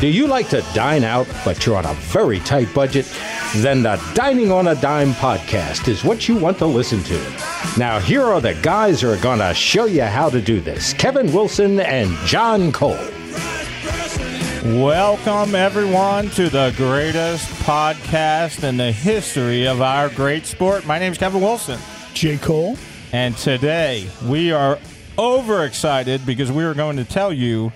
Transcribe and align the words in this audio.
Do 0.00 0.08
you 0.08 0.26
like 0.26 0.48
to 0.48 0.62
dine 0.74 1.04
out, 1.04 1.28
but 1.44 1.64
you're 1.64 1.76
on 1.76 1.86
a 1.86 1.94
very 1.94 2.40
tight 2.40 2.74
budget? 2.74 3.06
Then 3.56 3.82
the 3.82 4.02
Dining 4.14 4.50
on 4.50 4.66
a 4.66 4.74
Dime 4.74 5.12
podcast 5.12 5.86
is 5.86 6.02
what 6.02 6.26
you 6.28 6.36
want 6.36 6.58
to 6.58 6.66
listen 6.66 7.02
to. 7.04 7.18
Now, 7.78 8.00
here 8.00 8.22
are 8.22 8.40
the 8.40 8.54
guys 8.62 9.00
who 9.00 9.10
are 9.10 9.16
going 9.18 9.38
to 9.38 9.54
show 9.54 9.84
you 9.84 10.02
how 10.02 10.28
to 10.30 10.40
do 10.40 10.60
this 10.60 10.92
Kevin 10.92 11.32
Wilson 11.32 11.78
and 11.78 12.16
John 12.26 12.72
Cole. 12.72 12.98
Welcome, 14.64 15.54
everyone, 15.54 16.30
to 16.30 16.48
the 16.48 16.74
greatest 16.76 17.46
podcast 17.62 18.66
in 18.66 18.76
the 18.76 18.90
history 18.90 19.66
of 19.66 19.80
our 19.82 20.08
great 20.08 20.46
sport. 20.46 20.86
My 20.86 20.98
name 20.98 21.12
is 21.12 21.18
Kevin 21.18 21.40
Wilson. 21.40 21.78
J. 22.14 22.38
Cole. 22.38 22.76
And 23.12 23.36
today 23.36 24.08
we 24.24 24.50
are 24.52 24.78
overexcited 25.18 26.24
because 26.24 26.50
we 26.50 26.64
are 26.64 26.74
going 26.74 26.96
to 26.96 27.04
tell 27.04 27.32
you 27.32 27.72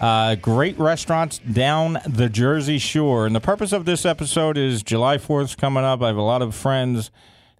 uh, 0.00 0.34
great 0.36 0.78
restaurants 0.78 1.38
down 1.38 1.98
the 2.06 2.28
Jersey 2.28 2.78
Shore. 2.78 3.26
And 3.26 3.34
the 3.34 3.40
purpose 3.40 3.72
of 3.72 3.84
this 3.84 4.04
episode 4.06 4.56
is 4.56 4.82
July 4.82 5.18
4th 5.18 5.56
coming 5.56 5.84
up. 5.84 6.02
I 6.02 6.08
have 6.08 6.16
a 6.16 6.22
lot 6.22 6.42
of 6.42 6.54
friends. 6.54 7.10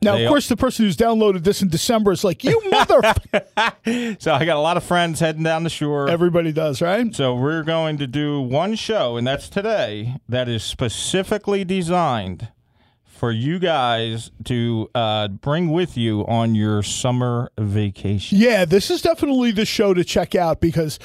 Now, 0.00 0.14
They 0.14 0.24
of 0.24 0.28
course, 0.28 0.48
the 0.48 0.56
person 0.56 0.84
who's 0.84 0.96
downloaded 0.96 1.42
this 1.42 1.60
in 1.60 1.68
December 1.68 2.12
is 2.12 2.22
like, 2.22 2.44
you 2.44 2.60
mother. 2.70 3.00
So 4.20 4.32
I 4.32 4.44
got 4.44 4.56
a 4.56 4.60
lot 4.60 4.76
of 4.76 4.84
friends 4.84 5.18
heading 5.18 5.42
down 5.42 5.64
the 5.64 5.70
shore. 5.70 6.08
Everybody 6.08 6.52
does, 6.52 6.80
right? 6.80 7.12
So 7.14 7.34
we're 7.34 7.64
going 7.64 7.98
to 7.98 8.06
do 8.06 8.40
one 8.40 8.76
show, 8.76 9.16
and 9.16 9.26
that's 9.26 9.48
today, 9.48 10.16
that 10.28 10.48
is 10.48 10.62
specifically 10.62 11.64
designed 11.64 12.48
for 13.04 13.32
you 13.32 13.58
guys 13.58 14.30
to 14.44 14.88
uh, 14.94 15.26
bring 15.26 15.70
with 15.72 15.96
you 15.96 16.24
on 16.28 16.54
your 16.54 16.84
summer 16.84 17.50
vacation. 17.58 18.38
Yeah, 18.38 18.64
this 18.64 18.90
is 18.92 19.02
definitely 19.02 19.50
the 19.50 19.64
show 19.64 19.92
to 19.92 20.04
check 20.04 20.36
out 20.36 20.60
because 20.60 21.00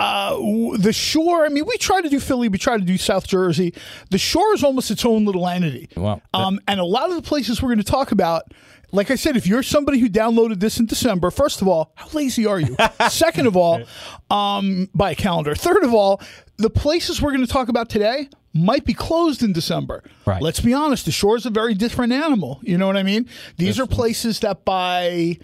uh, 0.00 0.36
the 0.78 0.92
shore. 0.92 1.44
I 1.44 1.48
mean, 1.48 1.64
we 1.66 1.76
try 1.78 2.00
to 2.00 2.08
do 2.08 2.20
Philly, 2.20 2.48
we 2.48 2.58
try 2.58 2.76
to 2.76 2.84
do 2.84 2.98
South 2.98 3.26
Jersey. 3.26 3.72
The 4.10 4.18
shore 4.18 4.54
is 4.54 4.62
almost 4.62 4.90
its 4.90 5.04
own 5.04 5.24
little 5.24 5.46
entity. 5.48 5.88
Well, 5.96 6.20
um, 6.34 6.60
and 6.68 6.80
a 6.80 6.84
lot 6.84 7.10
of 7.10 7.16
the 7.16 7.22
places 7.22 7.62
we're 7.62 7.68
going 7.68 7.78
to 7.78 7.84
talk 7.84 8.12
about. 8.12 8.52
Like 8.92 9.10
I 9.10 9.16
said, 9.16 9.36
if 9.36 9.48
you're 9.48 9.64
somebody 9.64 9.98
who 9.98 10.08
downloaded 10.08 10.60
this 10.60 10.78
in 10.78 10.86
December, 10.86 11.32
first 11.32 11.60
of 11.60 11.66
all, 11.66 11.92
how 11.96 12.08
lazy 12.16 12.46
are 12.46 12.60
you? 12.60 12.76
Second 13.10 13.48
of 13.48 13.56
all, 13.56 13.82
um, 14.30 14.88
buy 14.94 15.10
a 15.10 15.14
calendar. 15.16 15.56
Third 15.56 15.82
of 15.82 15.92
all, 15.92 16.22
the 16.56 16.70
places 16.70 17.20
we're 17.20 17.32
going 17.32 17.44
to 17.44 17.52
talk 17.52 17.68
about 17.68 17.88
today 17.88 18.28
might 18.54 18.84
be 18.84 18.94
closed 18.94 19.42
in 19.42 19.52
December. 19.52 20.02
Right. 20.24 20.40
Let's 20.40 20.60
be 20.60 20.72
honest, 20.72 21.04
the 21.04 21.10
shore 21.10 21.36
is 21.36 21.46
a 21.46 21.50
very 21.50 21.74
different 21.74 22.12
animal. 22.12 22.60
You 22.62 22.78
know 22.78 22.86
what 22.86 22.96
I 22.96 23.02
mean? 23.02 23.28
These 23.56 23.78
are 23.80 23.86
places 23.86 24.40
that 24.40 24.64
by 24.64 25.38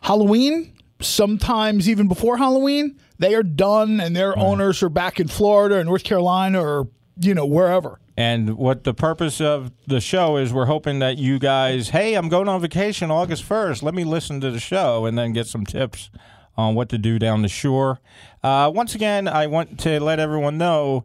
Halloween, 0.00 0.72
sometimes 1.00 1.88
even 1.88 2.08
before 2.08 2.38
Halloween, 2.38 2.98
they 3.20 3.34
are 3.34 3.42
done 3.42 4.00
and 4.00 4.16
their 4.16 4.36
owners 4.36 4.82
are 4.82 4.88
back 4.88 5.20
in 5.20 5.28
Florida 5.28 5.76
or 5.76 5.84
North 5.84 6.04
Carolina 6.04 6.60
or, 6.60 6.88
you 7.20 7.34
know, 7.34 7.44
wherever. 7.44 8.00
And 8.16 8.56
what 8.56 8.84
the 8.84 8.94
purpose 8.94 9.42
of 9.42 9.72
the 9.86 10.00
show 10.00 10.38
is, 10.38 10.52
we're 10.54 10.64
hoping 10.64 10.98
that 11.00 11.18
you 11.18 11.38
guys, 11.38 11.90
hey, 11.90 12.14
I'm 12.14 12.30
going 12.30 12.48
on 12.48 12.60
vacation 12.62 13.10
August 13.10 13.46
1st. 13.46 13.82
Let 13.82 13.94
me 13.94 14.04
listen 14.04 14.40
to 14.40 14.50
the 14.50 14.58
show 14.58 15.04
and 15.04 15.18
then 15.18 15.34
get 15.34 15.46
some 15.46 15.66
tips 15.66 16.10
on 16.56 16.74
what 16.74 16.88
to 16.88 16.98
do 16.98 17.18
down 17.18 17.42
the 17.42 17.48
shore. 17.48 18.00
Uh, 18.42 18.72
once 18.74 18.94
again, 18.94 19.28
I 19.28 19.46
want 19.46 19.78
to 19.80 20.00
let 20.00 20.18
everyone 20.18 20.56
know 20.56 21.04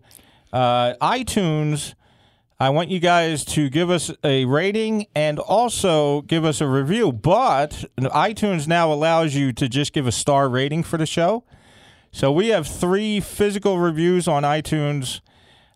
uh, 0.54 0.94
iTunes. 1.02 1.96
I 2.62 2.70
want 2.70 2.90
you 2.90 3.02
guys 3.02 3.44
to 3.46 3.70
give 3.70 3.90
us 3.90 4.10
a 4.24 4.46
rating 4.46 5.08
and 5.14 5.38
also 5.38 6.22
give 6.22 6.46
us 6.46 6.62
a 6.62 6.68
review. 6.68 7.12
But 7.12 7.84
iTunes 7.98 8.70
now 8.70 8.92
allows 8.92 9.36
you 9.36 9.52
to 9.52 9.68
just 9.68 9.92
give 9.92 10.08
a 10.08 10.14
star 10.14 10.48
rating 10.48 10.84
for 10.84 10.98
the 10.98 11.06
show. 11.06 11.44
So 12.16 12.32
we 12.32 12.48
have 12.48 12.66
three 12.66 13.20
physical 13.20 13.78
reviews 13.78 14.26
on 14.26 14.44
iTunes, 14.44 15.20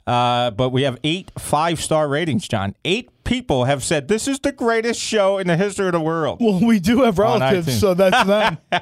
uh, 0.08 0.52
but 0.52 0.70
we 0.70 0.84
have 0.84 0.98
eight 1.04 1.32
five 1.38 1.82
star 1.82 2.08
ratings, 2.08 2.48
John. 2.48 2.76
Eight 2.86 3.10
people 3.26 3.66
have 3.66 3.84
said 3.84 4.08
this 4.08 4.26
is 4.26 4.40
the 4.40 4.54
greatest 4.54 5.02
show 5.02 5.38
in 5.38 5.48
the 5.48 5.58
history 5.58 5.88
of 5.88 5.92
the 5.92 6.00
world. 6.00 6.40
Well, 6.40 6.66
we 6.66 6.80
do 6.80 7.02
have 7.02 7.20
relatives, 7.20 7.78
so 7.78 7.94
that's 7.94 8.26
them. 8.26 8.58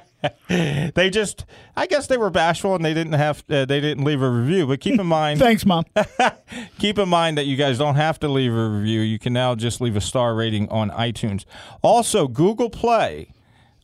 They 0.49 1.09
just, 1.09 1.45
I 1.75 1.85
guess 1.87 2.07
they 2.07 2.17
were 2.17 2.29
bashful 2.29 2.75
and 2.75 2.83
they 2.83 2.93
didn't 2.93 3.13
have, 3.13 3.43
uh, 3.49 3.65
they 3.65 3.79
didn't 3.79 4.03
leave 4.03 4.21
a 4.21 4.29
review. 4.29 4.67
But 4.67 4.81
keep 4.81 4.99
in 4.99 5.05
mind, 5.07 5.39
Thanks, 5.47 5.65
Mom. 5.65 5.85
keep 6.79 6.97
in 6.97 7.07
mind 7.07 7.37
that 7.37 7.45
you 7.45 7.55
guys 7.55 7.77
don't 7.77 7.95
have 7.95 8.19
to 8.19 8.27
leave 8.27 8.53
a 8.53 8.69
review. 8.69 9.01
You 9.01 9.19
can 9.19 9.31
now 9.31 9.55
just 9.55 9.79
leave 9.79 9.95
a 9.95 10.01
star 10.01 10.35
rating 10.35 10.67
on 10.69 10.89
iTunes. 10.89 11.45
Also, 11.81 12.27
Google 12.27 12.69
Play. 12.69 13.31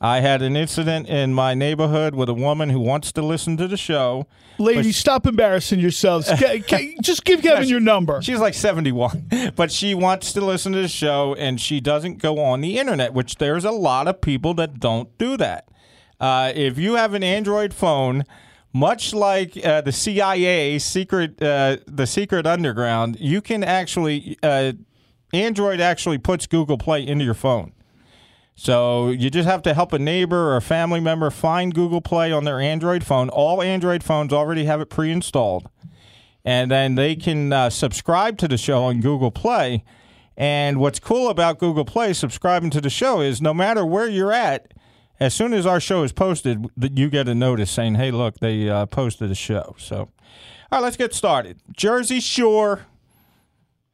I 0.04 0.20
had 0.20 0.42
an 0.42 0.58
incident 0.58 1.08
in 1.08 1.34
my 1.34 1.54
neighborhood 1.54 2.14
with 2.14 2.28
a 2.28 2.34
woman 2.34 2.70
who 2.70 2.80
wants 2.82 3.14
to 3.14 3.22
listen 3.22 3.56
to 3.56 3.70
the 3.70 3.78
show. 3.78 4.28
Ladies, 4.60 4.98
stop 4.98 5.26
embarrassing 5.26 5.80
yourselves. 5.80 6.30
Just 7.02 7.24
give 7.24 7.42
Kevin 7.42 7.70
your 7.70 7.80
number. 7.80 8.22
She's 8.22 8.40
like 8.40 8.54
71, 8.54 9.54
but 9.56 9.72
she 9.72 9.96
wants 9.96 10.34
to 10.34 10.42
listen 10.42 10.74
to 10.74 10.82
the 10.82 10.90
show 10.90 11.36
and 11.36 11.60
she 11.60 11.80
doesn't 11.80 12.18
go 12.18 12.38
on 12.40 12.60
the 12.60 12.80
internet, 12.80 13.14
which 13.14 13.38
there's 13.38 13.64
a 13.64 13.72
lot 13.72 14.10
of 14.10 14.20
people 14.20 14.54
that 14.56 14.82
don't 14.82 15.18
do 15.18 15.38
that. 15.38 15.70
Uh, 16.20 16.52
if 16.54 16.78
you 16.78 16.96
have 16.96 17.14
an 17.14 17.24
Android 17.24 17.74
phone, 17.74 18.26
much 18.74 19.14
like 19.14 19.58
uh, 19.66 19.80
the 19.80 19.94
CIA 19.94 20.80
secret, 20.80 21.42
uh, 21.42 21.78
the 21.88 22.06
secret 22.06 22.46
underground, 22.46 23.18
you 23.22 23.40
can 23.40 23.64
actually 23.64 24.38
uh, 24.44 24.74
Android 25.32 25.80
actually 25.80 26.18
puts 26.18 26.46
Google 26.46 26.78
Play 26.78 27.08
into 27.08 27.24
your 27.24 27.34
phone. 27.34 27.72
So 28.64 29.10
you 29.10 29.30
just 29.30 29.46
have 29.46 29.62
to 29.64 29.74
help 29.74 29.92
a 29.92 30.00
neighbor 30.00 30.52
or 30.52 30.56
a 30.56 30.62
family 30.62 31.02
member 31.02 31.30
find 31.30 31.74
Google 31.74 32.00
Play 32.00 32.32
on 32.32 32.46
their 32.46 32.62
Android 32.62 33.04
phone. 33.04 33.28
All 33.28 33.62
Android 33.62 34.06
phones 34.06 34.32
already 34.32 34.64
have 34.64 34.80
it 34.80 34.90
pre-installed 34.90 35.70
and 36.46 36.72
then 36.72 36.96
they 36.96 37.18
can 37.18 37.52
uh, 37.52 37.70
subscribe 37.70 38.38
to 38.38 38.48
the 38.48 38.58
show 38.58 38.86
on 38.86 39.02
Google 39.02 39.32
Play. 39.32 39.84
And 40.38 40.80
what's 40.80 41.02
cool 41.02 41.28
about 41.28 41.60
Google 41.60 41.84
Play 41.84 42.14
subscribing 42.14 42.70
to 42.70 42.80
the 42.80 42.90
show 42.90 43.20
is 43.20 43.42
no 43.42 43.54
matter 43.54 43.86
where 43.86 44.08
you're 44.08 44.32
at, 44.32 44.74
as 45.20 45.34
soon 45.34 45.54
as 45.54 45.66
our 45.66 45.82
show 45.82 46.04
is 46.04 46.14
posted, 46.14 46.66
you 46.78 47.10
get 47.10 47.28
a 47.28 47.36
notice 47.36 47.70
saying, 47.70 47.96
"Hey, 47.96 48.12
look, 48.12 48.40
they 48.40 48.70
uh, 48.70 48.86
posted 48.86 49.30
a 49.30 49.36
show." 49.36 49.76
So, 49.78 49.98
all 49.98 50.10
right, 50.72 50.80
let's 50.80 50.98
get 50.98 51.14
started. 51.14 51.60
Jersey 51.76 52.22
Shore 52.22 52.88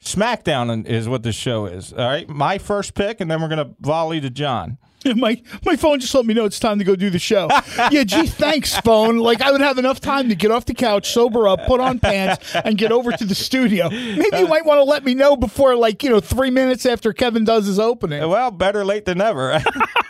SmackDown 0.04 0.86
is 0.86 1.10
what 1.10 1.24
the 1.24 1.32
show 1.32 1.66
is. 1.66 1.92
All 1.94 2.08
right, 2.08 2.28
my 2.30 2.58
first 2.58 2.94
pick, 2.94 3.20
and 3.20 3.30
then 3.30 3.42
we're 3.42 3.50
gonna 3.50 3.72
volley 3.80 4.22
to 4.22 4.30
John. 4.30 4.78
my 5.16 5.42
my 5.66 5.76
phone 5.76 6.00
just 6.00 6.14
let 6.14 6.26
me 6.26 6.34
know 6.34 6.46
it's 6.46 6.60
time 6.60 6.80
to 6.80 6.86
go 6.86 6.96
do 6.96 7.10
the 7.10 7.20
show. 7.20 7.48
yeah, 7.92 8.04
gee, 8.04 8.28
thanks, 8.28 8.76
phone. 8.80 9.18
Like 9.18 9.42
I 9.42 9.52
would 9.52 9.62
have 9.62 9.78
enough 9.78 10.00
time 10.00 10.30
to 10.30 10.36
get 10.36 10.52
off 10.52 10.66
the 10.66 10.74
couch, 10.74 11.12
sober 11.12 11.48
up, 11.48 11.66
put 11.66 11.80
on 11.80 12.00
pants, 12.00 12.56
and 12.56 12.78
get 12.78 12.92
over 12.92 13.12
to 13.12 13.26
the 13.26 13.36
studio. 13.36 13.90
Maybe 13.90 14.38
you 14.38 14.46
uh, 14.46 14.50
might 14.50 14.66
want 14.66 14.80
to 14.80 14.84
let 14.84 15.04
me 15.04 15.16
know 15.16 15.36
before, 15.36 15.76
like 15.76 16.04
you 16.04 16.10
know, 16.10 16.20
three 16.20 16.50
minutes 16.50 16.86
after 16.86 17.14
Kevin 17.14 17.44
does 17.44 17.66
his 17.66 17.80
opening. 17.80 18.28
Well, 18.28 18.52
better 18.52 18.84
late 18.84 19.06
than 19.06 19.20
never. 19.20 19.62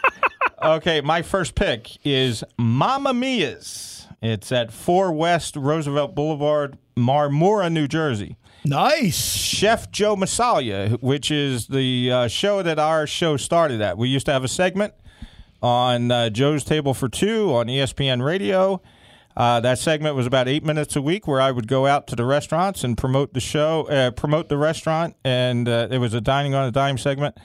okay, 0.64 1.02
my 1.02 1.22
first 1.22 1.56
pick 1.56 1.98
is 2.06 2.44
Mamma 2.58 3.14
Mia's. 3.14 4.08
It's 4.22 4.52
at 4.52 4.74
4 4.74 5.14
West 5.14 5.56
Roosevelt 5.56 6.14
Boulevard, 6.14 6.78
Marmora, 6.98 7.72
New 7.72 7.88
Jersey. 7.88 8.36
Nice. 8.66 9.36
Chef 9.36 9.90
Joe 9.92 10.16
Masalia, 10.16 11.02
which 11.02 11.32
is 11.32 11.68
the 11.68 12.12
uh, 12.12 12.28
show 12.28 12.62
that 12.62 12.78
our 12.78 13.08
show 13.08 13.38
started 13.38 13.82
at. 13.82 13.98
We 13.98 14.10
used 14.10 14.26
to 14.26 14.34
have 14.34 14.44
a 14.44 14.50
segment 14.50 14.94
on 15.62 16.12
uh, 16.12 16.30
Joe's 16.30 16.64
Table 16.64 16.94
for 16.94 17.10
Two 17.10 17.54
on 17.56 17.68
ESPN 17.68 18.24
Radio. 18.24 18.82
Uh, 19.38 19.62
that 19.62 19.80
segment 19.80 20.16
was 20.16 20.28
about 20.28 20.50
eight 20.50 20.66
minutes 20.66 20.96
a 20.98 21.02
week, 21.02 21.26
where 21.26 21.40
I 21.40 21.52
would 21.52 21.68
go 21.68 21.88
out 21.88 22.08
to 22.08 22.16
the 22.16 22.26
restaurants 22.26 22.84
and 22.84 22.98
promote 22.98 23.34
the 23.34 23.40
show, 23.40 23.84
uh, 23.88 24.12
promote 24.12 24.50
the 24.50 24.58
restaurant, 24.58 25.16
and 25.24 25.70
uh, 25.70 25.88
it 25.90 26.00
was 26.00 26.14
a 26.14 26.20
dining 26.20 26.54
on 26.54 26.68
a 26.68 26.72
dime 26.72 26.98
segment. 26.98 27.38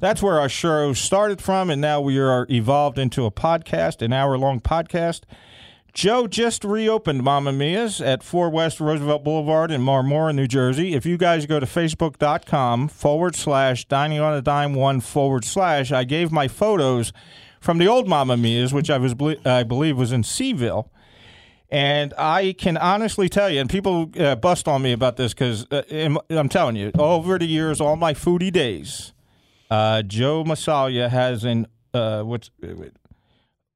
That's 0.00 0.22
where 0.22 0.38
our 0.38 0.50
show 0.50 0.92
started 0.92 1.40
from, 1.40 1.70
and 1.70 1.80
now 1.80 2.00
we 2.02 2.18
are 2.18 2.46
evolved 2.50 2.98
into 2.98 3.24
a 3.24 3.30
podcast, 3.30 4.02
an 4.02 4.12
hour 4.12 4.36
long 4.36 4.60
podcast. 4.60 5.22
Joe 5.94 6.26
just 6.26 6.64
reopened 6.64 7.22
Mamma 7.22 7.52
Mia's 7.52 8.00
at 8.00 8.24
4 8.24 8.50
West 8.50 8.80
Roosevelt 8.80 9.22
Boulevard 9.22 9.70
in 9.70 9.80
Marmora, 9.80 10.34
New 10.34 10.48
Jersey. 10.48 10.92
If 10.92 11.06
you 11.06 11.16
guys 11.16 11.46
go 11.46 11.60
to 11.60 11.66
facebook.com 11.66 12.88
forward 12.88 13.36
slash 13.36 13.84
dining 13.84 14.18
on 14.18 14.34
a 14.34 14.42
dime 14.42 14.74
one 14.74 15.00
forward 15.00 15.44
slash, 15.44 15.92
I 15.92 16.02
gave 16.02 16.32
my 16.32 16.48
photos 16.48 17.12
from 17.60 17.78
the 17.78 17.86
old 17.86 18.08
Mamma 18.08 18.36
Mia's, 18.36 18.74
which 18.74 18.90
I 18.90 18.98
was 18.98 19.14
I 19.46 19.62
believe 19.62 19.96
was 19.96 20.10
in 20.10 20.22
Seaville. 20.22 20.88
And 21.70 22.12
I 22.18 22.56
can 22.58 22.76
honestly 22.76 23.28
tell 23.28 23.48
you, 23.48 23.60
and 23.60 23.70
people 23.70 24.10
uh, 24.18 24.34
bust 24.34 24.66
on 24.66 24.82
me 24.82 24.92
about 24.92 25.16
this 25.16 25.32
because 25.32 25.64
uh, 25.70 25.82
I'm 26.28 26.48
telling 26.48 26.74
you, 26.74 26.90
over 26.98 27.38
the 27.38 27.46
years, 27.46 27.80
all 27.80 27.94
my 27.94 28.14
foodie 28.14 28.52
days, 28.52 29.12
uh, 29.70 30.02
Joe 30.02 30.42
Massalia 30.42 31.08
has 31.08 31.44
an 31.44 31.68
uh, 31.94 32.22
what's 32.22 32.50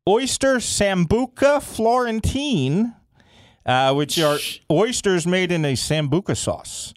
oyster 0.08 0.56
sambuca 0.56 1.62
florentine, 1.62 2.94
uh, 3.66 3.92
which 3.94 4.18
are 4.18 4.38
oysters 4.70 5.26
made 5.26 5.52
in 5.52 5.64
a 5.64 5.74
sambuca 5.74 6.36
sauce. 6.36 6.94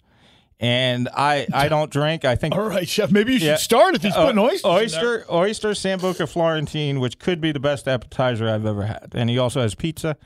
And 0.58 1.08
I, 1.12 1.46
I 1.52 1.68
don't 1.68 1.90
drink. 1.90 2.24
I 2.24 2.36
think 2.36 2.54
All 2.54 2.62
right, 2.68 2.88
chef. 2.88 3.10
Maybe 3.10 3.32
you 3.32 3.40
should 3.40 3.46
Yeah. 3.46 3.56
start 3.56 3.96
if 3.96 4.02
he's 4.02 4.14
putting 4.14 4.38
uh, 4.38 4.42
oysters. 4.42 4.62
in 4.64 5.00
there. 5.00 5.24
oyster 5.24 5.24
oyster 5.32 5.70
sambuca 5.70 6.28
florentine, 6.28 7.00
which 7.00 7.18
could 7.18 7.40
be 7.40 7.50
the 7.50 7.58
best 7.60 7.88
appetizer 7.88 8.48
I've 8.48 8.64
ever 8.64 8.84
had. 8.86 9.08
And 9.14 9.28
he 9.28 9.38
also 9.38 9.60
has 9.60 9.74
pizza. 9.74 10.16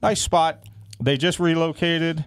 Nice 0.00 0.20
spot. 0.20 0.62
They 1.02 1.16
just 1.16 1.40
relocated. 1.40 2.26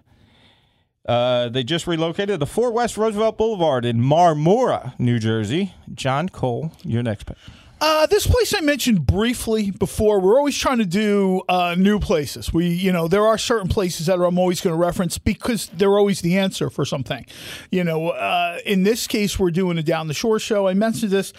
Uh, 1.08 1.48
they 1.48 1.64
just 1.64 1.86
relocated 1.86 2.40
to 2.40 2.46
Fort 2.46 2.72
West 2.74 2.96
Roosevelt 2.98 3.38
Boulevard 3.38 3.84
in 3.86 3.98
Marmora, 3.98 4.98
New 4.98 5.18
Jersey. 5.18 5.72
John 5.94 6.28
Cole, 6.28 6.72
your 6.82 7.02
next 7.02 7.24
pick. 7.24 7.36
Uh, 7.86 8.06
this 8.06 8.26
place 8.26 8.54
I 8.54 8.60
mentioned 8.60 9.04
briefly 9.04 9.70
before. 9.70 10.18
We're 10.18 10.38
always 10.38 10.56
trying 10.56 10.78
to 10.78 10.86
do 10.86 11.42
uh, 11.50 11.74
new 11.76 11.98
places. 11.98 12.50
We, 12.50 12.68
you 12.68 12.90
know, 12.90 13.08
there 13.08 13.26
are 13.26 13.36
certain 13.36 13.68
places 13.68 14.06
that 14.06 14.18
I'm 14.18 14.38
always 14.38 14.62
going 14.62 14.72
to 14.72 14.78
reference 14.78 15.18
because 15.18 15.66
they're 15.66 15.98
always 15.98 16.22
the 16.22 16.38
answer 16.38 16.70
for 16.70 16.86
something. 16.86 17.26
You 17.70 17.84
know, 17.84 18.08
uh, 18.08 18.56
in 18.64 18.84
this 18.84 19.06
case, 19.06 19.38
we're 19.38 19.50
doing 19.50 19.76
a 19.76 19.82
down 19.82 20.08
the 20.08 20.14
shore 20.14 20.38
show. 20.38 20.66
I 20.66 20.72
mentioned 20.72 21.12
this. 21.12 21.34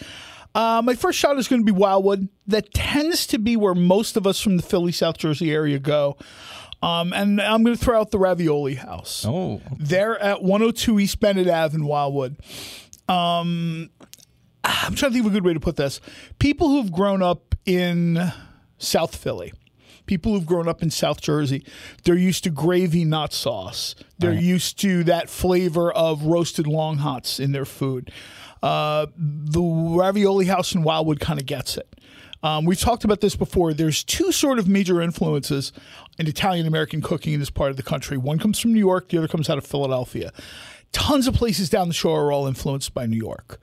Uh, 0.54 0.82
my 0.84 0.94
first 0.94 1.18
shot 1.18 1.36
is 1.36 1.48
going 1.48 1.62
to 1.62 1.66
be 1.66 1.76
Wildwood. 1.76 2.28
That 2.46 2.72
tends 2.72 3.26
to 3.26 3.38
be 3.38 3.56
where 3.56 3.74
most 3.74 4.16
of 4.16 4.24
us 4.24 4.40
from 4.40 4.56
the 4.56 4.62
Philly, 4.62 4.92
South 4.92 5.18
Jersey 5.18 5.50
area 5.52 5.80
go. 5.80 6.16
Um, 6.80 7.12
and 7.12 7.40
I'm 7.40 7.64
going 7.64 7.76
to 7.76 7.84
throw 7.84 8.00
out 8.00 8.12
the 8.12 8.20
Ravioli 8.20 8.76
House. 8.76 9.24
Oh, 9.26 9.60
They're 9.80 10.16
at 10.16 10.44
102 10.44 11.00
East 11.00 11.18
Bennett 11.18 11.48
Ave 11.48 11.74
in 11.74 11.86
Wildwood. 11.86 12.36
Um, 13.08 13.90
I'm 14.66 14.94
trying 14.94 15.12
to 15.12 15.14
think 15.14 15.26
of 15.26 15.32
a 15.32 15.34
good 15.34 15.44
way 15.44 15.54
to 15.54 15.60
put 15.60 15.76
this. 15.76 16.00
People 16.38 16.68
who've 16.70 16.90
grown 16.90 17.22
up 17.22 17.54
in 17.64 18.32
South 18.78 19.14
Philly, 19.14 19.52
people 20.06 20.32
who've 20.32 20.46
grown 20.46 20.68
up 20.68 20.82
in 20.82 20.90
South 20.90 21.20
Jersey, 21.20 21.64
they're 22.04 22.16
used 22.16 22.44
to 22.44 22.50
gravy, 22.50 23.04
not 23.04 23.32
sauce. 23.32 23.94
They're 24.18 24.32
used 24.32 24.78
to 24.80 25.04
that 25.04 25.30
flavor 25.30 25.92
of 25.92 26.24
roasted 26.24 26.66
long 26.66 26.98
hots 26.98 27.38
in 27.38 27.52
their 27.52 27.64
food. 27.64 28.10
Uh, 28.62 29.06
the 29.16 29.62
Ravioli 29.62 30.46
House 30.46 30.74
in 30.74 30.82
Wildwood 30.82 31.20
kind 31.20 31.40
of 31.40 31.46
gets 31.46 31.76
it. 31.76 31.88
Um, 32.42 32.64
we've 32.64 32.80
talked 32.80 33.04
about 33.04 33.20
this 33.20 33.36
before. 33.36 33.72
There's 33.72 34.04
two 34.04 34.32
sort 34.32 34.58
of 34.58 34.68
major 34.68 35.00
influences 35.00 35.72
in 36.18 36.26
Italian 36.26 36.66
American 36.66 37.02
cooking 37.02 37.34
in 37.34 37.40
this 37.40 37.50
part 37.50 37.70
of 37.70 37.76
the 37.76 37.82
country. 37.82 38.16
One 38.16 38.38
comes 38.38 38.58
from 38.58 38.72
New 38.72 38.80
York, 38.80 39.08
the 39.08 39.18
other 39.18 39.28
comes 39.28 39.48
out 39.48 39.58
of 39.58 39.66
Philadelphia. 39.66 40.32
Tons 40.92 41.26
of 41.26 41.34
places 41.34 41.68
down 41.68 41.88
the 41.88 41.94
shore 41.94 42.26
are 42.26 42.32
all 42.32 42.46
influenced 42.46 42.94
by 42.94 43.06
New 43.06 43.16
York. 43.16 43.60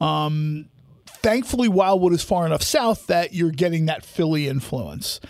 Um, 0.00 0.68
thankfully, 1.06 1.68
Wildwood 1.68 2.12
is 2.12 2.22
far 2.22 2.46
enough 2.46 2.62
south 2.62 3.06
that 3.06 3.34
you're 3.34 3.50
getting 3.50 3.86
that 3.86 4.04
Philly 4.04 4.48
influence. 4.48 5.20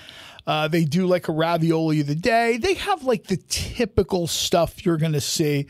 Uh, 0.46 0.68
they 0.68 0.84
do 0.84 1.06
like 1.06 1.28
a 1.28 1.32
ravioli 1.32 2.00
of 2.00 2.06
the 2.06 2.14
day. 2.14 2.58
They 2.58 2.74
have 2.74 3.02
like 3.04 3.24
the 3.24 3.38
typical 3.48 4.26
stuff 4.26 4.84
you're 4.84 4.98
going 4.98 5.12
to 5.12 5.20
see. 5.20 5.66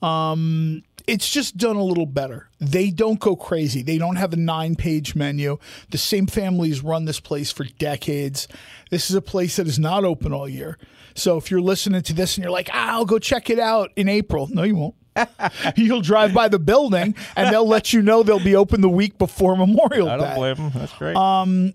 Um, 0.00 0.82
it's 1.06 1.28
just 1.28 1.56
done 1.56 1.76
a 1.76 1.82
little 1.82 2.06
better. 2.06 2.48
They 2.60 2.90
don't 2.90 3.18
go 3.18 3.34
crazy. 3.34 3.82
They 3.82 3.98
don't 3.98 4.16
have 4.16 4.32
a 4.32 4.36
nine 4.36 4.76
page 4.76 5.14
menu. 5.16 5.58
The 5.90 5.98
same 5.98 6.26
families 6.26 6.82
run 6.82 7.04
this 7.04 7.18
place 7.20 7.50
for 7.50 7.64
decades. 7.64 8.46
This 8.90 9.10
is 9.10 9.16
a 9.16 9.22
place 9.22 9.56
that 9.56 9.66
is 9.66 9.78
not 9.78 10.04
open 10.04 10.32
all 10.32 10.48
year. 10.48 10.78
So 11.14 11.36
if 11.36 11.50
you're 11.50 11.60
listening 11.60 12.02
to 12.02 12.12
this 12.12 12.36
and 12.36 12.44
you're 12.44 12.52
like, 12.52 12.70
ah, 12.72 12.92
I'll 12.92 13.04
go 13.04 13.18
check 13.18 13.50
it 13.50 13.58
out 13.58 13.90
in 13.96 14.08
April, 14.08 14.48
no, 14.50 14.62
you 14.62 14.76
won't. 14.76 14.94
You'll 15.76 16.00
drive 16.00 16.32
by 16.32 16.48
the 16.48 16.58
building 16.58 17.14
and 17.36 17.52
they'll 17.52 17.68
let 17.68 17.92
you 17.92 18.00
know 18.02 18.22
they'll 18.22 18.38
be 18.42 18.56
open 18.56 18.80
the 18.80 18.88
week 18.88 19.18
before 19.18 19.56
Memorial 19.56 20.08
I 20.08 20.16
Day 20.16 20.24
don't 20.24 20.34
blame 20.36 20.56
them. 20.56 20.70
That's 20.74 20.92
great. 20.94 21.14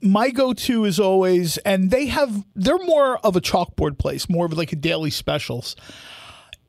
my 0.02 0.30
go-to 0.32 0.86
is 0.86 1.00
always 1.00 1.58
and 1.60 1.92
they 1.92 2.08
have 2.08 2.44
they're 2.56 2.80
more 2.80 3.18
of 3.20 3.36
a 3.36 3.42
chalkboard 3.42 3.98
place 3.98 4.28
more 4.30 4.46
of 4.46 4.54
like 4.54 4.72
a 4.74 4.76
daily 4.76 5.10
specials 5.12 5.76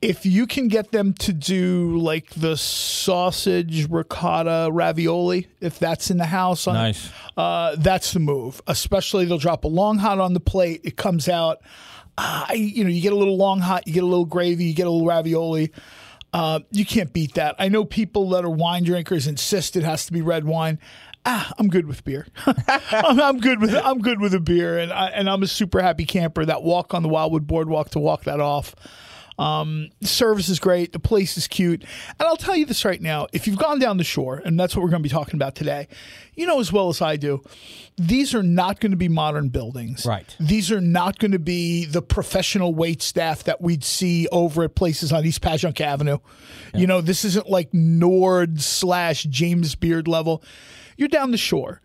if 0.01 0.25
you 0.25 0.47
can 0.47 0.67
get 0.69 0.91
them 0.91 1.13
to 1.13 1.33
do 1.33 1.97
like 1.97 2.29
the 2.35 2.55
sausage 2.55 3.89
ricotta 3.89 4.69
ravioli 4.71 5.47
if 5.61 5.79
that's 5.79 6.09
in 6.11 6.17
the 6.17 6.25
house 6.25 6.67
on, 6.67 6.73
Nice. 6.75 7.09
uh, 7.37 7.75
that's 7.77 8.13
the 8.13 8.19
move 8.19 8.61
especially 8.67 9.25
they'll 9.25 9.37
drop 9.37 9.63
a 9.63 9.67
long 9.67 9.97
hot 9.97 10.19
on 10.19 10.33
the 10.33 10.39
plate 10.39 10.81
it 10.83 10.95
comes 10.97 11.27
out 11.27 11.57
uh, 12.17 12.45
I- 12.49 12.53
you 12.53 12.83
know 12.83 12.89
you 12.89 13.01
get 13.01 13.13
a 13.13 13.17
little 13.17 13.37
long 13.37 13.59
hot 13.59 13.87
you 13.87 13.93
get 13.93 14.03
a 14.03 14.07
little 14.07 14.25
gravy 14.25 14.65
you 14.65 14.73
get 14.73 14.87
a 14.87 14.89
little 14.91 15.07
ravioli 15.07 15.71
uh, 16.33 16.59
you 16.71 16.85
can't 16.85 17.11
beat 17.13 17.33
that. 17.35 17.55
I 17.59 17.69
know 17.69 17.85
people 17.85 18.29
that 18.29 18.45
are 18.45 18.49
wine 18.49 18.83
drinkers 18.83 19.27
insist 19.27 19.75
it 19.75 19.83
has 19.83 20.05
to 20.05 20.13
be 20.13 20.21
red 20.21 20.45
wine. 20.45 20.79
Ah, 21.25 21.51
I'm 21.57 21.67
good 21.67 21.85
with 21.85 22.03
beer. 22.03 22.27
I'm, 22.45 23.19
I'm 23.19 23.39
good 23.39 23.59
with 23.59 23.75
I'm 23.75 23.99
good 23.99 24.21
with 24.21 24.33
a 24.33 24.39
beer, 24.39 24.77
and 24.79 24.91
I, 24.93 25.07
and 25.07 25.29
I'm 25.29 25.43
a 25.43 25.47
super 25.47 25.81
happy 25.81 26.05
camper. 26.05 26.45
That 26.45 26.63
walk 26.63 26.93
on 26.93 27.03
the 27.03 27.09
Wildwood 27.09 27.45
Boardwalk 27.45 27.89
to 27.91 27.99
walk 27.99 28.23
that 28.23 28.39
off. 28.39 28.73
Um, 29.39 29.89
service 30.01 30.49
is 30.49 30.59
great. 30.59 30.91
The 30.91 30.99
place 30.99 31.37
is 31.37 31.47
cute. 31.47 31.83
And 32.19 32.27
I'll 32.27 32.35
tell 32.35 32.57
you 32.57 32.65
this 32.65 32.83
right 32.83 33.01
now 33.01 33.27
if 33.31 33.47
you've 33.47 33.57
gone 33.57 33.79
down 33.79 33.95
the 33.95 34.03
shore, 34.03 34.41
and 34.43 34.59
that's 34.59 34.75
what 34.75 34.83
we're 34.83 34.89
going 34.89 35.01
to 35.01 35.07
be 35.07 35.13
talking 35.13 35.35
about 35.35 35.55
today, 35.55 35.87
you 36.35 36.45
know 36.45 36.59
as 36.59 36.73
well 36.73 36.89
as 36.89 37.01
I 37.01 37.15
do, 37.15 37.41
these 37.97 38.35
are 38.35 38.43
not 38.43 38.81
going 38.81 38.91
to 38.91 38.97
be 38.97 39.07
modern 39.07 39.47
buildings. 39.47 40.05
Right. 40.05 40.35
These 40.41 40.73
are 40.73 40.81
not 40.81 41.19
going 41.19 41.31
to 41.31 41.39
be 41.39 41.85
the 41.85 42.01
professional 42.01 42.75
wait 42.75 43.01
staff 43.01 43.45
that 43.45 43.61
we'd 43.61 43.85
see 43.85 44.27
over 44.29 44.63
at 44.63 44.75
places 44.75 45.13
on 45.13 45.25
East 45.25 45.41
Passyunk 45.41 45.79
Avenue. 45.79 46.17
You 46.73 46.85
know, 46.85 46.99
this 46.99 47.23
isn't 47.23 47.49
like 47.49 47.71
Noord 47.71 48.59
slash 48.59 49.23
James 49.23 49.75
Beard 49.75 50.07
level. 50.07 50.43
You're 50.97 51.07
down 51.07 51.31
the 51.31 51.37
shore. 51.37 51.81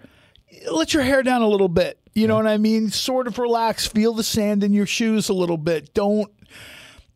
Let 0.70 0.92
your 0.92 1.04
hair 1.04 1.22
down 1.22 1.42
a 1.42 1.48
little 1.48 1.68
bit. 1.68 2.00
You 2.14 2.28
know 2.28 2.36
what 2.36 2.46
I 2.46 2.58
mean? 2.58 2.90
Sort 2.90 3.26
of 3.26 3.38
relax. 3.38 3.86
Feel 3.86 4.12
the 4.12 4.22
sand 4.22 4.62
in 4.62 4.72
your 4.72 4.86
shoes 4.86 5.28
a 5.28 5.34
little 5.34 5.56
bit. 5.56 5.94
Don't 5.94 6.30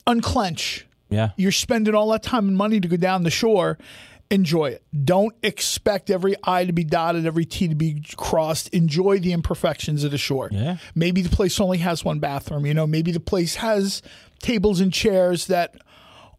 unclench. 0.08 0.86
yeah. 1.10 1.30
You're 1.36 1.52
spending 1.52 1.94
all 1.94 2.08
that 2.10 2.22
time 2.22 2.48
and 2.48 2.56
money 2.56 2.80
to 2.80 2.88
go 2.88 2.96
down 2.96 3.22
the 3.22 3.30
shore. 3.30 3.78
Enjoy 4.30 4.66
it. 4.66 4.82
Don't 5.04 5.34
expect 5.42 6.10
every 6.10 6.34
I 6.44 6.66
to 6.66 6.72
be 6.72 6.84
dotted, 6.84 7.24
every 7.24 7.46
T 7.46 7.66
to 7.68 7.74
be 7.74 8.02
crossed. 8.16 8.68
Enjoy 8.74 9.18
the 9.18 9.32
imperfections 9.32 10.04
of 10.04 10.10
the 10.10 10.18
shore. 10.18 10.48
Yeah. 10.52 10.76
Maybe 10.94 11.22
the 11.22 11.34
place 11.34 11.58
only 11.60 11.78
has 11.78 12.04
one 12.04 12.18
bathroom. 12.18 12.66
You 12.66 12.74
know, 12.74 12.86
maybe 12.86 13.10
the 13.10 13.20
place 13.20 13.54
has 13.56 14.02
tables 14.40 14.80
and 14.80 14.92
chairs 14.92 15.46
that 15.46 15.76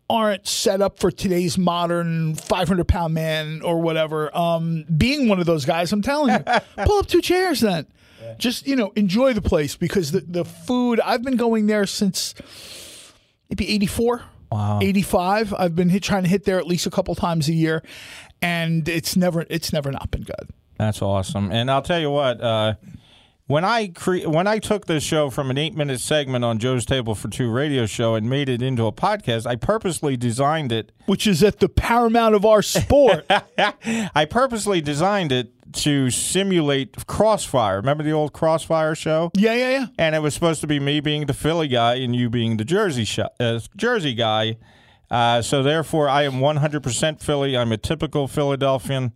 aren't 0.08 0.48
set 0.48 0.82
up 0.82 1.00
for 1.00 1.10
today's 1.12 1.58
modern 1.58 2.36
500 2.36 2.88
pound 2.88 3.14
man 3.16 3.62
or 3.64 3.80
whatever. 3.80 4.36
Um, 4.38 4.86
being 4.96 5.28
one 5.28 5.40
of 5.40 5.46
those 5.48 5.66
guys, 5.66 5.92
I'm 5.92 6.02
telling 6.04 6.34
you, 6.36 6.44
pull 6.86 7.00
up 7.00 7.08
two 7.08 7.22
chairs 7.22 7.60
then. 7.62 7.88
Just, 8.38 8.68
you 8.68 8.76
know, 8.76 8.92
enjoy 8.96 9.34
the 9.34 9.42
place 9.42 9.76
because 9.76 10.12
the, 10.12 10.20
the 10.22 10.46
food, 10.46 11.00
I've 11.00 11.24
been 11.24 11.38
going 11.38 11.66
there 11.68 11.86
since 11.88 12.36
maybe 13.50 13.70
84 13.70 14.22
Wow. 14.52 14.80
85 14.82 15.54
i've 15.54 15.76
been 15.76 15.90
hit, 15.90 16.02
trying 16.02 16.24
to 16.24 16.30
hit 16.30 16.44
there 16.46 16.58
at 16.58 16.66
least 16.66 16.88
a 16.88 16.90
couple 16.90 17.14
times 17.16 17.48
a 17.50 17.54
year 17.54 17.84
and 18.42 18.88
it's 18.90 19.16
never 19.16 19.46
it's 19.50 19.72
never 19.72 19.92
not 19.92 20.10
been 20.12 20.24
good 20.24 20.50
That's 20.78 21.02
awesome. 21.02 21.52
And 21.52 21.70
I'll 21.70 21.82
tell 21.82 22.00
you 22.00 22.10
what, 22.10 22.40
uh, 22.42 22.76
when 23.50 23.66
I 23.66 23.88
cre- 23.88 24.28
when 24.28 24.46
I 24.48 24.60
took 24.60 24.86
this 24.86 25.04
show 25.04 25.30
from 25.30 25.50
an 25.50 25.58
eight 25.58 25.76
minute 25.76 26.00
segment 26.00 26.46
on 26.46 26.60
Joe's 26.60 26.86
Table 26.86 27.16
for 27.16 27.28
Two 27.28 27.50
radio 27.52 27.86
show 27.86 28.14
and 28.16 28.30
made 28.30 28.48
it 28.48 28.62
into 28.62 28.86
a 28.86 28.92
podcast, 28.92 29.46
I 29.48 29.56
purposely 29.56 30.16
designed 30.16 30.72
it. 30.72 30.92
which 31.08 31.26
is 31.26 31.42
at 31.44 31.60
the 31.60 31.68
paramount 31.68 32.36
of 32.36 32.46
our 32.46 32.62
sport 32.62 33.26
I 33.58 34.26
purposely 34.30 34.82
designed 34.82 35.32
it 35.32 35.52
to 35.74 36.10
simulate 36.12 37.06
Crossfire. 37.08 37.78
Remember 37.78 38.04
the 38.04 38.12
old 38.12 38.34
Crossfire 38.34 38.94
show? 38.96 39.32
yeah 39.36 39.54
yeah 39.56 39.70
yeah 39.72 39.86
And 39.98 40.14
it 40.16 40.20
was 40.20 40.34
supposed 40.36 40.62
to 40.62 40.68
be 40.68 40.80
me 40.80 41.00
being 41.00 41.26
the 41.26 41.34
Philly 41.34 41.68
guy 41.68 41.96
and 41.96 42.16
you 42.16 42.30
being 42.30 42.58
the 42.58 42.66
Jersey 42.66 43.06
sh- 43.06 43.20
uh, 43.40 43.60
Jersey 43.76 44.14
guy. 44.14 44.58
Uh, 45.12 45.42
so 45.42 45.64
therefore, 45.64 46.08
I 46.08 46.22
am 46.24 46.34
100% 46.34 47.20
Philly. 47.20 47.58
I'm 47.58 47.72
a 47.72 47.78
typical 47.78 48.28
Philadelphian. 48.28 49.14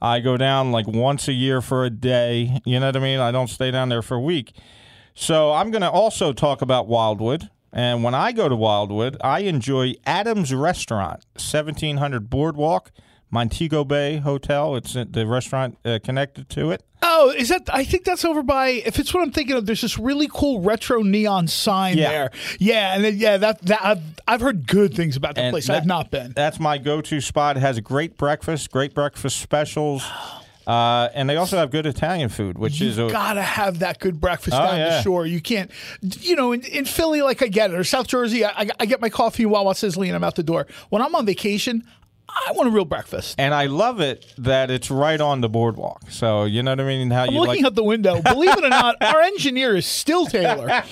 I 0.00 0.20
go 0.20 0.36
down 0.36 0.72
like 0.72 0.86
once 0.86 1.28
a 1.28 1.32
year 1.32 1.60
for 1.60 1.84
a 1.84 1.90
day. 1.90 2.60
You 2.64 2.80
know 2.80 2.86
what 2.86 2.96
I 2.96 3.00
mean? 3.00 3.20
I 3.20 3.30
don't 3.30 3.48
stay 3.48 3.70
down 3.70 3.88
there 3.88 4.02
for 4.02 4.14
a 4.14 4.20
week. 4.20 4.52
So 5.14 5.52
I'm 5.52 5.70
going 5.70 5.82
to 5.82 5.90
also 5.90 6.32
talk 6.32 6.62
about 6.62 6.86
Wildwood. 6.86 7.48
And 7.72 8.02
when 8.02 8.14
I 8.14 8.32
go 8.32 8.48
to 8.48 8.56
Wildwood, 8.56 9.16
I 9.20 9.40
enjoy 9.40 9.94
Adams 10.06 10.54
Restaurant, 10.54 11.24
1700 11.34 12.30
Boardwalk, 12.30 12.92
Montego 13.30 13.84
Bay 13.84 14.16
Hotel. 14.18 14.76
It's 14.76 14.94
the 14.94 15.26
restaurant 15.26 15.78
uh, 15.84 15.98
connected 16.02 16.48
to 16.50 16.70
it. 16.70 16.82
oh 17.02 17.30
is 17.30 17.48
that 17.50 17.62
i 17.72 17.84
think 17.84 18.04
that's 18.04 18.24
over 18.24 18.42
by 18.42 18.68
if 18.84 18.98
it's 18.98 19.14
what 19.14 19.22
i'm 19.22 19.30
thinking 19.30 19.54
of 19.54 19.66
there's 19.66 19.82
this 19.82 19.96
really 19.98 20.28
cool 20.32 20.60
retro 20.60 21.00
neon 21.02 21.46
sign 21.46 21.96
Yeah. 21.96 22.10
there 22.10 22.30
yeah 22.58 22.94
and 22.94 23.04
then, 23.04 23.16
yeah 23.18 23.36
that 23.36 23.62
that 23.62 23.80
I've, 23.84 24.02
I've 24.26 24.40
heard 24.40 24.66
good 24.66 24.94
things 24.94 25.16
about 25.16 25.36
that 25.36 25.44
And 25.44 25.52
place 25.52 25.68
that- 25.68 25.76
i've 25.76 25.86
not 25.86 26.10
been 26.10 26.32
That's 26.34 26.58
my 26.58 26.76
go-to 26.78 27.20
spot. 27.20 27.56
It 27.56 27.60
has 27.60 27.76
a 27.78 27.80
great 27.80 28.16
breakfast, 28.16 28.72
great 28.72 28.94
breakfast 28.94 29.40
specials, 29.40 30.02
uh, 30.66 31.08
and 31.14 31.30
they 31.30 31.36
also 31.36 31.56
have 31.56 31.70
good 31.70 31.86
Italian 31.86 32.28
food, 32.30 32.58
which 32.58 32.80
is 32.80 32.98
you 32.98 33.06
a, 33.06 33.10
gotta 33.12 33.42
have 33.42 33.78
that 33.78 34.00
good 34.00 34.20
breakfast 34.20 34.56
Oh, 34.56 34.62
down 34.64 34.78
the 34.80 35.00
shore. 35.02 35.24
You 35.24 35.40
can't, 35.40 35.70
you 36.02 36.34
know, 36.36 36.52
in, 36.52 36.62
in 36.64 36.84
Philly, 36.84 37.22
like 37.22 37.42
I 37.42 37.46
get 37.46 37.70
it, 37.70 37.74
or 37.78 37.84
South 37.84 38.06
Jersey, 38.08 38.44
I, 38.44 38.50
I- 38.62 38.70
I 38.80 38.86
get 38.86 39.00
my 39.00 39.08
coffee 39.08 39.46
while 39.46 39.64
Wawa 39.64 39.74
Sizzli 39.74 40.08
and 40.08 40.16
I'm 40.16 40.24
out 40.24 40.34
the 40.34 40.42
door. 40.42 40.66
When 40.90 41.00
I'm 41.00 41.14
on 41.14 41.24
vacation, 41.26 41.84
I 42.28 42.52
want 42.52 42.68
a 42.68 42.72
real 42.72 42.84
breakfast. 42.84 43.34
and 43.38 43.54
I 43.54 43.66
love 43.66 44.00
it 44.00 44.32
that 44.38 44.70
it's 44.70 44.90
right 44.90 45.20
on 45.20 45.40
the 45.40 45.48
boardwalk. 45.48 46.02
So 46.10 46.44
you 46.44 46.62
know 46.62 46.72
what 46.72 46.80
I 46.80 46.84
mean? 46.84 47.10
How 47.10 47.24
I'm 47.24 47.32
you 47.32 47.40
looking 47.40 47.62
like? 47.64 47.72
out 47.72 47.74
the 47.74 47.84
window. 47.84 48.20
Believe 48.22 48.50
it 48.50 48.64
or 48.64 48.68
not, 48.68 48.96
our 49.02 49.20
engineer 49.22 49.74
is 49.76 49.86
still 49.86 50.26
Taylor. 50.26 50.82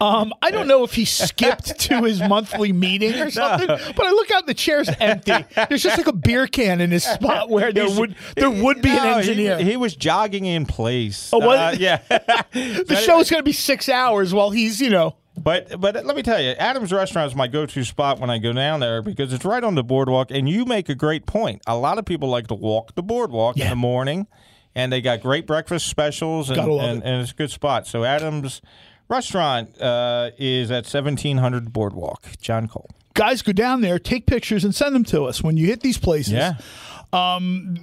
Um, 0.00 0.32
I 0.42 0.50
don't 0.50 0.66
know 0.68 0.84
if 0.84 0.94
he 0.94 1.04
skipped 1.04 1.78
to 1.80 2.02
his 2.02 2.20
monthly 2.20 2.72
meeting 2.72 3.14
or 3.20 3.30
something, 3.30 3.66
but 3.66 4.06
I 4.06 4.10
look 4.10 4.30
out, 4.30 4.40
and 4.42 4.48
the 4.48 4.54
chair's 4.54 4.88
empty. 5.00 5.44
There's 5.68 5.82
just 5.82 5.96
like 5.98 6.06
a 6.06 6.12
beer 6.12 6.46
can 6.46 6.80
in 6.80 6.90
his 6.90 7.04
spot 7.04 7.48
where 7.50 7.72
there 7.72 7.88
would 7.90 8.14
there 8.36 8.50
would 8.50 8.82
be 8.82 8.88
No, 8.90 8.96
an 9.18 9.22
he- 9.24 9.30
engineer. 9.30 9.58
He, 9.58 9.76
was 9.76 9.94
jogging 9.96 10.44
in 10.46 10.66
place. 10.66 11.30
Oh, 11.32 11.38
what? 11.38 11.58
Uh, 11.58 11.76
yeah. 11.78 11.96
the 12.08 13.00
show's 13.04 13.30
going 13.30 13.40
to 13.40 13.44
be 13.44 13.52
six 13.52 13.88
hours 13.88 14.32
while 14.32 14.50
he's, 14.50 14.80
you 14.80 14.90
know. 14.90 15.16
But 15.36 15.80
but 15.80 16.04
let 16.04 16.14
me 16.14 16.22
tell 16.22 16.40
you, 16.40 16.50
Adams 16.50 16.92
Restaurant 16.92 17.30
is 17.30 17.36
my 17.36 17.48
go-to 17.48 17.84
spot 17.84 18.20
when 18.20 18.30
I 18.30 18.38
go 18.38 18.52
down 18.52 18.80
there 18.80 19.02
because 19.02 19.32
it's 19.32 19.44
right 19.44 19.62
on 19.64 19.74
the 19.74 19.82
boardwalk, 19.82 20.30
and 20.30 20.48
you 20.48 20.64
make 20.64 20.88
a 20.88 20.94
great 20.94 21.26
point. 21.26 21.60
A 21.66 21.76
lot 21.76 21.98
of 21.98 22.04
people 22.04 22.28
like 22.28 22.46
to 22.48 22.54
walk 22.54 22.94
the 22.94 23.02
boardwalk 23.02 23.58
in 23.58 23.68
the 23.68 23.76
morning, 23.76 24.28
and 24.74 24.92
they 24.92 25.00
got 25.00 25.20
great 25.20 25.46
breakfast 25.46 25.88
specials, 25.88 26.50
and, 26.50 26.60
and, 26.60 27.02
it. 27.02 27.06
and 27.06 27.22
it's 27.22 27.32
a 27.32 27.34
good 27.34 27.50
spot. 27.50 27.86
So 27.86 28.04
Adams 28.04 28.62
Restaurant 29.08 29.80
uh, 29.80 30.30
is 30.38 30.70
at 30.70 30.86
seventeen 30.86 31.38
hundred 31.38 31.72
Boardwalk. 31.72 32.26
John 32.40 32.68
Cole. 32.68 32.90
Guys, 33.14 33.42
go 33.42 33.52
down 33.52 33.80
there, 33.80 33.98
take 33.98 34.26
pictures, 34.26 34.64
and 34.64 34.74
send 34.74 34.94
them 34.94 35.04
to 35.04 35.24
us 35.24 35.42
when 35.42 35.56
you 35.56 35.66
hit 35.66 35.80
these 35.80 35.98
places. 35.98 36.32
Yeah. 36.32 36.54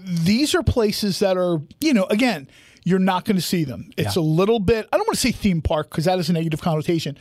these 0.06 0.54
are 0.56 0.64
places 0.64 1.20
that 1.20 1.38
are, 1.38 1.62
you 1.80 1.94
know, 1.94 2.04
again, 2.06 2.50
you're 2.84 3.00
not 3.00 3.26
going 3.26 3.36
to 3.36 3.42
see 3.42 3.64
them. 3.64 3.92
It's 3.98 4.16
a 4.16 4.22
little 4.22 4.60
bit, 4.60 4.88
I 4.92 4.98
don't 4.98 5.08
want 5.08 5.16
to 5.16 5.22
say 5.22 5.32
theme 5.32 5.62
park 5.62 5.90
because 5.90 6.06
that 6.06 6.18
is 6.20 6.30
a 6.30 6.34
negative 6.34 6.62
connotation, 6.62 7.18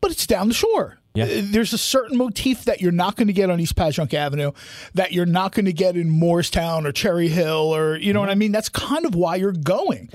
but 0.00 0.10
it's 0.10 0.26
down 0.26 0.48
the 0.48 0.54
shore. 0.54 0.98
Yeah. 1.14 1.24
Uh, 1.24 1.42
There's 1.44 1.72
a 1.72 1.78
certain 1.78 2.18
motif 2.18 2.64
that 2.64 2.80
you're 2.80 2.90
not 2.92 3.14
going 3.16 3.28
to 3.28 3.32
get 3.32 3.48
on 3.48 3.60
East 3.60 3.76
Passyunk 3.76 4.12
Avenue 4.14 4.50
that 4.94 5.12
you're 5.12 5.26
not 5.26 5.52
going 5.52 5.66
to 5.66 5.72
get 5.72 5.96
in 5.96 6.10
Morristown 6.10 6.86
or 6.86 6.92
Cherry 6.92 7.28
Hill 7.28 7.74
or, 7.74 7.96
you 7.96 8.12
know 8.12 8.20
what 8.20 8.30
I 8.30 8.34
mean? 8.34 8.50
That's 8.50 8.68
kind 8.68 9.06
of 9.06 9.14
why 9.14 9.36
you're 9.36 9.52
going. 9.52 10.10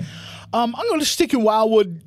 Um, 0.52 0.74
I'm 0.76 0.86
going 0.88 1.00
to 1.00 1.06
stick 1.06 1.32
in 1.32 1.42
Wildwood. 1.42 2.02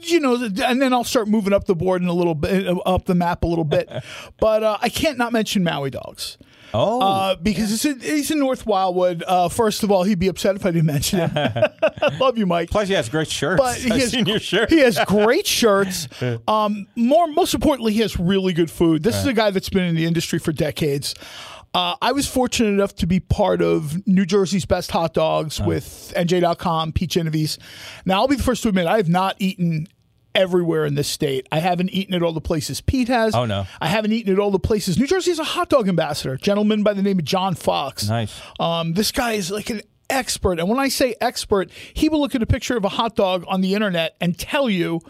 You 0.00 0.18
know, 0.18 0.34
and 0.42 0.82
then 0.82 0.92
I'll 0.92 1.04
start 1.04 1.28
moving 1.28 1.52
up 1.52 1.66
the 1.66 1.76
board 1.76 2.02
in 2.02 2.08
a 2.08 2.12
little 2.12 2.34
bit, 2.34 2.76
up 2.86 3.04
the 3.04 3.14
map 3.14 3.44
a 3.44 3.46
little 3.46 3.64
bit. 3.64 3.88
but 4.40 4.64
uh, 4.64 4.78
I 4.82 4.88
can't 4.88 5.16
not 5.16 5.32
mention 5.32 5.62
Maui 5.62 5.90
Dogs. 5.90 6.38
Oh, 6.74 7.00
Uh, 7.00 7.36
because 7.36 7.72
it's 7.72 7.84
in, 7.84 8.00
he's 8.00 8.30
in 8.30 8.38
North 8.38 8.66
Wildwood. 8.66 9.22
Uh, 9.26 9.48
first 9.48 9.82
of 9.82 9.90
all, 9.90 10.02
he'd 10.04 10.18
be 10.18 10.28
upset 10.28 10.56
if 10.56 10.64
I 10.66 10.70
didn't 10.70 10.86
mention 10.86 11.20
it. 11.20 11.72
Love 12.20 12.36
you, 12.38 12.46
Mike. 12.46 12.70
plus 12.70 12.88
he 12.88 12.94
has 12.94 13.08
great 13.08 13.28
shirts. 13.28 13.60
But 13.60 13.76
he 13.76 13.90
I've 13.90 14.00
has, 14.00 14.10
seen 14.10 14.26
your 14.26 14.38
shirt. 14.38 14.70
he 14.70 14.78
has 14.80 14.98
great 15.06 15.46
shirts. 15.46 16.08
Um, 16.48 16.86
more, 16.96 17.26
most 17.28 17.54
importantly, 17.54 17.92
he 17.92 18.00
has 18.00 18.18
really 18.18 18.52
good 18.52 18.70
food. 18.70 19.02
This 19.02 19.16
is 19.16 19.26
a 19.26 19.32
guy 19.32 19.50
that's 19.50 19.68
been 19.68 19.84
in 19.84 19.94
the 19.94 20.04
industry 20.04 20.38
for 20.38 20.52
decades. 20.52 21.14
Uh, 21.74 21.94
I 22.00 22.12
was 22.12 22.26
fortunate 22.26 22.68
enough 22.70 22.94
to 22.96 23.06
be 23.06 23.20
part 23.20 23.60
of 23.60 24.06
New 24.06 24.24
Jersey's 24.24 24.64
best 24.64 24.90
hot 24.90 25.12
dogs 25.12 25.60
with 25.60 26.12
NJ.com, 26.16 26.92
Pete 26.92 27.10
Genovese. 27.10 27.58
Now, 28.04 28.20
I'll 28.20 28.28
be 28.28 28.36
the 28.36 28.42
first 28.42 28.62
to 28.62 28.68
admit 28.70 28.86
I 28.86 28.96
have 28.96 29.08
not 29.08 29.36
eaten 29.38 29.88
everywhere 30.36 30.84
in 30.86 30.94
this 30.94 31.08
state. 31.08 31.48
I 31.50 31.58
haven't 31.58 31.90
eaten 31.90 32.14
at 32.14 32.22
all 32.22 32.32
the 32.32 32.40
places 32.40 32.80
Pete 32.80 33.08
has. 33.08 33.34
Oh, 33.34 33.44
no. 33.46 33.66
I 33.80 33.88
haven't 33.88 34.12
eaten 34.12 34.32
at 34.32 34.38
all 34.38 34.52
the 34.52 34.58
places. 34.60 34.98
New 34.98 35.06
Jersey 35.08 35.30
has 35.32 35.38
a 35.40 35.44
hot 35.44 35.68
dog 35.68 35.88
ambassador, 35.88 36.34
a 36.34 36.38
gentleman 36.38 36.82
by 36.84 36.92
the 36.92 37.02
name 37.02 37.18
of 37.18 37.24
John 37.24 37.54
Fox. 37.54 38.08
Nice. 38.08 38.40
Um, 38.60 38.92
this 38.92 39.10
guy 39.10 39.32
is 39.32 39.50
like 39.50 39.70
an 39.70 39.80
expert. 40.08 40.60
And 40.60 40.68
when 40.68 40.78
I 40.78 40.88
say 40.88 41.16
expert, 41.20 41.70
he 41.94 42.08
will 42.08 42.20
look 42.20 42.34
at 42.36 42.42
a 42.42 42.46
picture 42.46 42.76
of 42.76 42.84
a 42.84 42.90
hot 42.90 43.16
dog 43.16 43.44
on 43.48 43.60
the 43.62 43.74
internet 43.74 44.14
and 44.20 44.38
tell 44.38 44.70
you 44.70 45.00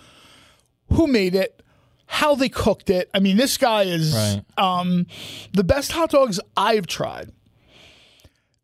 who 0.92 1.06
made 1.06 1.34
it, 1.34 1.62
how 2.06 2.34
they 2.36 2.48
cooked 2.48 2.88
it. 2.88 3.10
I 3.12 3.18
mean, 3.18 3.36
this 3.36 3.56
guy 3.58 3.82
is 3.82 4.14
Right. 4.14 4.42
um, 4.56 5.06
the 5.52 5.64
best 5.64 5.90
hot 5.92 6.10
dogs 6.10 6.38
I've 6.56 6.86
tried 6.86 7.32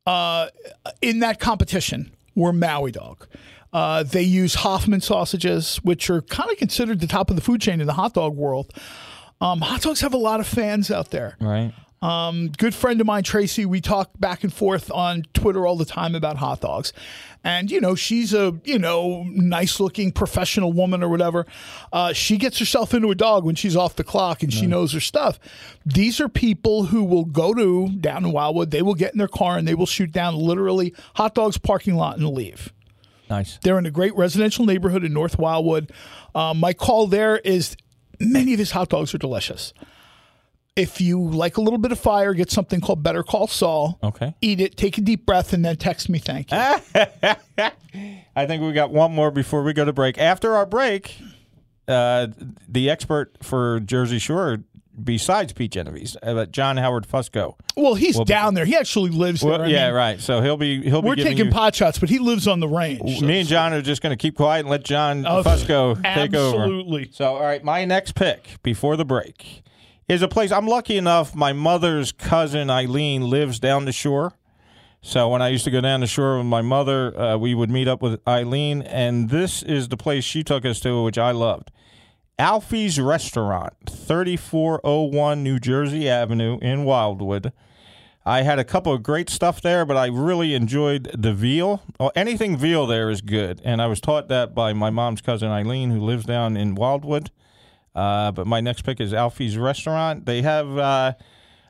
uh, 0.07 0.47
in 1.01 1.19
that 1.21 1.41
competition 1.41 2.13
were 2.35 2.53
Maui 2.53 2.93
Dog. 2.93 3.27
Uh, 3.73 4.03
they 4.03 4.23
use 4.23 4.55
Hofmann 4.57 5.01
sausages, 5.01 5.77
which 5.79 6.11
are 6.11 6.23
kind 6.23 6.51
of 6.51 6.59
considered 6.59 7.01
the 7.01 7.07
top 7.07 7.31
of 7.31 7.37
the 7.37 7.43
food 7.43 7.61
chain 7.61 7.81
in 7.81 7.87
the 7.87 7.95
hot 7.95 8.15
dog 8.15 8.37
world. 8.37 8.73
Um, 9.41 9.61
hot 9.61 9.81
dogs 9.83 10.01
have 10.03 10.13
a 10.15 10.19
lot 10.19 10.41
of 10.41 10.47
fans 10.47 10.91
out 10.91 11.11
there. 11.11 11.37
right. 11.41 11.73
Um, 12.03 12.51
good 12.59 12.75
friend 12.75 13.01
of 13.01 13.07
mine, 13.07 13.23
Tracy, 13.23 13.65
we 13.65 13.81
talk 13.81 14.11
back 14.19 14.43
and 14.43 14.53
forth 14.53 14.91
on 14.91 15.23
Twitter 15.35 15.65
all 15.65 15.77
the 15.77 15.85
time 15.85 16.17
about 16.17 16.37
hot 16.37 16.61
dogs. 16.61 16.93
And, 17.45 17.71
you 17.71 17.81
know, 17.81 17.95
she's 17.95 18.35
a, 18.35 18.59
you 18.65 18.81
know, 18.81 19.23
nice 19.29 19.79
looking 19.79 20.11
professional 20.11 20.73
woman 20.73 21.05
or 21.05 21.09
whatever. 21.09 21.47
Uh, 21.93 22.13
she 22.13 22.39
gets 22.39 22.59
herself 22.59 22.93
into 22.93 23.13
a 23.13 23.15
dog 23.15 23.45
when 23.45 23.55
she's 23.55 23.77
off 23.77 23.95
the 23.95 24.03
clock 24.03 24.43
and 24.43 24.53
she 24.53 24.67
knows 24.67 24.93
her 24.93 25.01
stuff. 25.01 25.39
These 25.87 26.21
are 26.21 26.29
people 26.29 26.87
who 26.87 27.05
will 27.05 27.25
go 27.25 27.55
to 27.55 27.89
down 28.01 28.25
in 28.25 28.33
Wildwood, 28.33 28.73
they 28.73 28.83
will 28.83 28.95
get 28.95 29.13
in 29.13 29.19
their 29.19 29.29
car 29.29 29.57
and 29.57 29.67
they 29.67 29.75
will 29.77 29.87
shoot 29.87 30.11
down 30.11 30.35
literally 30.35 30.95
hot 31.15 31.37
dogs 31.37 31.57
parking 31.57 31.95
lot 31.95 32.17
and 32.17 32.29
leave. 32.29 32.73
Nice. 33.33 33.59
They're 33.63 33.79
in 33.79 33.87
a 33.87 33.91
great 33.91 34.15
residential 34.15 34.67
neighborhood 34.67 35.05
in 35.05 35.15
North 35.15 35.39
Wildwood. 35.39 35.91
Um, 36.35 36.61
my 36.61 36.75
call 36.75 37.07
there 37.07 37.39
is 37.39 37.79
many 38.21 38.53
of 38.53 38.59
his 38.59 38.73
hot 38.73 38.91
dogs 38.91 39.15
are 39.15 39.19
delicious. 39.19 39.73
If 40.77 41.01
you 41.01 41.19
like 41.19 41.57
a 41.57 41.63
little 41.63 41.79
bit 41.79 41.93
of 41.93 41.99
fire, 41.99 42.35
get 42.35 42.51
something 42.51 42.83
called 42.83 43.03
Better 43.03 43.23
Call 43.23 43.47
Saul. 43.47 43.99
Okay. 44.03 44.35
Eat 44.43 44.61
it, 44.61 44.77
take 44.77 44.99
a 44.99 45.01
deep 45.01 45.25
breath, 45.25 45.55
and 45.55 45.65
then 45.65 45.77
text 45.77 46.11
me 46.11 46.19
thank 46.19 46.51
you. 46.51 46.59
I 48.37 48.47
think 48.47 48.63
we 48.63 48.73
got 48.73 48.91
one 48.91 49.15
more 49.15 49.31
before 49.31 49.63
we 49.63 49.73
go 49.73 49.87
to 49.87 49.95
break. 49.95 50.19
After 50.19 50.55
our 50.55 50.67
break, 50.67 51.19
uh, 51.89 52.27
the 52.69 52.91
expert 52.91 53.39
for 53.43 53.81
Jersey 53.81 54.19
Shore, 54.19 54.59
besides 55.03 55.53
Pete 55.53 55.73
Genovese, 55.73 56.17
uh, 56.23 56.47
John 56.47 56.77
Howard 56.77 57.07
Fusco. 57.07 57.55
well, 57.77 57.95
he's 57.95 58.19
down 58.21 58.55
there. 58.55 58.65
He 58.65 58.77
actually 58.77 59.11
lives 59.11 59.41
there. 59.41 59.63
I 59.63 59.67
yeah, 59.67 59.87
mean, 59.89 59.95
right. 59.95 60.21
So 60.21 60.41
he'll 60.43 60.57
be 60.57 60.83
he'll 60.83 61.03
We're 61.03 61.17
be 61.17 61.23
giving 61.23 61.33
taking 61.37 61.47
you, 61.47 61.53
pot 61.53 61.75
shots, 61.75 61.99
but 61.99 62.09
he 62.09 62.19
lives 62.19 62.47
on 62.49 62.61
the 62.61 62.69
range. 62.69 63.19
so- 63.21 63.27
Me 63.27 63.41
and 63.41 63.49
John 63.49 63.73
are 63.73 63.83
just 63.83 64.03
going 64.03 64.11
to 64.17 64.17
keep 64.21 64.37
quiet 64.37 64.61
and 64.61 64.69
let 64.71 64.85
John 64.85 65.25
Oh, 65.27 65.43
Fusco 65.43 65.95
take 66.03 66.35
over. 66.35 66.57
absolutely. 66.63 67.11
So, 67.13 67.25
all 67.37 67.43
right, 67.43 67.63
my 67.65 67.85
next 67.85 68.15
pick 68.15 68.63
before 68.63 68.97
the 68.97 69.05
break 69.05 69.63
is 70.09 70.21
a 70.23 70.29
place 70.29 70.53
I'm 70.53 70.67
lucky 70.67 70.97
enough. 70.97 71.35
My 71.35 71.53
mother's 71.53 72.13
cousin 72.13 72.69
Eileen 72.71 73.23
lives 73.31 73.59
down 73.61 73.85
the 73.87 73.93
shore. 73.93 74.35
So 75.05 75.29
when 75.31 75.43
I 75.43 75.49
used 75.49 75.65
to 75.65 75.71
go 75.73 75.81
down 75.81 75.99
the 76.01 76.07
shore 76.07 76.37
with 76.39 76.47
my 76.47 76.63
mother, 76.63 77.19
uh, 77.19 77.37
we 77.37 77.55
would 77.55 77.71
meet 77.71 77.89
up 77.89 78.03
with 78.03 78.21
Eileen, 78.29 78.83
and 78.83 79.31
this 79.31 79.61
is 79.65 79.89
the 79.89 79.97
place 79.97 80.23
she 80.23 80.45
took 80.45 80.65
us 80.65 80.79
to, 80.81 81.03
which 81.03 81.19
I 81.19 81.33
loved. 81.33 81.73
Alfie's 82.43 82.99
Restaurant, 82.99 83.73
3401 83.89 85.45
New 85.45 85.61
Jersey 85.61 86.09
Avenue 86.09 86.59
in 86.61 86.83
Wildwood. 86.83 87.53
I 88.27 88.43
had 88.43 88.59
a 88.59 88.65
couple 88.65 88.93
of 88.93 89.05
great 89.05 89.31
stuff 89.31 89.63
there, 89.63 89.85
but 89.85 89.97
I 89.97 90.07
really 90.07 90.57
enjoyed 90.57 91.09
the 91.17 91.33
veal. 91.33 91.85
Well, 92.01 92.11
anything 92.17 92.57
veal 92.57 92.89
there 92.89 93.11
is 93.11 93.21
good, 93.21 93.61
and 93.65 93.81
I 93.81 93.87
was 93.87 94.01
taught 94.01 94.27
that 94.27 94.57
by 94.57 94.73
my 94.73 94.91
mom's 94.91 95.21
cousin 95.21 95.51
Eileen, 95.51 95.93
who 95.93 96.01
lives 96.01 96.25
down 96.25 96.57
in 96.57 96.75
Wildwood. 96.75 97.31
Uh, 97.95 98.33
but 98.33 98.49
my 98.49 98.61
next 98.61 98.83
pick 98.83 99.01
is 99.01 99.15
Alfie's 99.15 99.57
Restaurant. 99.57 100.27
They 100.27 100.43
have 100.43 100.77
uh, 100.77 101.13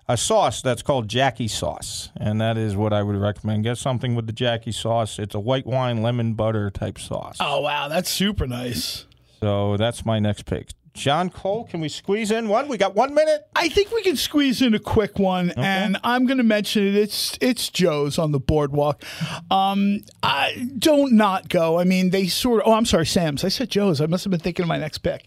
a 0.09 0.17
sauce 0.17 0.62
that's 0.62 0.81
called 0.81 1.07
Jackie 1.07 1.49
sauce, 1.49 2.09
and 2.17 2.41
that 2.41 2.57
is 2.57 2.76
what 2.76 2.95
I 2.95 3.02
would 3.02 3.17
recommend. 3.17 3.64
Get 3.64 3.76
something 3.76 4.14
with 4.14 4.26
the 4.26 4.33
Jackie 4.33 4.73
sauce. 4.73 5.19
It's 5.19 5.35
a 5.35 5.41
white 5.41 5.67
wine 5.67 6.00
lemon 6.00 6.33
butter 6.33 6.71
type 6.71 6.99
sauce. 6.99 7.37
Oh, 7.41 7.61
wow. 7.61 7.88
That's 7.88 8.09
super 8.09 8.47
nice. 8.47 9.05
So 9.43 9.77
that's 9.77 10.07
my 10.07 10.21
next 10.21 10.47
pick. 10.47 10.69
John 10.95 11.31
Cole, 11.31 11.65
can 11.65 11.81
we 11.81 11.89
squeeze 11.89 12.31
in 12.31 12.49
one? 12.49 12.69
We 12.69 12.77
got 12.77 12.95
one 12.95 13.13
minute. 13.13 13.49
I 13.57 13.69
think 13.69 13.91
we 13.91 14.03
can 14.03 14.15
squeeze 14.15 14.63
in 14.63 14.73
a 14.75 14.79
quick 14.79 15.19
one, 15.19 15.51
and 15.57 15.97
I'm 16.05 16.27
going 16.27 16.37
to 16.39 16.45
mention 16.45 16.87
it. 16.87 16.95
It's 16.95 17.37
it's 17.41 17.71
Joe's 17.71 18.19
on 18.19 18.31
the 18.31 18.39
boardwalk. 18.39 19.03
Um, 19.51 20.05
I 20.23 20.69
don't 20.79 21.15
not 21.15 21.49
go. 21.49 21.79
I 21.79 21.85
mean, 21.85 22.11
they 22.11 22.29
sort 22.29 22.61
of. 22.61 22.69
Oh, 22.69 22.75
I'm 22.75 22.85
sorry, 22.85 23.07
Sam's. 23.07 23.43
I 23.43 23.49
said 23.49 23.71
Joe's. 23.71 24.01
I 24.01 24.07
must 24.07 24.23
have 24.25 24.31
been 24.31 24.39
thinking 24.39 24.63
of 24.63 24.69
my 24.69 24.79
next 24.79 24.99
pick. 24.99 25.27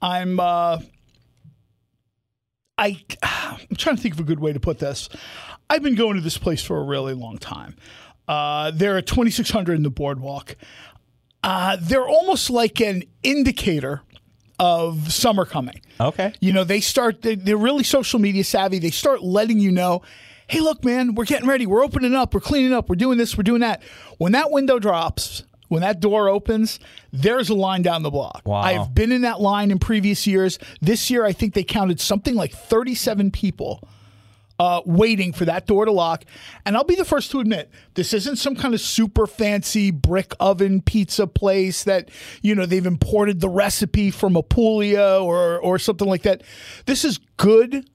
I'm. 0.00 0.40
Uh, 0.40 0.80
I 2.78 3.02
I'm 3.22 3.76
trying 3.76 3.96
to 3.96 4.02
think 4.02 4.14
of 4.14 4.20
a 4.20 4.24
good 4.24 4.40
way 4.40 4.52
to 4.52 4.60
put 4.60 4.78
this. 4.78 5.08
I've 5.68 5.82
been 5.82 5.94
going 5.96 6.14
to 6.14 6.22
this 6.22 6.38
place 6.38 6.62
for 6.62 6.78
a 6.78 6.84
really 6.84 7.14
long 7.14 7.38
time. 7.38 7.76
Uh, 8.28 8.70
they're 8.70 8.98
at 8.98 9.06
2600 9.06 9.74
in 9.74 9.82
the 9.82 9.90
boardwalk. 9.90 10.56
Uh, 11.42 11.76
they're 11.80 12.06
almost 12.06 12.50
like 12.50 12.80
an 12.80 13.02
indicator 13.22 14.02
of 14.58 15.12
summer 15.12 15.44
coming. 15.44 15.80
Okay. 16.00 16.32
You 16.40 16.52
know, 16.52 16.64
they 16.64 16.80
start, 16.80 17.22
they- 17.22 17.34
they're 17.34 17.56
really 17.56 17.84
social 17.84 18.20
media 18.20 18.44
savvy. 18.44 18.78
They 18.78 18.90
start 18.90 19.22
letting 19.22 19.58
you 19.58 19.72
know, 19.72 20.02
hey, 20.46 20.60
look, 20.60 20.84
man, 20.84 21.14
we're 21.14 21.24
getting 21.24 21.48
ready. 21.48 21.66
We're 21.66 21.82
opening 21.84 22.14
up. 22.14 22.32
We're 22.34 22.40
cleaning 22.40 22.72
up. 22.72 22.88
We're 22.88 22.96
doing 22.96 23.18
this. 23.18 23.36
We're 23.36 23.42
doing 23.42 23.60
that. 23.62 23.82
When 24.18 24.32
that 24.32 24.50
window 24.52 24.78
drops, 24.78 25.42
when 25.68 25.80
that 25.80 25.98
door 26.00 26.28
opens, 26.28 26.78
there's 27.12 27.48
a 27.48 27.54
line 27.54 27.82
down 27.82 28.02
the 28.02 28.10
block. 28.10 28.42
Wow. 28.44 28.60
I've 28.60 28.94
been 28.94 29.10
in 29.10 29.22
that 29.22 29.40
line 29.40 29.70
in 29.70 29.78
previous 29.78 30.26
years. 30.26 30.58
This 30.80 31.10
year, 31.10 31.24
I 31.24 31.32
think 31.32 31.54
they 31.54 31.64
counted 31.64 32.00
something 32.00 32.34
like 32.34 32.52
37 32.52 33.30
people 33.30 33.82
uh, 34.62 34.80
waiting 34.86 35.32
for 35.32 35.44
that 35.44 35.66
door 35.66 35.84
to 35.84 35.90
lock. 35.90 36.24
And 36.64 36.76
I'll 36.76 36.84
be 36.84 36.94
the 36.94 37.04
first 37.04 37.30
to 37.32 37.40
admit, 37.40 37.68
this 37.94 38.12
isn't 38.14 38.36
some 38.36 38.54
kind 38.54 38.74
of 38.74 38.80
super 38.80 39.26
fancy 39.26 39.90
brick 39.90 40.34
oven 40.38 40.80
pizza 40.82 41.26
place 41.26 41.82
that, 41.84 42.10
you 42.42 42.54
know, 42.54 42.64
they've 42.64 42.86
imported 42.86 43.40
the 43.40 43.48
recipe 43.48 44.12
from 44.12 44.36
Apulia 44.36 45.18
or, 45.20 45.58
or 45.58 45.78
something 45.80 46.06
like 46.06 46.22
that. 46.22 46.42
This 46.86 47.04
is 47.04 47.18
good, 47.38 47.90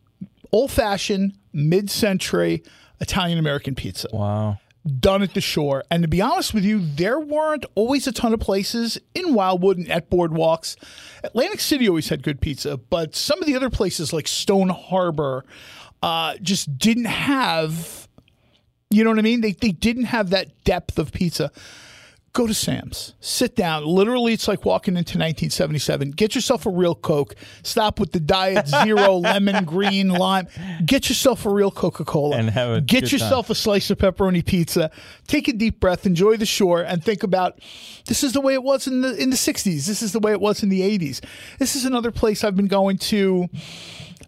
old 0.51 0.71
fashioned, 0.71 1.37
mid 1.53 1.89
century 1.89 2.63
Italian 2.99 3.39
American 3.39 3.73
pizza 3.75 4.07
Wow. 4.11 4.57
done 4.99 5.21
at 5.21 5.33
the 5.33 5.41
shore. 5.41 5.83
And 5.91 6.01
to 6.03 6.07
be 6.09 6.21
honest 6.21 6.53
with 6.53 6.65
you, 6.65 6.79
there 6.81 7.19
weren't 7.19 7.65
always 7.75 8.07
a 8.07 8.11
ton 8.11 8.33
of 8.33 8.39
places 8.39 8.97
in 9.13 9.33
Wildwood 9.33 9.77
and 9.77 9.89
at 9.91 10.09
boardwalks. 10.09 10.75
Atlantic 11.23 11.59
City 11.59 11.87
always 11.87 12.09
had 12.09 12.23
good 12.23 12.39
pizza, 12.41 12.77
but 12.77 13.15
some 13.15 13.39
of 13.39 13.45
the 13.45 13.55
other 13.55 13.69
places 13.69 14.13
like 14.13 14.27
Stone 14.27 14.69
Harbor 14.69 15.45
uh, 16.01 16.35
just 16.41 16.77
didn't 16.77 17.05
have, 17.05 18.07
you 18.89 19.03
know 19.03 19.09
what 19.09 19.19
I 19.19 19.23
mean? 19.23 19.41
They, 19.41 19.53
they 19.53 19.71
didn't 19.71 20.05
have 20.05 20.29
that 20.31 20.63
depth 20.63 20.99
of 20.99 21.11
pizza. 21.11 21.51
go 22.33 22.45
to 22.45 22.53
Sam's. 22.53 23.15
Sit 23.19 23.55
down. 23.55 23.83
Literally, 23.83 24.31
it's 24.31 24.47
like 24.47 24.63
walking 24.63 24.93
into 24.93 25.17
1977. 25.17 26.11
Get 26.11 26.35
yourself 26.35 26.67
a 26.67 26.69
real 26.69 26.93
Coke. 26.93 27.33
Stop 27.63 27.99
with 27.99 28.11
the 28.11 28.19
Diet 28.19 28.67
Zero, 28.83 29.13
lemon, 29.13 29.65
green, 29.65 30.09
lime. 30.09 30.47
Get 30.85 31.09
yourself 31.09 31.47
a 31.47 31.49
real 31.49 31.71
Coca 31.71 32.05
Cola. 32.05 32.37
And 32.37 32.51
have 32.51 32.69
a 32.69 32.81
Get 32.81 33.01
good 33.01 33.11
yourself 33.13 33.49
a 33.49 33.55
slice 33.55 33.89
of 33.89 33.97
pepperoni 33.97 34.45
pizza. 34.45 34.91
Take 35.25 35.47
a 35.47 35.53
deep 35.53 35.79
breath. 35.79 36.05
Enjoy 36.05 36.37
the 36.37 36.45
shore, 36.45 36.83
and 36.83 37.03
think 37.03 37.23
about 37.23 37.59
this 38.05 38.23
is 38.23 38.33
the 38.33 38.41
way 38.41 38.53
it 38.53 38.61
was 38.61 38.85
in 38.85 39.01
the 39.01 39.15
in 39.17 39.31
the 39.31 39.35
60s. 39.35 39.87
This 39.87 40.03
is 40.03 40.11
the 40.11 40.19
way 40.19 40.31
it 40.31 40.39
was 40.39 40.61
in 40.61 40.69
the 40.69 40.81
80s. 40.81 41.25
This 41.57 41.75
is 41.75 41.85
another 41.85 42.11
place 42.11 42.43
I've 42.43 42.55
been 42.55 42.67
going 42.67 42.99
to. 42.99 43.49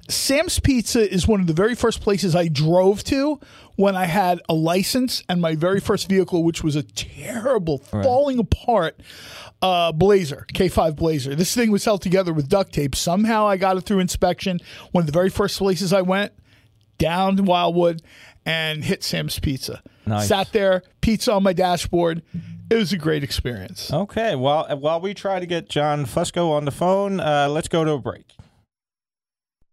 Sam's 0.10 0.60
Pizza 0.60 1.12
is 1.12 1.28
one 1.28 1.39
of 1.39 1.48
the 1.48 1.54
very 1.54 1.75
first 1.75 2.01
places 2.01 2.36
I 2.36 2.48
drove 2.48 3.04
to 3.06 3.39
when 3.75 3.96
I 3.96 4.06
had 4.06 4.42
a 4.50 4.54
license 4.54 5.24
and 5.30 5.39
my 5.39 5.56
very 5.56 5.80
first 5.80 6.10
vehicle, 6.10 6.44
which 6.44 6.63
was 6.63 6.75
a 6.75 6.84
terrible, 6.84 7.78
falling 7.78 8.39
apart 8.39 9.00
uh, 9.62 9.92
Blazer, 9.92 10.46
K5 10.54 10.96
Blazer. 10.96 11.36
This 11.36 11.54
thing 11.54 11.72
was 11.72 11.86
held 11.86 12.01
together 12.01 12.34
with 12.34 12.50
duct 12.50 12.74
tape. 12.74 12.96
Somehow 12.96 13.48
I 13.48 13.58
got 13.58 13.78
it 13.78 13.82
through 13.82 14.00
inspection. 14.00 14.60
One 14.92 15.04
of 15.04 15.06
the 15.06 15.12
very 15.12 15.30
first 15.30 15.58
places 15.58 15.94
I 15.94 16.01
went, 16.01 16.34
down 16.98 17.38
to 17.38 17.44
Wildwood, 17.44 18.01
and 18.46 18.84
hit 18.84 19.04
Sam's 19.04 19.38
Pizza. 19.39 19.82
Nice. 20.06 20.28
Sat 20.28 20.51
there, 20.54 20.82
pizza 21.01 21.34
on 21.34 21.44
my 21.44 21.54
dashboard. 21.54 22.24
It 22.72 22.75
was 22.75 22.92
a 22.94 22.98
great 22.98 23.24
experience. 23.24 23.92
Okay, 23.92 24.36
well, 24.36 24.68
while 24.78 25.01
we 25.01 25.13
try 25.13 25.39
to 25.39 25.46
get 25.46 25.70
John 25.70 26.06
Fusco 26.06 26.51
on 26.51 26.66
the 26.66 26.72
phone, 26.72 27.20
uh, 27.20 27.48
let's 27.50 27.68
go 27.68 27.84
to 27.84 27.92
a 27.92 28.00
break. 28.00 28.25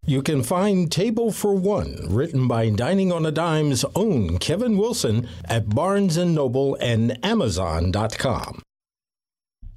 You 0.08 0.22
can 0.22 0.44
find 0.44 0.90
Table 0.90 1.32
for 1.32 1.52
One, 1.52 2.06
written 2.08 2.46
by 2.46 2.70
Dining 2.70 3.10
on 3.10 3.26
a 3.26 3.32
Dime's 3.32 3.84
own 3.96 4.38
Kevin 4.38 4.78
Wilson, 4.78 5.28
at 5.46 5.68
Barnes 5.68 6.16
& 6.16 6.24
Noble 6.24 6.76
and 6.76 7.18
Amazon.com. 7.24 8.62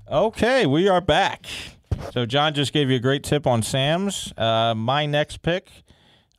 Okay, 0.08 0.68
we 0.68 0.88
are 0.88 1.02
back. 1.02 1.48
So 2.14 2.28
John 2.28 2.54
just 2.54 2.74
gave 2.74 2.92
you 2.92 2.98
a 2.98 3.00
great 3.00 3.24
tip 3.24 3.48
on 3.48 3.64
Sam's. 3.64 4.32
Uh, 4.38 4.76
my 4.76 5.08
next 5.08 5.42
pick, 5.42 5.72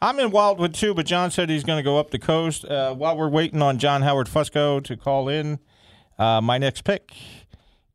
I'm 0.01 0.21
in 0.21 0.31
Wildwood 0.31 0.73
too, 0.73 0.95
but 0.95 1.05
John 1.05 1.33
said 1.33 1.51
he's 1.51 1.65
going 1.65 1.79
to 1.79 1.83
go 1.83 1.99
up 1.99 2.13
the 2.13 2.21
coast. 2.21 2.65
Uh, 2.65 2.95
while 2.95 3.17
we're 3.17 3.29
waiting 3.29 3.61
on 3.61 3.79
John 3.79 4.03
Howard 4.03 4.29
Fusco 4.29 4.81
to 4.85 4.97
call 4.97 5.29
in, 5.29 5.59
uh, 6.17 6.41
my 6.41 6.59
next 6.59 6.85
pick 6.85 7.13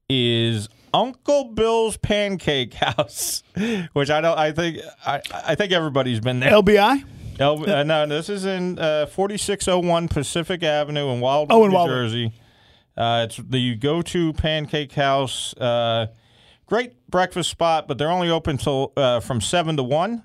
is 0.09 0.67
Uncle 0.95 1.45
Bill's 1.45 1.97
Pancake 1.97 2.73
House, 2.75 3.43
which 3.93 4.09
I 4.09 4.21
don't. 4.21 4.37
I 4.37 4.51
think 4.53 4.79
I, 5.05 5.21
I 5.33 5.55
think 5.55 5.71
everybody's 5.73 6.19
been 6.21 6.39
there. 6.39 6.51
LBI? 6.51 7.03
El, 7.37 7.69
uh, 7.69 7.83
no, 7.83 8.05
this 8.07 8.29
is 8.29 8.45
in 8.45 8.79
uh, 8.79 9.05
4601 9.07 10.07
Pacific 10.07 10.63
Avenue 10.63 11.09
in 11.11 11.19
Wildwood, 11.19 11.53
Oh, 11.55 11.65
in 11.65 11.71
New. 11.71 11.87
Jersey. 11.87 12.33
Uh, 12.95 13.25
it's 13.27 13.35
the 13.35 13.75
go-to 13.75 14.31
pancake 14.31 14.93
house. 14.93 15.53
Uh, 15.57 16.07
great 16.65 16.93
breakfast 17.09 17.49
spot, 17.49 17.89
but 17.89 17.97
they're 17.97 18.09
only 18.11 18.29
open 18.29 18.57
till 18.57 18.93
uh, 18.95 19.19
from 19.19 19.41
seven 19.41 19.75
to 19.75 19.83
one. 19.83 20.23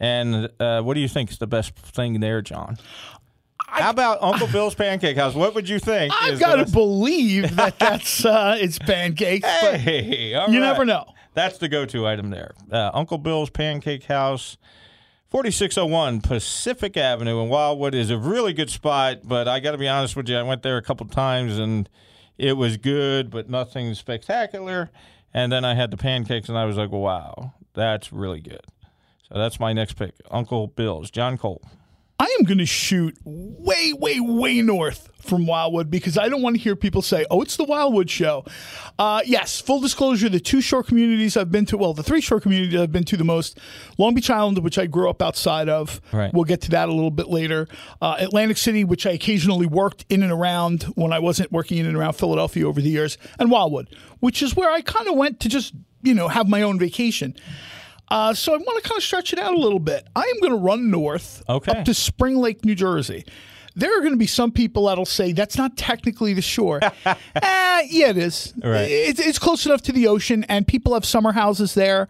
And 0.00 0.48
uh, 0.58 0.80
what 0.82 0.94
do 0.94 1.00
you 1.00 1.08
think 1.08 1.30
is 1.30 1.38
the 1.38 1.46
best 1.46 1.76
thing 1.76 2.18
there, 2.18 2.42
John? 2.42 2.78
How 3.70 3.90
about 3.90 4.18
Uncle 4.22 4.46
Bill's 4.48 4.74
Pancake 4.74 5.16
House? 5.16 5.34
What 5.34 5.54
would 5.54 5.68
you 5.68 5.78
think? 5.78 6.12
I've 6.20 6.38
got 6.40 6.56
to 6.56 6.62
best- 6.64 6.74
believe 6.74 7.56
that 7.56 7.78
that's 7.78 8.24
uh, 8.24 8.56
it's 8.58 8.78
pancakes, 8.78 9.48
but 9.62 9.80
Hey, 9.80 10.34
all 10.34 10.48
you 10.50 10.60
right. 10.60 10.66
never 10.68 10.84
know. 10.84 11.04
That's 11.34 11.58
the 11.58 11.68
go-to 11.68 12.06
item 12.06 12.30
there. 12.30 12.54
Uh, 12.70 12.90
Uncle 12.92 13.16
Bill's 13.18 13.50
Pancake 13.50 14.04
House, 14.04 14.56
4601 15.30 16.20
Pacific 16.22 16.96
Avenue 16.96 17.40
in 17.40 17.48
Wildwood 17.48 17.94
is 17.94 18.10
a 18.10 18.18
really 18.18 18.52
good 18.52 18.68
spot, 18.70 19.20
but 19.24 19.46
I 19.46 19.60
got 19.60 19.72
to 19.72 19.78
be 19.78 19.86
honest 19.88 20.16
with 20.16 20.28
you, 20.28 20.36
I 20.36 20.42
went 20.42 20.62
there 20.62 20.76
a 20.76 20.82
couple 20.82 21.06
times 21.06 21.56
and 21.58 21.88
it 22.36 22.54
was 22.56 22.76
good, 22.76 23.30
but 23.30 23.48
nothing 23.48 23.94
spectacular. 23.94 24.90
And 25.32 25.52
then 25.52 25.64
I 25.64 25.74
had 25.74 25.92
the 25.92 25.96
pancakes 25.96 26.48
and 26.48 26.58
I 26.58 26.64
was 26.64 26.76
like, 26.76 26.90
wow, 26.90 27.54
that's 27.74 28.12
really 28.12 28.40
good. 28.40 28.64
So 29.32 29.38
that's 29.38 29.60
my 29.60 29.72
next 29.72 29.92
pick, 29.92 30.14
Uncle 30.32 30.66
Bill's. 30.66 31.10
John 31.12 31.38
Cole. 31.38 31.62
I 32.20 32.36
am 32.38 32.44
going 32.44 32.58
to 32.58 32.66
shoot 32.66 33.16
way, 33.24 33.94
way, 33.94 34.20
way 34.20 34.60
north 34.60 35.08
from 35.22 35.46
Wildwood 35.46 35.90
because 35.90 36.18
I 36.18 36.28
don't 36.28 36.42
want 36.42 36.54
to 36.54 36.60
hear 36.60 36.76
people 36.76 37.00
say, 37.00 37.24
oh, 37.30 37.40
it's 37.40 37.56
the 37.56 37.64
Wildwood 37.64 38.10
show. 38.10 38.44
Uh, 38.98 39.22
yes, 39.24 39.58
full 39.58 39.80
disclosure 39.80 40.28
the 40.28 40.38
two 40.38 40.60
shore 40.60 40.82
communities 40.82 41.38
I've 41.38 41.50
been 41.50 41.64
to, 41.66 41.78
well, 41.78 41.94
the 41.94 42.02
three 42.02 42.20
shore 42.20 42.38
communities 42.38 42.78
I've 42.78 42.92
been 42.92 43.04
to 43.04 43.16
the 43.16 43.24
most 43.24 43.58
Long 43.96 44.12
Beach 44.12 44.28
Island, 44.28 44.58
which 44.58 44.76
I 44.76 44.84
grew 44.84 45.08
up 45.08 45.22
outside 45.22 45.70
of. 45.70 45.98
Right. 46.12 46.30
We'll 46.34 46.44
get 46.44 46.60
to 46.62 46.70
that 46.72 46.90
a 46.90 46.92
little 46.92 47.10
bit 47.10 47.28
later. 47.28 47.66
Uh, 48.02 48.16
Atlantic 48.18 48.58
City, 48.58 48.84
which 48.84 49.06
I 49.06 49.12
occasionally 49.12 49.66
worked 49.66 50.04
in 50.10 50.22
and 50.22 50.30
around 50.30 50.82
when 50.96 51.14
I 51.14 51.20
wasn't 51.20 51.50
working 51.50 51.78
in 51.78 51.86
and 51.86 51.96
around 51.96 52.14
Philadelphia 52.14 52.68
over 52.68 52.82
the 52.82 52.90
years. 52.90 53.16
And 53.38 53.50
Wildwood, 53.50 53.96
which 54.18 54.42
is 54.42 54.54
where 54.54 54.70
I 54.70 54.82
kind 54.82 55.08
of 55.08 55.14
went 55.16 55.40
to 55.40 55.48
just, 55.48 55.72
you 56.02 56.12
know, 56.12 56.28
have 56.28 56.50
my 56.50 56.60
own 56.60 56.78
vacation. 56.78 57.34
Uh, 58.10 58.34
so 58.34 58.54
I 58.54 58.56
want 58.56 58.82
to 58.82 58.88
kind 58.88 58.98
of 58.98 59.04
stretch 59.04 59.32
it 59.32 59.38
out 59.38 59.54
a 59.54 59.58
little 59.58 59.78
bit. 59.78 60.06
I 60.16 60.22
am 60.22 60.40
going 60.40 60.52
to 60.52 60.58
run 60.58 60.90
north 60.90 61.42
Okay. 61.48 61.70
up 61.72 61.84
to 61.84 61.94
Spring 61.94 62.36
Lake, 62.36 62.64
New 62.64 62.74
Jersey. 62.74 63.24
There 63.76 63.96
are 63.96 64.00
going 64.00 64.12
to 64.12 64.18
be 64.18 64.26
some 64.26 64.50
people 64.50 64.86
that'll 64.86 65.06
say 65.06 65.32
that's 65.32 65.56
not 65.56 65.76
technically 65.76 66.34
the 66.34 66.42
shore. 66.42 66.80
uh, 66.82 66.90
yeah, 67.44 68.08
it 68.10 68.18
is. 68.18 68.52
Right. 68.62 68.90
It's, 68.90 69.20
it's 69.20 69.38
close 69.38 69.64
enough 69.64 69.82
to 69.82 69.92
the 69.92 70.08
ocean, 70.08 70.44
and 70.48 70.66
people 70.66 70.94
have 70.94 71.04
summer 71.04 71.30
houses 71.32 71.74
there. 71.74 72.08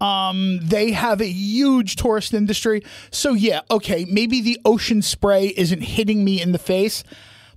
Um, 0.00 0.60
they 0.62 0.92
have 0.92 1.20
a 1.20 1.26
huge 1.26 1.96
tourist 1.96 2.32
industry. 2.34 2.82
So, 3.10 3.32
yeah, 3.32 3.60
okay, 3.70 4.04
maybe 4.04 4.40
the 4.40 4.60
ocean 4.64 5.02
spray 5.02 5.48
isn't 5.56 5.80
hitting 5.82 6.24
me 6.24 6.40
in 6.40 6.52
the 6.52 6.58
face, 6.58 7.02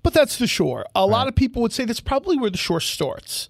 but 0.04 0.14
that's 0.14 0.38
the 0.38 0.48
shore. 0.48 0.86
A 0.96 1.06
lot 1.06 1.28
of 1.28 1.36
people 1.36 1.62
would 1.62 1.74
say 1.74 1.84
that's 1.86 2.00
probably 2.00 2.38
where 2.38 2.50
the 2.50 2.58
shore 2.58 2.80
starts. 2.80 3.50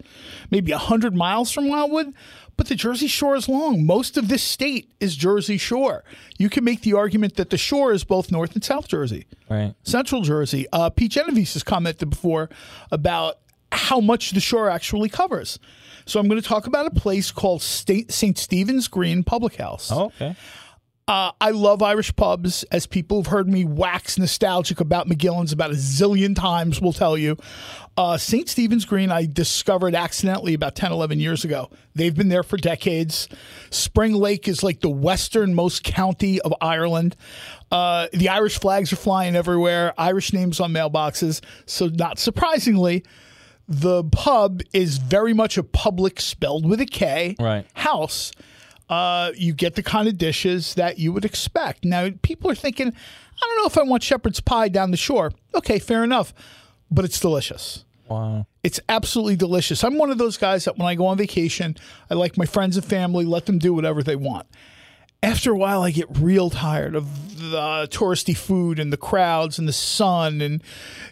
Maybe 0.52 0.72
100 0.72 1.16
miles 1.16 1.52
from 1.52 1.68
Wildwood, 1.70 2.14
but 2.58 2.68
the 2.68 2.76
Jersey 2.76 3.08
Shore 3.08 3.36
is 3.36 3.48
long. 3.48 3.86
Most 3.86 4.18
of 4.18 4.28
this 4.28 4.44
state 4.44 4.92
is 5.00 5.16
Jersey 5.16 5.58
Shore. 5.58 6.04
You 6.38 6.50
can 6.50 6.64
make 6.64 6.82
the 6.82 6.94
argument 6.94 7.36
that 7.36 7.52
the 7.52 7.58
shore 7.58 7.94
is 7.94 8.04
both 8.04 8.32
North 8.32 8.56
and 8.56 8.64
South 8.64 8.88
Jersey. 8.88 9.28
Right. 9.50 9.76
Central 9.84 10.22
Jersey. 10.24 10.66
Uh, 10.74 10.90
Pete 10.90 11.12
Genovese 11.12 11.54
has 11.54 11.64
commented 11.64 12.10
before 12.10 12.50
about 12.92 13.38
how 13.72 14.00
much 14.00 14.32
the 14.32 14.40
shore 14.40 14.70
actually 14.70 15.10
covers. 15.10 15.60
So 16.06 16.20
I'm 16.20 16.28
going 16.28 16.42
to 16.42 16.48
talk 16.48 16.68
about 16.68 16.88
a 16.88 16.92
place 16.92 17.32
called 17.32 17.62
St. 17.62 18.38
Stephen's 18.38 18.88
Green 18.88 19.24
Public 19.24 19.56
House. 19.58 19.92
Okay. 19.92 20.36
Uh, 21.08 21.32
I 21.40 21.52
love 21.52 21.82
Irish 21.82 22.14
pubs, 22.18 22.64
as 22.64 22.86
people 22.86 23.24
have 23.24 23.32
heard 23.32 23.48
me 23.48 23.64
wax 23.64 24.18
nostalgic 24.18 24.82
about 24.82 25.08
McGillin's 25.08 25.54
about 25.54 25.72
a 25.72 25.76
zillion 25.76 26.36
times, 26.36 26.82
will 26.82 26.92
tell 26.92 27.18
you. 27.18 27.38
Uh, 27.96 28.18
St. 28.18 28.50
Stephen's 28.50 28.84
Green, 28.84 29.10
I 29.10 29.26
discovered 29.26 29.96
accidentally 29.96 30.54
about 30.54 30.76
10, 30.76 30.92
11 30.92 31.22
years 31.22 31.46
ago. 31.46 31.70
They've 31.96 32.14
been 32.14 32.28
there 32.28 32.44
for 32.44 32.58
decades. 32.58 33.30
Spring 33.70 34.14
Lake 34.14 34.50
is 34.50 34.64
like 34.64 34.82
the 34.82 34.90
westernmost 34.90 35.86
county 35.86 36.42
of 36.42 36.54
Ireland. 36.60 37.16
Uh, 37.72 38.08
the 38.12 38.28
Irish 38.28 38.60
flags 38.60 38.92
are 38.92 38.98
flying 38.98 39.36
everywhere, 39.38 39.94
Irish 39.98 40.34
names 40.34 40.60
on 40.60 40.74
mailboxes. 40.74 41.42
So, 41.66 41.88
not 41.88 42.20
surprisingly, 42.20 43.04
the 43.66 44.04
pub 44.04 44.62
is 44.74 44.98
very 44.98 45.34
much 45.34 45.58
a 45.58 45.64
public 45.64 46.20
spelled 46.20 46.70
with 46.70 46.82
a 46.82 46.86
K 46.86 47.36
Right. 47.40 47.66
house. 47.76 48.34
Uh, 48.90 49.32
you 49.36 49.54
get 49.54 49.76
the 49.76 49.84
kind 49.84 50.08
of 50.08 50.18
dishes 50.18 50.76
that 50.76 50.98
you 50.98 51.12
would 51.12 51.26
expect. 51.26 51.84
Now, 51.84 52.10
people 52.22 52.50
are 52.50 52.56
thinking, 52.56 52.88
I 52.88 53.46
don't 53.46 53.58
know 53.58 53.66
if 53.66 53.78
I 53.78 53.84
want 53.84 54.04
shepherd's 54.04 54.40
pie 54.40 54.70
down 54.70 54.92
the 54.92 54.98
shore. 54.98 55.32
Okay, 55.54 55.78
fair 55.78 56.04
enough, 56.04 56.34
but 56.90 57.04
it's 57.04 57.20
delicious. 57.20 57.84
Wow. 58.08 58.48
It's 58.64 58.80
absolutely 58.88 59.36
delicious. 59.36 59.84
I'm 59.84 59.98
one 59.98 60.10
of 60.10 60.18
those 60.18 60.38
guys 60.38 60.66
that 60.66 60.78
when 60.78 60.88
I 60.88 60.96
go 60.96 61.06
on 61.08 61.18
vacation, 61.18 61.76
I 62.10 62.14
like 62.14 62.38
my 62.38 62.46
friends 62.46 62.78
and 62.78 62.86
family, 62.86 63.26
let 63.26 63.46
them 63.46 63.60
do 63.60 63.74
whatever 63.74 64.02
they 64.02 64.16
want. 64.16 64.48
After 65.22 65.52
a 65.52 65.58
while, 65.58 65.82
I 65.82 65.92
get 65.92 66.08
real 66.18 66.50
tired 66.50 66.96
of 66.96 67.27
the 67.38 67.88
touristy 67.92 68.36
food 68.36 68.80
and 68.80 68.92
the 68.92 68.98
crowds 68.98 69.60
and 69.60 69.68
the 69.68 69.74
sun, 69.74 70.42
and 70.42 70.62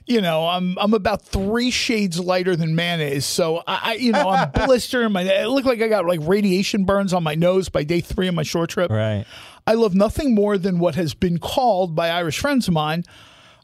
you 0.05 0.21
know, 0.21 0.47
I'm 0.47 0.77
I'm 0.79 0.93
about 0.93 1.23
three 1.23 1.71
shades 1.71 2.19
lighter 2.19 2.55
than 2.55 2.75
mayonnaise. 2.75 3.25
So 3.25 3.57
I, 3.67 3.79
I 3.83 3.93
you 3.95 4.11
know, 4.11 4.29
I'm 4.29 4.51
blistering 4.65 5.11
my. 5.11 5.21
It 5.21 5.47
looked 5.47 5.67
like 5.67 5.81
I 5.81 5.87
got 5.87 6.05
like 6.05 6.19
radiation 6.23 6.85
burns 6.85 7.13
on 7.13 7.23
my 7.23 7.35
nose 7.35 7.69
by 7.69 7.83
day 7.83 8.01
three 8.01 8.27
of 8.27 8.35
my 8.35 8.43
short 8.43 8.69
trip. 8.69 8.91
Right. 8.91 9.25
I 9.67 9.73
love 9.73 9.95
nothing 9.95 10.35
more 10.35 10.57
than 10.57 10.79
what 10.79 10.95
has 10.95 11.13
been 11.13 11.39
called 11.39 11.95
by 11.95 12.09
Irish 12.09 12.39
friends 12.39 12.67
of 12.67 12.73
mine 12.73 13.03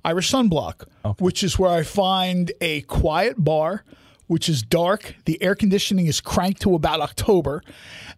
Irish 0.03 0.31
sunblock, 0.31 0.85
which 1.19 1.43
is 1.43 1.59
where 1.59 1.71
I 1.71 1.83
find 1.83 2.51
a 2.59 2.81
quiet 2.81 3.43
bar, 3.43 3.83
which 4.27 4.49
is 4.49 4.63
dark. 4.63 5.15
The 5.25 5.41
air 5.41 5.55
conditioning 5.55 6.07
is 6.07 6.21
cranked 6.21 6.61
to 6.63 6.75
about 6.75 7.01
October, 7.01 7.61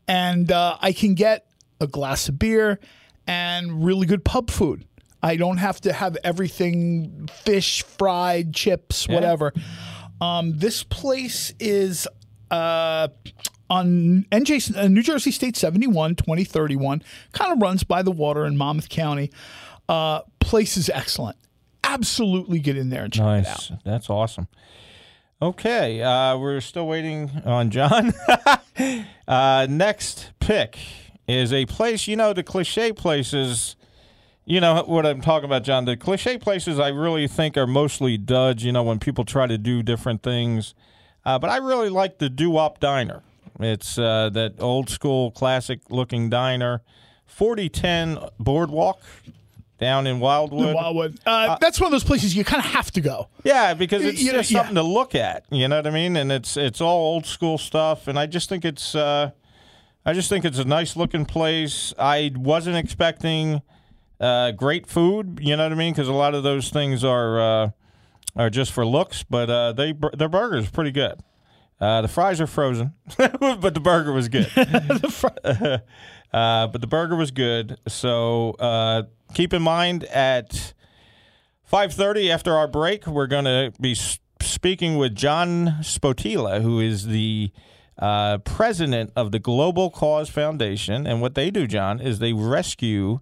and 0.08 0.52
uh, 0.52 0.78
I 0.82 0.94
can 0.94 1.14
get 1.14 1.46
a 1.82 1.88
glass 1.88 2.30
of 2.30 2.40
beer 2.40 2.80
and 3.28 3.86
really 3.86 4.06
good 4.06 4.24
pub 4.26 4.50
food. 4.50 4.86
I 5.22 5.38
don't 5.38 5.58
have 5.58 5.80
to 5.82 5.94
have 5.94 6.18
everything 6.24 7.30
fish, 7.32 7.84
fried, 7.84 8.54
chips, 8.54 9.08
whatever. 9.08 9.54
Um, 10.20 10.58
this 10.58 10.84
place 10.84 11.54
is 11.60 12.08
uh, 12.52 13.08
on 13.70 14.26
NJ, 14.32 14.76
uh, 14.76 14.88
New 14.90 15.02
Jersey 15.02 15.32
State 15.32 15.56
71, 15.56 16.16
2031. 16.16 17.04
Kind 17.32 17.52
of 17.54 17.62
runs 17.62 17.84
by 17.84 18.02
the 18.02 18.12
water 18.12 18.46
in 18.46 18.58
Monmouth 18.58 18.90
County. 18.90 19.32
Uh, 19.88 20.22
place 20.40 20.76
is 20.76 20.90
excellent. 20.90 21.38
Absolutely 21.84 22.60
get 22.60 22.78
in 22.78 22.90
there 22.90 23.04
and 23.06 23.14
check 23.14 23.24
it 23.24 23.28
out. 23.28 23.44
Nice. 23.44 23.72
That's 23.86 24.10
awesome. 24.10 24.48
Okay, 25.42 26.02
uh, 26.02 26.38
we're 26.38 26.62
still 26.62 26.88
waiting 26.88 27.30
on 27.44 27.70
John. 27.70 28.14
uh, 29.28 29.68
next 29.70 30.32
pick 30.40 30.78
is 31.28 31.54
a 31.54 31.66
place, 31.66 32.08
you 32.08 32.16
know, 32.16 32.34
the 32.34 32.44
cliche 32.44 32.92
places. 32.94 33.76
You 34.46 34.60
know 34.60 34.84
what 34.84 35.06
I'm 35.06 35.22
talking 35.22 35.46
about, 35.46 35.64
John. 35.64 35.86
The 35.86 35.96
cliche 35.96 36.38
places 36.38 36.78
I 36.80 36.90
really 36.90 37.28
think 37.28 37.56
are 37.58 37.68
mostly 37.68 38.18
duds, 38.18 38.64
you 38.64 38.74
know, 38.74 38.84
when 38.84 39.00
people 39.00 39.24
try 39.24 39.48
to 39.48 39.58
do 39.58 39.82
different 39.82 40.22
things. 40.22 40.76
Uh, 41.26 41.40
but 41.40 41.50
I 41.50 41.58
really 41.58 41.90
like 41.90 42.18
the 42.18 42.30
Doo 42.30 42.50
Wop 42.50 42.80
Diner. 42.80 43.24
It's 43.60 43.98
uh, 43.98 44.30
that 44.34 44.56
old 44.60 44.90
school, 44.90 45.32
classic 45.32 45.80
looking 45.90 46.30
diner. 46.30 46.82
4010 47.26 48.20
Boardwalk 48.38 49.02
down 49.80 50.08
in 50.08 50.20
Wildwood. 50.20 50.76
Wildwood. 50.76 51.20
Uh, 51.26 51.58
that's 51.60 51.80
one 51.80 51.88
of 51.88 51.92
those 51.92 52.04
places 52.04 52.36
you 52.36 52.44
kind 52.44 52.64
of 52.64 52.70
have 52.72 52.92
to 52.92 53.02
go. 53.02 53.30
Yeah, 53.44 53.74
because 53.74 54.04
it's 54.04 54.22
You 54.22 54.34
know, 54.34 54.40
just 54.40 54.52
yeah. 54.52 54.60
something 54.60 54.76
to 54.76 54.84
look 54.84 55.16
at. 55.16 55.46
You 55.52 55.68
know 55.68 55.78
what 55.78 55.88
I 55.88 55.92
mean? 55.92 56.16
And 56.16 56.32
it's 56.32 56.58
it's 56.58 56.82
all 56.82 57.14
old 57.14 57.26
school 57.26 57.58
stuff, 57.58 58.08
and 58.08 58.20
I 58.20 58.26
just 58.26 58.50
think 58.50 58.66
it's 58.66 58.94
uh, 58.96 59.32
I 60.06 60.14
just 60.14 60.30
think 60.30 60.44
it's 60.44 60.60
a 60.60 60.66
nice 60.66 60.96
looking 60.96 61.26
place. 61.26 61.94
I 61.98 62.32
wasn't 62.36 62.76
expecting 62.76 63.62
uh, 64.20 64.52
great 64.52 64.88
food. 64.88 65.40
You 65.42 65.56
know 65.56 65.64
what 65.64 65.72
I 65.72 65.76
mean? 65.76 65.94
Because 65.94 66.08
a 66.08 66.14
lot 66.14 66.36
of 66.36 66.44
those 66.44 66.70
things 66.70 67.04
are 67.04 67.40
uh, 67.40 67.70
are 68.36 68.50
just 68.50 68.72
for 68.72 68.86
looks, 68.86 69.24
but 69.24 69.50
uh, 69.50 69.74
they 69.74 69.94
their 70.18 70.30
burger 70.30 70.58
is 70.58 70.70
pretty 70.70 70.92
good. 70.92 71.22
Uh, 71.80 72.02
the 72.02 72.08
fries 72.08 72.40
are 72.40 72.48
frozen, 72.48 72.94
but 73.18 73.74
the 73.74 73.82
burger 73.82 74.14
was 74.14 74.30
good. 74.30 74.50
uh, 76.34 76.68
but 76.68 76.82
the 76.82 76.88
burger 76.88 77.16
was 77.16 77.32
good. 77.32 77.78
So 77.88 78.52
uh, 78.52 79.04
keep 79.34 79.54
in 79.54 79.62
mind 79.62 80.06
at 80.06 80.74
5.30 81.70 82.30
after 82.30 82.56
our 82.56 82.68
break, 82.68 83.06
we're 83.06 83.28
going 83.28 83.46
to 83.46 83.74
be 83.82 83.96
speaking 84.42 84.98
with 84.98 85.16
John 85.16 85.80
Spotila, 85.82 86.62
who 86.62 86.80
is 86.80 87.08
the 87.08 87.52
uh, 88.00 88.40
president 88.40 89.12
of 89.16 89.32
the 89.32 89.40
Global 89.40 89.90
Cause 89.90 90.30
Foundation. 90.30 91.06
And 91.08 91.22
what 91.22 91.36
they 91.36 91.52
do, 91.52 91.68
John, 91.68 92.00
is 92.00 92.20
they 92.20 92.34
rescue 92.34 93.20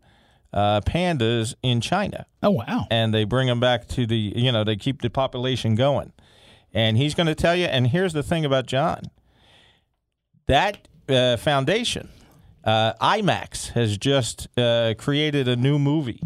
uh, 0.54 0.82
pandas 0.82 1.56
in 1.64 1.80
China 1.82 2.26
Oh 2.44 2.52
wow. 2.52 2.86
and 2.92 3.14
they 3.14 3.24
bring 3.24 3.48
them 3.48 3.60
back 3.62 3.88
to 3.90 4.06
the 4.06 4.34
you 4.36 4.52
know 4.52 4.66
they 4.66 4.76
keep 4.76 5.02
the 5.02 5.10
population 5.10 5.76
going 5.76 6.12
and 6.74 6.98
he's 6.98 7.16
going 7.16 7.28
to 7.28 7.36
tell 7.36 7.56
you 7.56 7.68
and 7.68 7.88
here's 7.88 8.12
the 8.12 8.22
thing 8.22 8.44
about 8.44 8.66
john 8.66 9.00
that 10.48 10.88
uh, 11.08 11.38
foundation 11.38 12.10
uh, 12.66 12.92
imax 12.96 13.70
has 13.70 13.98
just 13.98 14.48
uh, 14.58 14.94
created 14.98 15.48
a 15.48 15.56
new 15.56 15.80
movie 15.80 16.20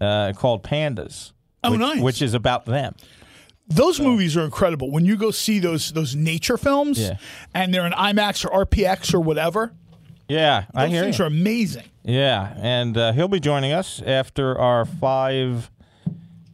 uh, 0.00 0.32
called 0.34 0.62
pandas 0.62 1.32
Oh, 1.62 1.72
which, 1.72 1.80
nice. 1.80 2.00
which 2.00 2.22
is 2.22 2.32
about 2.32 2.64
them 2.64 2.94
Those 3.68 3.98
movies 4.00 4.36
are 4.36 4.44
incredible. 4.44 4.90
When 4.90 5.04
you 5.04 5.16
go 5.16 5.30
see 5.30 5.58
those 5.58 5.92
those 5.92 6.14
nature 6.14 6.56
films, 6.56 6.98
Yeah. 7.00 7.16
and 7.54 7.72
they're 7.74 7.86
in 7.86 7.92
IMAX 7.92 8.44
or 8.44 8.64
RPX 8.64 9.12
or 9.12 9.20
whatever, 9.20 9.72
yeah 10.28 10.64
i 10.74 10.84
those 10.84 10.92
hear 10.92 11.02
things 11.02 11.18
you. 11.18 11.24
are 11.24 11.28
amazing. 11.28 11.84
Yeah, 12.04 12.54
and 12.58 12.96
uh, 12.96 13.12
he'll 13.12 13.26
be 13.28 13.40
joining 13.40 13.72
us 13.72 14.00
after 14.06 14.56
our 14.56 14.84
five 14.84 15.70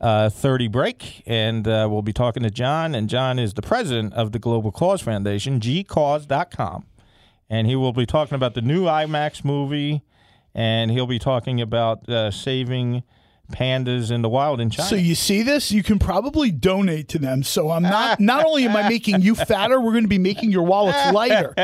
uh, 0.01 0.31
thirty 0.31 0.67
break, 0.69 1.23
and 1.27 1.69
uh, 1.69 1.87
we'll 1.91 2.01
be 2.01 2.15
talking 2.15 2.43
to 2.45 2.51
John. 2.51 2.95
And 2.95 3.09
John 3.11 3.39
is 3.39 3.53
the 3.55 3.63
president 3.63 4.15
of 4.15 4.33
the 4.33 4.39
Global 4.39 4.73
Cause 4.73 5.03
Foundation, 5.03 5.61
gcause.com, 5.61 6.87
and 7.51 7.67
he 7.67 7.77
will 7.77 7.93
be 7.93 8.07
talking 8.07 8.35
about 8.35 8.55
the 8.55 8.63
new 8.63 8.85
IMAX 8.85 9.45
movie, 9.45 10.03
and 10.55 10.91
he'll 10.91 11.07
be 11.07 11.19
talking 11.19 11.61
about 11.61 12.09
uh, 12.09 12.31
saving 12.31 13.03
pandas 13.51 14.11
in 14.11 14.23
the 14.23 14.29
wild 14.29 14.61
in 14.61 14.71
China. 14.71 14.89
So 14.89 14.97
you 14.97 15.15
see 15.15 15.43
this, 15.43 15.73
you 15.73 15.83
can 15.83 15.99
probably 15.99 16.51
donate 16.51 17.09
to 17.11 17.19
them. 17.19 17.43
So 17.43 17.71
I'm 17.71 17.83
not 17.83 18.21
not 18.21 18.45
only 18.45 18.65
am 18.65 18.77
I 18.77 18.89
making 18.89 19.23
you 19.23 19.35
fatter, 19.35 19.81
we're 19.81 19.93
going 19.93 20.05
to 20.05 20.09
be 20.09 20.19
making 20.19 20.51
your 20.51 20.63
wallets 20.63 21.13
lighter. 21.13 21.55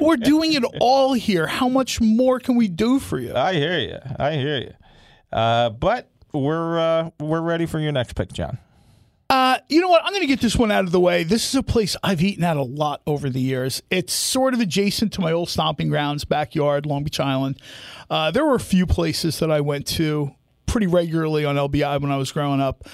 We're 0.00 0.16
doing 0.16 0.52
it 0.52 0.64
all 0.80 1.14
here. 1.14 1.46
How 1.46 1.68
much 1.68 2.00
more 2.00 2.40
can 2.40 2.56
we 2.56 2.68
do 2.68 2.98
for 2.98 3.18
you? 3.18 3.34
I 3.34 3.54
hear 3.54 3.78
you. 3.78 3.98
I 4.18 4.32
hear 4.32 4.58
you. 4.58 4.72
Uh, 5.32 5.70
but 5.70 6.10
we're 6.32 6.78
uh, 6.78 7.10
we're 7.20 7.40
ready 7.40 7.66
for 7.66 7.78
your 7.78 7.92
next 7.92 8.14
pick, 8.14 8.32
John. 8.32 8.58
Uh, 9.30 9.58
you 9.68 9.82
know 9.82 9.88
what? 9.88 10.02
I'm 10.04 10.12
going 10.12 10.22
to 10.22 10.26
get 10.26 10.40
this 10.40 10.56
one 10.56 10.70
out 10.70 10.84
of 10.84 10.90
the 10.90 11.00
way. 11.00 11.22
This 11.22 11.46
is 11.50 11.54
a 11.54 11.62
place 11.62 11.96
I've 12.02 12.22
eaten 12.22 12.44
at 12.44 12.56
a 12.56 12.62
lot 12.62 13.02
over 13.06 13.28
the 13.28 13.40
years. 13.40 13.82
It's 13.90 14.14
sort 14.14 14.54
of 14.54 14.60
adjacent 14.60 15.12
to 15.14 15.20
my 15.20 15.32
old 15.32 15.50
stomping 15.50 15.90
grounds, 15.90 16.24
backyard, 16.24 16.86
Long 16.86 17.04
Beach 17.04 17.20
Island. 17.20 17.60
Uh, 18.08 18.30
there 18.30 18.46
were 18.46 18.54
a 18.54 18.60
few 18.60 18.86
places 18.86 19.38
that 19.40 19.50
I 19.50 19.60
went 19.60 19.86
to 19.88 20.34
pretty 20.68 20.86
regularly 20.86 21.44
on 21.44 21.56
LBI 21.56 22.00
when 22.00 22.12
I 22.12 22.16
was 22.16 22.30
growing 22.30 22.60
up. 22.60 22.88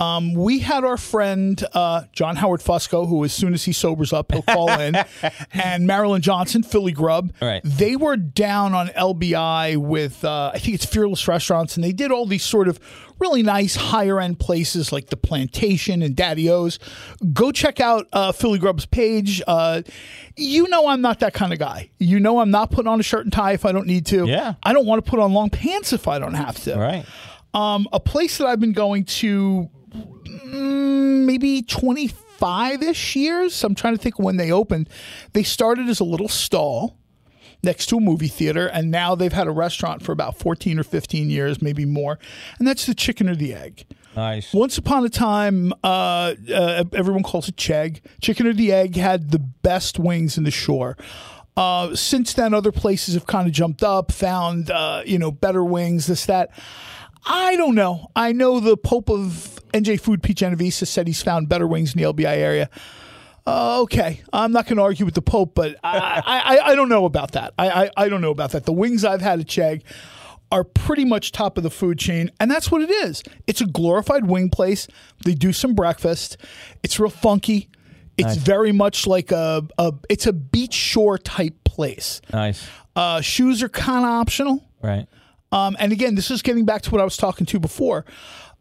Um, 0.00 0.34
we 0.34 0.58
had 0.58 0.82
our 0.82 0.96
friend 0.96 1.62
uh, 1.72 2.02
John 2.12 2.36
Howard 2.36 2.60
Fusco, 2.60 3.08
who 3.08 3.24
as 3.24 3.32
soon 3.32 3.54
as 3.54 3.64
he 3.64 3.72
sobers 3.72 4.12
up, 4.12 4.32
he'll 4.32 4.42
call 4.42 4.68
in, 4.80 4.96
and 5.52 5.86
Marilyn 5.86 6.20
Johnson, 6.20 6.64
Philly 6.64 6.90
Grub. 6.90 7.32
Right. 7.40 7.62
They 7.62 7.94
were 7.94 8.16
down 8.16 8.74
on 8.74 8.88
LBI 8.88 9.76
with, 9.76 10.24
uh, 10.24 10.50
I 10.52 10.58
think 10.58 10.74
it's 10.74 10.84
Fearless 10.84 11.28
Restaurants, 11.28 11.76
and 11.76 11.84
they 11.84 11.92
did 11.92 12.10
all 12.10 12.26
these 12.26 12.42
sort 12.42 12.66
of 12.66 12.80
really 13.20 13.44
nice 13.44 13.76
higher 13.76 14.20
end 14.20 14.40
places 14.40 14.92
like 14.92 15.06
the 15.06 15.16
Plantation 15.16 16.02
and 16.02 16.16
Daddy 16.16 16.50
O's. 16.50 16.80
Go 17.32 17.52
check 17.52 17.78
out 17.78 18.08
uh, 18.12 18.32
Philly 18.32 18.58
Grub's 18.58 18.86
page. 18.86 19.40
Uh, 19.46 19.82
you 20.36 20.68
know 20.68 20.88
I'm 20.88 21.00
not 21.00 21.20
that 21.20 21.34
kind 21.34 21.52
of 21.52 21.60
guy. 21.60 21.90
You 21.98 22.18
know 22.18 22.40
I'm 22.40 22.50
not 22.50 22.70
putting 22.70 22.88
on 22.88 22.98
a 22.98 23.04
shirt 23.04 23.24
and 23.24 23.32
tie 23.32 23.52
if 23.52 23.64
I 23.64 23.70
don't 23.70 23.86
need 23.86 24.06
to. 24.06 24.26
Yeah. 24.26 24.54
I 24.62 24.72
don't 24.72 24.86
want 24.86 25.04
to 25.04 25.08
put 25.08 25.20
on 25.20 25.32
long 25.32 25.50
pants 25.50 25.92
if 25.92 26.08
I 26.08 26.18
don't 26.18 26.34
have 26.34 26.60
to. 26.64 26.76
Right. 26.76 27.06
Um, 27.54 27.86
a 27.92 28.00
place 28.00 28.38
that 28.38 28.48
I've 28.48 28.58
been 28.58 28.72
going 28.72 29.04
to 29.04 29.70
maybe 30.44 31.62
25 31.62 32.82
ish 32.82 33.16
years. 33.16 33.64
I'm 33.64 33.74
trying 33.74 33.96
to 33.96 34.02
think 34.02 34.18
when 34.18 34.36
they 34.36 34.50
opened. 34.50 34.88
They 35.32 35.42
started 35.42 35.88
as 35.88 36.00
a 36.00 36.04
little 36.04 36.28
stall 36.28 36.96
next 37.62 37.86
to 37.86 37.96
a 37.96 38.00
movie 38.00 38.28
theater, 38.28 38.66
and 38.66 38.90
now 38.90 39.14
they've 39.14 39.32
had 39.32 39.46
a 39.46 39.52
restaurant 39.52 40.02
for 40.02 40.12
about 40.12 40.38
14 40.38 40.78
or 40.78 40.84
15 40.84 41.30
years, 41.30 41.62
maybe 41.62 41.84
more. 41.84 42.18
And 42.58 42.68
that's 42.68 42.86
the 42.86 42.94
chicken 42.94 43.28
or 43.28 43.34
the 43.34 43.54
egg. 43.54 43.86
Nice. 44.16 44.52
Once 44.52 44.78
upon 44.78 45.04
a 45.04 45.08
time, 45.08 45.72
uh, 45.82 46.34
uh, 46.52 46.84
everyone 46.92 47.22
calls 47.22 47.48
it 47.48 47.56
Chegg. 47.56 48.00
Chicken 48.20 48.46
or 48.46 48.52
the 48.52 48.72
Egg 48.72 48.94
had 48.96 49.32
the 49.32 49.40
best 49.40 49.98
wings 49.98 50.38
in 50.38 50.44
the 50.44 50.52
shore. 50.52 50.96
Uh, 51.56 51.94
since 51.94 52.32
then, 52.32 52.54
other 52.54 52.72
places 52.72 53.14
have 53.14 53.26
kind 53.26 53.46
of 53.46 53.52
jumped 53.52 53.82
up, 53.82 54.12
found 54.12 54.70
uh, 54.70 55.02
you 55.04 55.18
know 55.18 55.30
better 55.30 55.64
wings, 55.64 56.06
this 56.06 56.26
that. 56.26 56.50
I 57.26 57.56
don't 57.56 57.74
know. 57.74 58.10
I 58.14 58.32
know 58.32 58.60
the 58.60 58.76
Pope 58.76 59.08
of 59.08 59.53
NJ 59.74 60.00
Food, 60.00 60.22
Pete 60.22 60.36
Genovese, 60.38 60.88
said 60.88 61.06
he's 61.06 61.22
found 61.22 61.48
better 61.48 61.66
wings 61.66 61.94
in 61.94 62.00
the 62.00 62.12
LBI 62.12 62.36
area. 62.36 62.70
Uh, 63.46 63.82
okay, 63.82 64.22
I'm 64.32 64.52
not 64.52 64.66
going 64.66 64.76
to 64.76 64.82
argue 64.82 65.04
with 65.04 65.14
the 65.14 65.22
Pope, 65.22 65.54
but 65.54 65.76
I, 65.84 66.22
I, 66.24 66.70
I 66.70 66.74
don't 66.74 66.88
know 66.88 67.04
about 67.04 67.32
that. 67.32 67.52
I, 67.58 67.68
I, 67.68 67.90
I 67.96 68.08
don't 68.08 68.22
know 68.22 68.30
about 68.30 68.52
that. 68.52 68.64
The 68.64 68.72
wings 68.72 69.04
I've 69.04 69.20
had 69.20 69.40
at 69.40 69.46
Chegg 69.46 69.82
are 70.50 70.64
pretty 70.64 71.04
much 71.04 71.32
top 71.32 71.58
of 71.58 71.62
the 71.62 71.70
food 71.70 71.98
chain, 71.98 72.30
and 72.40 72.50
that's 72.50 72.70
what 72.70 72.80
it 72.80 72.90
is. 72.90 73.22
It's 73.46 73.60
a 73.60 73.66
glorified 73.66 74.26
wing 74.26 74.48
place. 74.48 74.86
They 75.24 75.34
do 75.34 75.52
some 75.52 75.74
breakfast. 75.74 76.38
It's 76.82 76.98
real 76.98 77.10
funky. 77.10 77.68
It's 78.16 78.36
very 78.36 78.70
much 78.70 79.08
like 79.08 79.32
a, 79.32 79.66
a 79.76 79.92
it's 80.08 80.26
a 80.26 80.32
beach 80.32 80.72
shore 80.72 81.18
type 81.18 81.64
place. 81.64 82.20
Nice. 82.32 82.64
Uh, 82.94 83.20
shoes 83.20 83.62
are 83.62 83.68
kind 83.68 84.04
of 84.04 84.10
optional. 84.10 84.62
Right. 84.80 85.06
Um, 85.50 85.76
and 85.78 85.92
again, 85.92 86.14
this 86.14 86.30
is 86.30 86.40
getting 86.40 86.64
back 86.64 86.82
to 86.82 86.90
what 86.90 87.00
I 87.00 87.04
was 87.04 87.16
talking 87.16 87.46
to 87.46 87.58
before. 87.58 88.04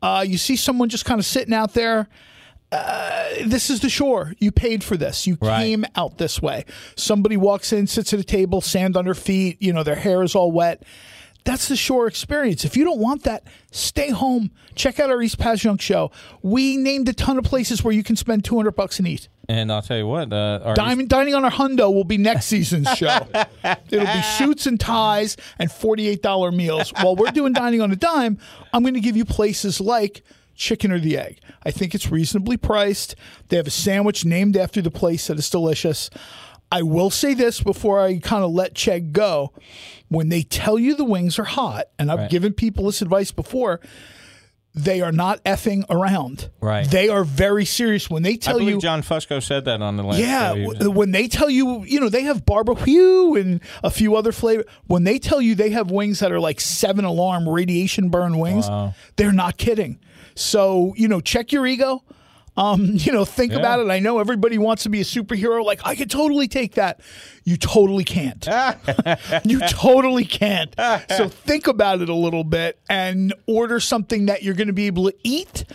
Uh, 0.03 0.23
you 0.27 0.37
see 0.37 0.55
someone 0.57 0.89
just 0.89 1.05
kind 1.05 1.19
of 1.19 1.25
sitting 1.25 1.53
out 1.53 1.73
there. 1.73 2.07
Uh, 2.71 3.29
this 3.45 3.69
is 3.69 3.79
the 3.79 3.89
shore. 3.89 4.33
You 4.39 4.51
paid 4.51 4.83
for 4.83 4.97
this. 4.97 5.25
You 5.25 5.37
Right. 5.39 5.61
came 5.63 5.85
out 5.95 6.17
this 6.17 6.41
way. 6.41 6.65
Somebody 6.97 7.37
walks 7.37 7.71
in, 7.71 7.87
sits 7.87 8.13
at 8.13 8.19
a 8.19 8.23
table, 8.23 8.61
sand 8.61 8.97
on 8.97 9.05
their 9.05 9.13
feet. 9.13 9.57
You 9.61 9.71
know, 9.73 9.83
their 9.83 9.95
hair 9.95 10.21
is 10.23 10.35
all 10.35 10.51
wet. 10.51 10.83
That's 11.43 11.67
the 11.67 11.75
shore 11.75 12.07
experience. 12.07 12.63
If 12.63 12.77
you 12.77 12.85
don't 12.85 12.99
want 12.99 13.23
that, 13.23 13.43
stay 13.71 14.11
home. 14.11 14.51
Check 14.75 14.99
out 14.99 15.09
our 15.09 15.21
East 15.21 15.37
Passyunk 15.39 15.81
show. 15.81 16.11
We 16.41 16.77
named 16.77 17.09
a 17.09 17.13
ton 17.13 17.37
of 17.37 17.43
places 17.43 17.83
where 17.83 17.93
you 17.93 18.03
can 18.03 18.15
spend 18.15 18.45
200 18.45 18.71
bucks 18.71 18.97
and 18.99 19.07
eat. 19.07 19.27
And 19.49 19.71
I'll 19.71 19.81
tell 19.81 19.97
you 19.97 20.07
what, 20.07 20.31
uh, 20.31 20.61
our 20.63 20.73
Diamond 20.73 21.09
Dining 21.09 21.35
on 21.35 21.43
our 21.43 21.51
Hundo 21.51 21.93
will 21.93 22.05
be 22.05 22.17
next 22.17 22.45
season's 22.45 22.89
show. 22.93 23.27
It'll 23.91 24.05
be 24.05 24.21
suits 24.21 24.65
and 24.65 24.79
ties 24.79 25.35
and 25.59 25.69
$48 25.69 26.55
meals. 26.55 26.93
While 27.01 27.17
we're 27.17 27.31
doing 27.31 27.51
Dining 27.51 27.81
on 27.81 27.91
a 27.91 27.97
Dime, 27.97 28.37
I'm 28.71 28.83
going 28.83 28.93
to 28.93 29.01
give 29.01 29.17
you 29.17 29.25
places 29.25 29.81
like 29.81 30.23
Chicken 30.55 30.93
or 30.93 30.99
the 30.99 31.17
Egg. 31.17 31.39
I 31.65 31.71
think 31.71 31.93
it's 31.93 32.09
reasonably 32.09 32.55
priced. 32.55 33.15
They 33.49 33.57
have 33.57 33.67
a 33.67 33.71
sandwich 33.71 34.23
named 34.23 34.55
after 34.55 34.81
the 34.81 34.91
place 34.91 35.27
that 35.27 35.37
is 35.37 35.49
delicious. 35.49 36.09
I 36.73 36.81
will 36.81 37.09
say 37.09 37.33
this 37.33 37.61
before 37.61 38.01
I 38.01 38.17
kind 38.17 38.43
of 38.43 38.51
let 38.51 38.73
Chegg 38.73 39.11
go. 39.11 39.53
When 40.09 40.29
they 40.29 40.41
tell 40.43 40.77
you 40.79 40.95
the 40.95 41.03
wings 41.05 41.37
are 41.39 41.43
hot, 41.43 41.85
and 41.99 42.11
I've 42.11 42.19
Right. 42.19 42.29
given 42.29 42.53
people 42.53 42.85
this 42.85 43.01
advice 43.01 43.31
before, 43.31 43.79
they 44.75 45.01
are 45.01 45.11
not 45.11 45.43
effing 45.43 45.83
around. 45.89 46.49
Right. 46.59 46.89
They 46.89 47.07
are 47.09 47.23
very 47.23 47.63
serious. 47.63 48.09
When 48.09 48.23
they 48.23 48.33
I 48.33 48.35
tell 48.37 48.57
believe 48.57 48.75
you 48.75 48.81
John 48.81 49.03
Fusco 49.03 49.41
said 49.41 49.65
that 49.65 49.83
on 49.83 49.97
the 49.97 50.03
last 50.03 50.17
yeah, 50.19 50.49
show. 50.49 50.55
He 50.55 50.65
was- 50.67 50.77
w- 50.79 50.91
when 50.97 51.11
they 51.11 51.27
tell 51.27 51.49
you, 51.49 51.83
you 51.83 51.99
know, 51.99 52.09
they 52.09 52.23
have 52.23 52.43
barbecue 52.45 53.35
and 53.35 53.61
a 53.83 53.91
few 53.91 54.15
other 54.15 54.31
flavor. 54.31 54.63
When 54.87 55.03
they 55.03 55.19
tell 55.19 55.41
you 55.41 55.53
they 55.53 55.69
have 55.69 55.91
wings 55.91 56.19
that 56.19 56.31
are 56.31 56.39
like 56.39 56.59
seven 56.59 57.05
alarm 57.05 57.47
radiation 57.47 58.09
burn 58.09 58.39
wings, 58.39 58.67
Wow. 58.67 58.95
they're 59.15 59.31
not 59.31 59.57
kidding. 59.57 59.99
So 60.33 60.93
you 60.97 61.07
know, 61.07 61.21
check 61.21 61.51
your 61.51 61.67
ego. 61.67 62.01
Um, 62.55 62.85
you 62.93 63.11
know, 63.11 63.25
think 63.25 63.51
Yeah. 63.51 63.59
about 63.59 63.79
it. 63.79 63.89
I 63.89 63.99
know 63.99 64.19
everybody 64.19 64.57
wants 64.57 64.83
to 64.83 64.89
be 64.89 65.01
a 65.01 65.03
superhero. 65.03 65.65
Like, 65.65 65.81
I 65.85 65.95
could 65.95 66.11
totally 66.11 66.47
take 66.47 66.75
that. 66.75 66.99
You 67.45 67.57
totally 67.57 68.03
can't. 68.03 68.47
you 69.43 69.59
totally 69.61 70.25
can't. 70.25 70.73
So 71.09 71.27
think 71.29 71.67
about 71.67 72.01
it 72.01 72.09
a 72.09 72.15
little 72.15 72.43
bit 72.43 72.79
and 72.89 73.33
order 73.47 73.79
something 73.79 74.27
that 74.27 74.43
you're 74.43 74.53
going 74.53 74.67
to 74.67 74.73
be 74.73 74.87
able 74.87 75.09
to 75.09 75.15
eat 75.23 75.65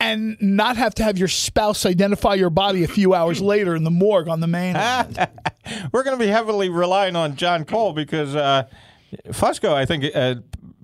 and 0.00 0.36
not 0.40 0.76
have 0.76 0.94
to 0.96 1.02
have 1.04 1.18
your 1.18 1.28
spouse 1.28 1.84
identify 1.86 2.34
your 2.34 2.50
body 2.50 2.84
a 2.84 2.88
few 2.88 3.14
hours 3.14 3.40
later 3.54 3.74
in 3.76 3.84
the 3.84 3.90
morgue 3.90 4.28
on 4.28 4.40
the 4.40 4.46
main. 4.46 4.74
We're 5.92 6.02
going 6.04 6.18
to 6.18 6.24
be 6.24 6.30
heavily 6.30 6.68
relying 6.68 7.14
on 7.16 7.36
John 7.36 7.64
Cole 7.64 7.92
because 7.92 8.34
uh, 8.34 8.64
Fusco, 9.28 9.72
I 9.72 9.86
think, 9.86 10.04
uh, 10.14 10.36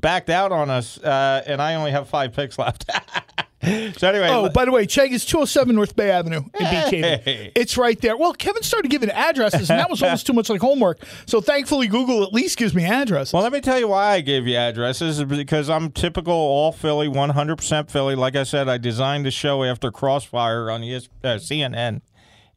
backed 0.04 0.28
out 0.28 0.52
on 0.52 0.68
us, 0.68 0.98
uh, 0.98 1.42
and 1.46 1.62
I 1.62 1.76
only 1.76 1.90
have 1.90 2.10
five 2.10 2.34
picks 2.34 2.58
left. 2.58 2.84
so 3.62 4.06
anyway, 4.06 4.28
Oh, 4.30 4.50
by 4.50 4.66
the 4.66 4.70
way, 4.70 4.86
Chegg 4.86 5.12
is 5.12 5.24
207 5.24 5.74
North 5.74 5.96
Bay 5.96 6.10
Avenue 6.10 6.42
in 6.60 6.66
Hey. 6.66 7.20
Beach 7.24 7.52
It's 7.56 7.78
right 7.78 7.98
there. 8.02 8.14
Well, 8.14 8.34
Kevin 8.34 8.62
started 8.62 8.90
giving 8.90 9.08
addresses, 9.08 9.70
and 9.70 9.80
that 9.80 9.88
was 9.88 10.02
almost 10.02 10.26
too 10.26 10.34
much 10.34 10.50
like 10.50 10.60
homework. 10.60 11.00
So 11.24 11.40
thankfully, 11.40 11.88
Google 11.88 12.22
at 12.22 12.34
least 12.34 12.58
gives 12.58 12.74
me 12.74 12.84
addresses. 12.84 13.32
Well, 13.32 13.42
let 13.42 13.52
me 13.52 13.62
tell 13.62 13.78
you 13.78 13.88
why 13.88 14.12
I 14.12 14.20
gave 14.20 14.46
you 14.46 14.58
addresses 14.58 15.24
because 15.24 15.70
I'm 15.70 15.90
typical 15.90 16.34
all 16.34 16.70
Philly, 16.70 17.08
100% 17.08 17.90
Philly. 17.90 18.14
Like 18.14 18.36
I 18.36 18.42
said, 18.42 18.68
I 18.68 18.76
designed 18.76 19.24
the 19.24 19.30
show 19.30 19.64
after 19.64 19.90
Crossfire 19.90 20.70
on 20.70 20.84
ES, 20.84 21.08
uh, 21.24 21.28
CNN, 21.36 22.02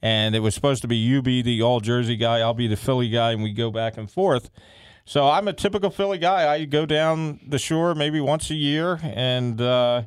and 0.01 0.35
it 0.35 0.39
was 0.41 0.53
supposed 0.53 0.81
to 0.81 0.89
be 0.89 0.97
you 0.97 1.21
be 1.21 1.41
the 1.41 1.61
all 1.61 1.79
Jersey 1.79 2.17
guy, 2.17 2.39
I'll 2.39 2.53
be 2.53 2.67
the 2.67 2.75
Philly 2.75 3.07
guy, 3.07 3.31
and 3.31 3.41
we 3.41 3.53
go 3.53 3.71
back 3.71 3.95
and 3.95 4.11
forth. 4.11 4.49
So 5.07 5.25
I'm 5.29 5.47
a 5.47 5.53
typical 5.53 5.89
Philly 5.89 6.17
guy. 6.17 6.53
I 6.53 6.65
go 6.65 6.85
down 6.85 7.39
the 7.47 7.57
shore 7.57 7.95
maybe 7.95 8.19
once 8.19 8.49
a 8.49 8.55
year, 8.55 8.99
and 9.01 9.59
uh, 9.61 10.01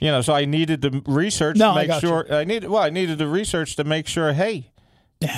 you 0.00 0.10
know, 0.10 0.20
so 0.20 0.34
I 0.34 0.46
needed 0.46 0.82
to 0.82 1.00
research 1.06 1.56
No, 1.56 1.66
to 1.74 1.78
I 1.80 1.86
make 1.86 2.02
you. 2.02 2.08
sure. 2.08 2.26
I 2.34 2.42
needed 2.42 2.68
well, 2.68 2.82
I 2.82 2.90
needed 2.90 3.18
to 3.20 3.28
research 3.28 3.76
to 3.76 3.84
make 3.84 4.08
sure. 4.08 4.32
Hey, 4.32 4.72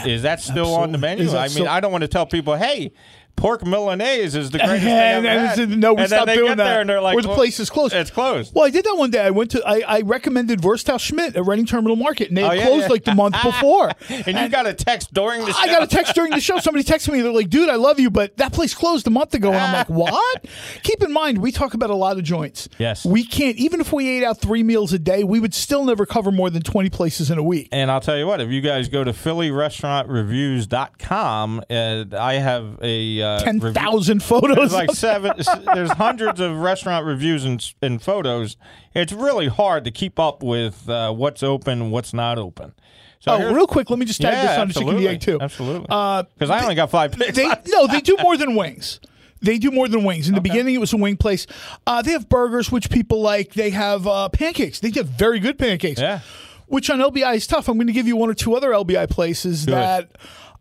is 0.06 0.22
that 0.22 0.40
still 0.40 0.74
on 0.74 0.92
the 0.92 0.98
menu? 0.98 1.28
I 1.30 1.42
mean, 1.42 1.48
still- 1.50 1.68
I 1.68 1.80
don't 1.80 1.92
want 1.92 2.00
to 2.02 2.08
tell 2.08 2.24
people, 2.24 2.56
hey, 2.56 2.92
pork 3.38 3.62
milanese 3.62 4.34
is 4.34 4.50
the 4.50 4.58
greatest 4.66 4.82
thing 4.84 4.92
and, 4.92 5.26
I've 5.26 5.58
and 5.58 5.70
had. 5.70 5.78
no, 5.78 5.94
we 5.94 6.02
and 6.02 6.08
stopped 6.10 6.32
doing 6.32 6.56
that. 6.56 6.64
there 6.64 6.80
and 6.80 6.90
they're 6.90 7.00
like, 7.00 7.16
or 7.16 7.22
the 7.22 7.28
well, 7.28 7.36
place 7.36 7.58
is 7.60 7.70
closed. 7.70 7.94
It's 7.94 8.10
closed. 8.10 8.52
Well, 8.54 8.64
I 8.66 8.70
did 8.70 8.84
that 8.84 8.96
one 8.96 9.10
day. 9.10 9.20
I 9.20 9.30
went 9.30 9.50
to 9.52 9.62
I, 9.66 9.82
I 9.86 10.00
recommended 10.02 10.60
Wursthaus 10.60 11.00
Schmitz 11.00 11.36
at 11.36 11.46
Reading 11.46 11.64
Terminal 11.66 11.96
Market, 11.96 12.28
and 12.28 12.36
they 12.36 12.42
Oh, 12.42 12.52
yeah, 12.52 12.64
closed 12.66 12.82
yeah. 12.82 12.88
like 12.88 13.04
the 13.04 13.14
month 13.14 13.36
before. 13.42 13.90
and 14.08 14.38
you 14.38 14.48
got 14.48 14.66
a 14.66 14.74
text 14.74 15.12
during 15.14 15.44
the 15.44 15.52
show. 15.52 15.58
I 15.58 15.66
got 15.68 15.82
a 15.82 15.86
text 15.86 16.14
during 16.14 16.30
the 16.32 16.40
show. 16.40 16.58
Somebody 16.58 16.84
texted 16.84 17.12
me. 17.12 17.20
They're 17.22 17.32
like, 17.32 17.50
"Dude, 17.50 17.68
I 17.68 17.76
love 17.76 18.00
you, 18.00 18.10
but 18.10 18.36
that 18.38 18.52
place 18.52 18.74
closed 18.74 19.06
a 19.06 19.10
month 19.10 19.34
ago." 19.34 19.48
And 19.48 19.56
I'm 19.58 19.72
like, 19.72 19.88
"What?" 20.12 20.44
Keep 20.82 21.02
in 21.02 21.12
mind, 21.12 21.38
we 21.38 21.52
talk 21.52 21.74
about 21.74 21.90
a 21.90 21.94
lot 21.94 22.16
of 22.18 22.24
joints. 22.24 22.68
Yes. 22.78 23.04
we 23.04 23.24
can't. 23.24 23.56
Even 23.56 23.80
if 23.80 23.92
we 23.92 24.08
ate 24.08 24.24
out 24.24 24.40
three 24.40 24.62
meals 24.62 24.92
a 24.92 24.98
day, 24.98 25.24
we 25.24 25.40
would 25.40 25.54
still 25.54 25.84
never 25.84 26.06
cover 26.06 26.30
more 26.32 26.50
than 26.50 26.62
20 26.62 26.90
places 26.90 27.30
in 27.30 27.38
a 27.38 27.42
week. 27.42 27.68
And 27.72 27.90
I'll 27.90 28.00
tell 28.00 28.16
you 28.16 28.26
what, 28.26 28.40
if 28.40 28.50
you 28.50 28.60
guys 28.60 28.88
go 28.88 29.04
to 29.04 29.12
PhillyRestaurantReviews.com, 29.12 31.62
uh, 31.70 32.04
I 32.18 32.34
have 32.34 32.78
a 32.82 33.22
uh, 33.22 33.27
Ten 33.44 33.58
review- 33.58 33.72
thousand 33.72 34.22
photos. 34.22 34.56
There's 34.56 34.72
like 34.72 34.90
seven. 34.94 35.32
there's 35.74 35.90
hundreds 35.90 36.40
of 36.40 36.56
restaurant 36.58 37.04
reviews 37.06 37.44
and, 37.44 37.64
and 37.82 38.00
photos. 38.02 38.56
It's 38.94 39.12
really 39.12 39.48
hard 39.48 39.84
to 39.84 39.90
keep 39.90 40.18
up 40.18 40.42
with 40.42 40.88
uh, 40.88 41.12
what's 41.12 41.42
open, 41.42 41.90
what's 41.90 42.12
not 42.14 42.38
open. 42.38 42.72
So 43.20 43.32
oh, 43.32 43.52
real 43.52 43.66
quick, 43.66 43.90
let 43.90 43.98
me 43.98 44.06
just 44.06 44.20
tag 44.20 44.32
yeah, 44.32 44.42
this 44.46 44.58
on 44.58 44.68
to 44.68 44.74
chicken 44.74 44.96
the 44.96 45.08
egg 45.08 45.20
too. 45.20 45.38
Absolutely, 45.40 45.86
Uh, 45.90 46.22
because 46.22 46.50
I 46.50 46.62
only 46.62 46.74
got 46.76 46.90
five 46.90 47.12
picks. 47.12 47.36
they 47.36 47.48
no, 47.66 47.86
they 47.86 48.00
do 48.00 48.16
more 48.22 48.36
than 48.36 48.54
wings. 48.54 49.00
They 49.40 49.58
do 49.58 49.70
more 49.70 49.86
than 49.88 50.02
wings. 50.04 50.28
In 50.28 50.34
the 50.34 50.40
beginning, 50.40 50.74
it 50.74 50.78
was 50.78 50.92
a 50.92 50.96
wing 50.96 51.16
place. 51.16 51.46
Uh, 51.86 52.02
they 52.02 52.10
have 52.12 52.28
burgers, 52.28 52.72
which 52.72 52.90
people 52.90 53.20
like. 53.20 53.54
They 53.54 53.70
have 53.70 54.06
uh, 54.06 54.28
pancakes. 54.30 54.80
They 54.80 54.90
have 54.92 55.06
very 55.06 55.38
good 55.38 55.58
pancakes. 55.58 56.00
Yeah. 56.00 56.20
Which 56.66 56.90
on 56.90 56.98
LBI 56.98 57.36
is 57.36 57.46
tough. 57.46 57.68
I'm 57.68 57.76
going 57.76 57.86
to 57.86 57.92
give 57.92 58.06
you 58.08 58.16
one 58.16 58.28
or 58.30 58.34
two 58.34 58.54
other 58.54 58.70
LBI 58.70 59.08
places 59.08 59.66
that 59.66 60.10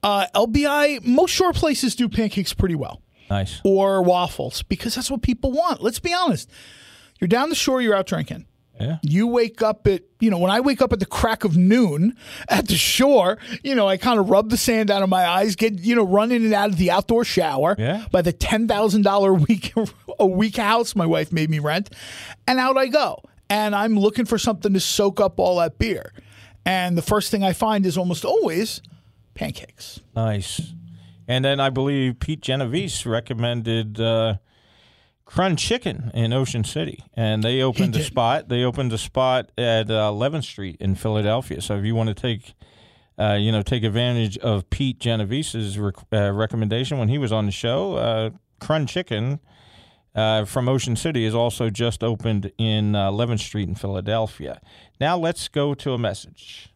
uh, 0.04 0.28
LBI 0.36 1.04
most 1.06 1.32
shore 1.32 1.54
places 1.54 1.96
do 1.96 2.08
pancakes 2.10 2.54
pretty 2.54 2.76
well 2.76 3.02
nice. 3.30 3.60
or 3.64 4.02
waffles 4.02 4.64
because 4.64 4.96
that's 4.96 5.10
what 5.12 5.22
people 5.22 5.52
want. 5.52 5.82
Let's 5.82 6.00
be 6.00 6.14
honest. 6.14 6.50
You're 7.20 7.28
down 7.28 7.50
the 7.50 7.56
shore. 7.56 7.82
You're 7.82 7.96
out 7.96 8.06
drinking. 8.08 8.46
Yeah. 8.80 9.00
You 9.02 9.26
wake 9.26 9.64
up 9.64 9.88
at, 9.88 10.04
you 10.20 10.30
know, 10.30 10.38
when 10.38 10.52
I 10.52 10.60
wake 10.60 10.84
up 10.84 10.94
at 10.94 11.00
the 11.00 11.08
crack 11.08 11.44
of 11.44 11.58
noon 11.58 12.16
at 12.48 12.68
the 12.68 12.76
shore, 12.76 13.40
you 13.64 13.74
know, 13.74 13.88
I 13.88 13.98
kind 13.98 14.20
of 14.20 14.30
rub 14.30 14.52
the 14.52 14.58
sand 14.58 14.92
out 14.92 15.02
of 15.02 15.10
my 15.10 15.26
eyes, 15.26 15.56
get, 15.56 15.80
you 15.80 15.96
know, 15.96 16.04
run 16.06 16.32
in 16.32 16.46
and 16.46 16.54
out 16.54 16.70
of 16.70 16.78
the 16.78 16.92
outdoor 16.92 17.26
shower 17.26 17.76
Yeah. 17.80 18.06
by 18.12 18.22
the 18.22 18.32
$10,000 18.34 19.48
week, 19.48 19.74
a 20.20 20.28
week 20.28 20.58
house 20.58 20.96
my 20.96 21.08
wife 21.08 21.32
made 21.32 21.50
me 21.50 21.58
rent. 21.58 21.90
And 22.48 22.60
out 22.60 22.78
I 22.78 22.86
go. 22.86 23.24
And 23.50 23.74
I'm 23.74 23.98
looking 23.98 24.26
for 24.26 24.38
something 24.38 24.74
to 24.74 24.80
soak 24.80 25.20
up 25.20 25.40
all 25.40 25.58
that 25.58 25.80
beer. 25.80 26.14
And 26.64 26.96
the 26.96 27.02
first 27.02 27.32
thing 27.32 27.44
I 27.44 27.54
find 27.54 27.84
is 27.84 27.98
almost 27.98 28.26
always 28.26 28.82
pancakes. 29.38 30.02
Nice. 30.16 30.74
And 31.28 31.44
then 31.44 31.60
I 31.60 31.70
believe 31.70 32.20
Pete 32.20 32.42
Genovese 32.42 33.06
recommended 33.06 34.00
uh, 34.00 34.38
Crunch 35.26 35.62
Chicken 35.62 36.10
in 36.14 36.32
Ocean 36.32 36.64
City, 36.64 37.04
and 37.14 37.44
they 37.44 37.62
opened 37.62 37.96
a 37.98 38.04
spot. 38.04 38.48
They 38.48 38.64
opened 38.64 38.94
a 38.94 38.98
spot 38.98 39.52
at 39.58 39.92
uh, 39.92 40.10
11th 40.10 40.46
Street 40.46 40.78
in 40.80 40.96
Philadelphia. 40.96 41.62
So 41.62 41.76
if 41.78 41.84
you 41.84 41.96
want 41.96 42.08
to 42.08 42.16
take, 42.16 42.54
uh, 43.20 43.34
you 43.34 43.52
know, 43.52 43.62
take 43.62 43.84
advantage 43.84 44.38
of 44.38 44.70
Pete 44.70 45.00
Genovese's 45.00 45.78
rec- 45.78 45.96
uh, 46.14 46.32
recommendation 46.32 46.98
when 46.98 47.10
he 47.10 47.18
was 47.18 47.32
on 47.32 47.46
the 47.46 47.52
show, 47.52 47.96
uh, 47.96 48.30
Crunch 48.60 48.92
Chicken. 48.92 49.40
Uh, 50.16 50.46
from 50.46 50.68
Ocean 50.68 50.96
City 50.96 51.26
is 51.26 51.36
also 51.36 51.70
just 51.70 52.04
opened 52.04 52.52
in 52.58 52.96
uh, 52.96 53.12
11th 53.12 53.42
Street 53.42 53.70
in 53.70 53.76
Philadelphia. 53.76 54.60
Now 55.00 55.16
let's 55.16 55.48
go 55.48 55.76
to 55.76 55.94
a 55.94 56.00
message. 56.00 56.74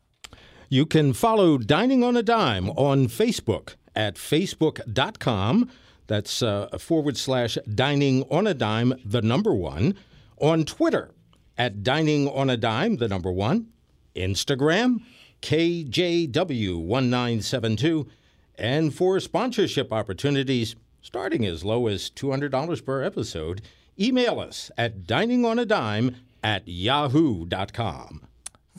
You 0.74 0.86
can 0.86 1.12
follow 1.12 1.58
Dining 1.58 2.02
on 2.02 2.16
a 2.16 2.24
Dime 2.24 2.70
on 2.70 3.08
Facebook 3.08 3.76
at 3.94 4.16
facebook.com. 4.16 5.70
That's 6.08 6.42
uh, 6.42 6.70
forward 6.80 7.18
slash 7.18 7.58
dining 7.76 8.24
on 8.32 8.48
a 8.48 8.54
dime, 8.54 8.94
the 9.04 9.22
number 9.22 9.54
one. 9.54 9.96
On 10.38 10.64
Twitter 10.64 11.12
at 11.58 11.84
dining 11.84 12.30
on 12.30 12.50
a 12.50 12.56
dime, 12.56 12.96
the 12.96 13.10
number 13.10 13.34
one. 13.34 13.68
Instagram, 14.16 15.02
KJW1972. 15.42 18.08
And 18.56 18.96
for 18.96 19.20
sponsorship 19.20 19.92
opportunities, 19.92 20.78
starting 21.02 21.46
as 21.46 21.66
low 21.66 21.88
as 21.88 22.10
$200 22.10 22.86
per 22.86 23.04
episode, 23.04 23.62
email 24.00 24.40
us 24.40 24.72
at 24.78 25.04
diningonadime 25.04 26.16
at 26.42 26.66
yahoo.com. 26.66 28.22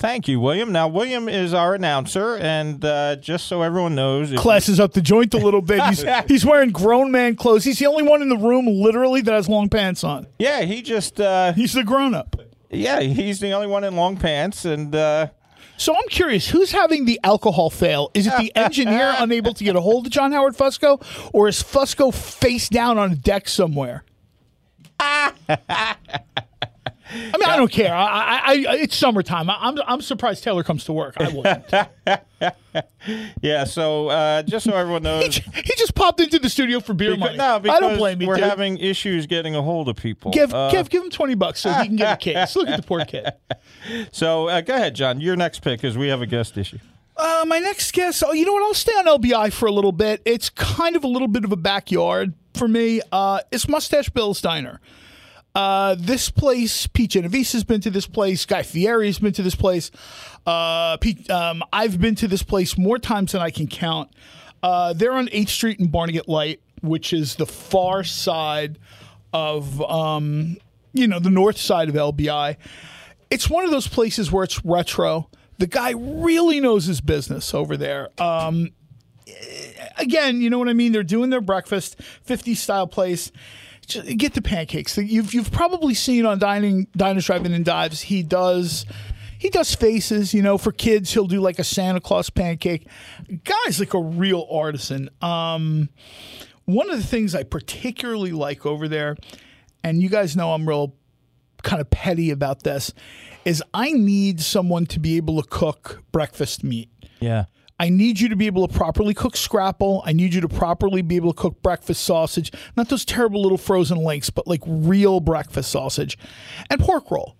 Thank 0.02 0.26
you, 0.26 0.40
William. 0.40 0.72
Now, 0.72 0.88
William 0.88 1.28
is 1.28 1.54
our 1.54 1.76
announcer, 1.76 2.36
and 2.36 2.84
uh, 2.84 3.14
just 3.14 3.46
so 3.46 3.62
everyone 3.62 3.94
knows, 3.94 4.32
Classes 4.32 4.80
up 4.80 4.94
the 4.94 5.00
joint 5.00 5.32
a 5.32 5.38
little 5.38 5.62
bit. 5.62 5.80
He's, 5.84 6.04
he's 6.26 6.44
wearing 6.44 6.70
grown 6.70 7.12
man 7.12 7.36
clothes. 7.36 7.62
He's 7.62 7.78
the 7.78 7.86
only 7.86 8.02
one 8.02 8.20
in 8.20 8.28
the 8.28 8.36
room, 8.36 8.66
literally, 8.66 9.20
that 9.20 9.32
has 9.32 9.48
long 9.48 9.68
pants 9.68 10.02
on. 10.02 10.26
yeah, 10.40 10.62
he 10.62 10.82
just, 10.82 11.20
uh, 11.20 11.52
He's 11.52 11.72
the 11.74 11.84
grown 11.84 12.14
up. 12.14 12.34
yeah, 12.68 12.98
he's 12.98 13.38
the 13.38 13.52
only 13.52 13.68
one 13.68 13.84
in 13.84 13.94
long 13.94 14.16
pants, 14.16 14.64
and 14.64 14.92
uh, 14.92 15.28
So 15.76 15.94
I'm 15.94 16.08
curious, 16.08 16.48
who's 16.48 16.72
having 16.72 17.04
the 17.04 17.20
alcohol 17.22 17.70
fail? 17.70 18.10
Is 18.12 18.26
it 18.26 18.36
the 18.38 18.50
engineer 18.56 19.14
unable 19.18 19.54
to 19.54 19.62
get 19.62 19.76
a 19.76 19.80
hold 19.80 20.06
of 20.06 20.12
John 20.12 20.32
Howard 20.32 20.56
Fusco, 20.56 21.00
or 21.32 21.46
is 21.46 21.62
Fusco 21.62 22.12
face 22.12 22.68
down 22.68 22.98
on 22.98 23.12
a 23.12 23.14
deck 23.14 23.48
somewhere? 23.48 24.02
I 27.14 27.36
mean, 27.38 27.48
I 27.48 27.56
don't 27.56 27.70
care. 27.70 27.94
I, 27.94 28.04
I, 28.06 28.40
I, 28.68 28.76
it's 28.76 28.96
summertime. 28.96 29.50
I, 29.50 29.56
I'm, 29.60 29.78
I'm 29.86 30.00
surprised 30.00 30.42
Taylor 30.44 30.62
comes 30.62 30.84
to 30.84 30.92
work. 30.92 31.14
I 31.18 31.28
wouldn't. 31.28 32.54
yeah. 33.42 33.64
So 33.64 34.08
uh, 34.08 34.42
just 34.42 34.64
so 34.64 34.72
everyone 34.74 35.02
he, 35.02 35.08
knows, 35.08 35.28
j- 35.28 35.44
he 35.54 35.72
just 35.76 35.94
popped 35.94 36.20
into 36.20 36.38
the 36.38 36.48
studio 36.48 36.80
for 36.80 36.94
beer 36.94 37.16
money. 37.16 37.36
no, 37.36 37.58
because 37.60 37.76
I 37.76 37.80
don't 37.80 37.98
blame 37.98 38.20
you. 38.22 38.28
we're 38.28 38.36
dude. 38.36 38.44
having 38.44 38.78
issues 38.78 39.26
getting 39.26 39.54
a 39.54 39.62
hold 39.62 39.88
of 39.88 39.96
people. 39.96 40.30
give, 40.30 40.54
Uh, 40.54 40.70
give, 40.70 40.88
give 40.88 41.02
him 41.04 41.10
twenty 41.10 41.34
bucks 41.34 41.60
so 41.60 41.72
he 41.72 41.86
can 41.88 41.96
get 41.96 42.14
a 42.14 42.16
case. 42.16 42.56
Look 42.56 42.68
at 42.68 42.80
the 42.80 42.86
poor 42.86 43.04
kid. 43.04 43.32
so 44.12 44.48
uh, 44.48 44.60
go 44.60 44.74
ahead, 44.74 44.94
John. 44.94 45.20
Your 45.20 45.36
next 45.36 45.60
pick, 45.60 45.84
is 45.84 45.98
we 45.98 46.08
have 46.08 46.22
a 46.22 46.26
guest 46.26 46.56
issue. 46.56 46.78
Uh, 47.14 47.44
my 47.46 47.58
next 47.58 47.92
guest, 47.92 48.22
oh, 48.26 48.32
you 48.32 48.46
know 48.46 48.54
what? 48.54 48.62
I'll 48.62 48.74
stay 48.74 48.92
on 48.92 49.04
LBI 49.04 49.52
for 49.52 49.66
a 49.66 49.70
little 49.72 49.92
bit. 49.92 50.22
It's 50.24 50.48
kind 50.48 50.96
of 50.96 51.04
a 51.04 51.08
little 51.08 51.28
bit 51.28 51.44
of 51.44 51.52
a 51.52 51.56
backyard 51.56 52.32
for 52.54 52.66
me. 52.66 53.02
Uh, 53.12 53.40
it's 53.52 53.68
Mustache 53.68 54.08
Bill's 54.08 54.40
Diner. 54.40 54.80
Uh, 55.54 55.96
this 55.98 56.30
place, 56.30 56.86
Pete 56.86 57.10
Genovese 57.10 57.52
has 57.52 57.64
been 57.64 57.80
to 57.82 57.90
this 57.90 58.06
place. 58.06 58.46
Guy 58.46 58.62
Fieri 58.62 59.06
has 59.06 59.18
been 59.18 59.32
to 59.34 59.42
this 59.42 59.54
place. 59.54 59.90
Uh, 60.46 60.96
Pete, 60.96 61.30
um, 61.30 61.62
I've 61.72 62.00
been 62.00 62.14
to 62.16 62.28
this 62.28 62.42
place 62.42 62.78
more 62.78 62.98
times 62.98 63.32
than 63.32 63.42
I 63.42 63.50
can 63.50 63.66
count. 63.66 64.10
Uh, 64.62 64.92
they're 64.92 65.12
on 65.12 65.28
8th 65.28 65.48
Street 65.48 65.80
in 65.80 65.88
Barnegat 65.88 66.28
Light, 66.28 66.60
which 66.80 67.12
is 67.12 67.34
the 67.34 67.46
far 67.46 68.04
side 68.04 68.78
of, 69.32 69.80
um, 69.82 70.56
you 70.92 71.06
know, 71.06 71.18
the 71.18 71.30
north 71.30 71.58
side 71.58 71.88
of 71.88 71.94
LBI. 71.94 72.56
It's 73.30 73.50
one 73.50 73.64
of 73.64 73.70
those 73.70 73.88
places 73.88 74.30
where 74.30 74.44
it's 74.44 74.64
retro. 74.64 75.28
The 75.58 75.66
guy 75.66 75.90
really 75.90 76.60
knows 76.60 76.86
his 76.86 77.00
business 77.00 77.54
over 77.54 77.76
there. 77.76 78.08
Um, 78.18 78.70
again, 79.96 80.40
you 80.40 80.50
know 80.50 80.58
what 80.58 80.68
I 80.68 80.72
mean? 80.72 80.92
They're 80.92 81.02
doing 81.02 81.30
their 81.30 81.40
breakfast, 81.40 82.00
50 82.24 82.54
style 82.54 82.86
place. 82.86 83.32
Get 83.94 84.34
the 84.34 84.42
pancakes. 84.42 84.96
You've 84.96 85.34
you've 85.34 85.52
probably 85.52 85.94
seen 85.94 86.26
on 86.26 86.38
dining 86.38 86.86
diners 86.96 87.26
driving 87.26 87.52
and 87.52 87.64
dives. 87.64 88.02
He 88.02 88.22
does 88.22 88.86
he 89.38 89.50
does 89.50 89.74
faces. 89.74 90.32
You 90.32 90.42
know, 90.42 90.56
for 90.58 90.72
kids, 90.72 91.12
he'll 91.12 91.26
do 91.26 91.40
like 91.40 91.58
a 91.58 91.64
Santa 91.64 92.00
Claus 92.00 92.30
pancake. 92.30 92.86
Guy's 93.44 93.80
like 93.80 93.94
a 93.94 94.00
real 94.00 94.46
artisan. 94.50 95.10
Um, 95.20 95.88
one 96.64 96.90
of 96.90 96.96
the 96.96 97.06
things 97.06 97.34
I 97.34 97.42
particularly 97.42 98.32
like 98.32 98.64
over 98.64 98.86
there, 98.88 99.16
and 99.82 100.00
you 100.00 100.08
guys 100.08 100.36
know 100.36 100.52
I'm 100.52 100.68
real 100.68 100.94
kind 101.62 101.80
of 101.80 101.90
petty 101.90 102.30
about 102.30 102.62
this, 102.62 102.92
is 103.44 103.62
I 103.74 103.92
need 103.92 104.40
someone 104.40 104.86
to 104.86 105.00
be 105.00 105.16
able 105.16 105.42
to 105.42 105.48
cook 105.48 106.02
breakfast 106.12 106.62
meat. 106.62 106.88
Yeah. 107.20 107.46
I 107.82 107.88
need 107.88 108.20
you 108.20 108.28
to 108.28 108.36
be 108.36 108.46
able 108.46 108.68
to 108.68 108.72
properly 108.72 109.12
cook 109.12 109.36
scrapple. 109.36 110.04
I 110.06 110.12
need 110.12 110.34
you 110.34 110.40
to 110.42 110.48
properly 110.48 111.02
be 111.02 111.16
able 111.16 111.32
to 111.32 111.36
cook 111.40 111.60
breakfast 111.62 112.04
sausage. 112.04 112.52
Not 112.76 112.88
those 112.88 113.04
terrible 113.04 113.42
little 113.42 113.58
frozen 113.58 113.98
links, 113.98 114.30
but 114.30 114.46
like 114.46 114.60
real 114.64 115.18
breakfast 115.18 115.72
sausage. 115.72 116.16
And 116.70 116.80
pork 116.80 117.10
roll. 117.10 117.34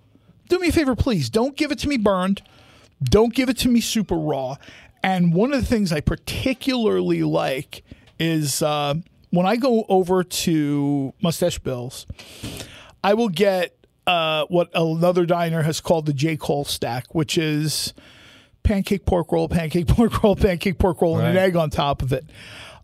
Do 0.48 0.58
me 0.58 0.66
a 0.66 0.72
favor, 0.72 0.96
please. 0.96 1.30
Don't 1.30 1.56
give 1.56 1.70
it 1.70 1.78
to 1.78 1.88
me 1.88 1.96
burned. 1.96 2.42
Don't 3.04 3.32
give 3.32 3.50
it 3.50 3.56
to 3.58 3.68
me 3.68 3.80
super 3.80 4.16
raw. 4.16 4.56
And 5.00 5.32
one 5.32 5.52
of 5.52 5.60
the 5.60 5.66
things 5.66 5.92
I 5.92 6.00
particularly 6.00 7.22
like 7.22 7.84
is 8.18 8.62
uh, 8.62 8.94
when 9.30 9.46
I 9.46 9.54
go 9.54 9.84
over 9.88 10.24
to 10.24 11.14
Mustache 11.22 11.60
Bill's, 11.60 12.04
I 13.04 13.14
will 13.14 13.28
get 13.28 13.76
uh, 14.08 14.46
what 14.46 14.70
another 14.74 15.24
diner 15.24 15.62
has 15.62 15.80
called 15.80 16.06
the 16.06 16.12
J. 16.12 16.36
Cole 16.36 16.64
stack, 16.64 17.14
which 17.14 17.38
is 17.38 17.94
pancake 18.62 19.04
pork 19.06 19.32
roll, 19.32 19.48
pancake 19.48 19.86
pork 19.88 20.22
roll, 20.22 20.36
pancake 20.36 20.78
pork 20.78 21.00
roll, 21.00 21.18
and 21.18 21.28
an 21.28 21.36
egg 21.36 21.56
on 21.56 21.70
top 21.70 22.02
of 22.02 22.12
it. 22.12 22.24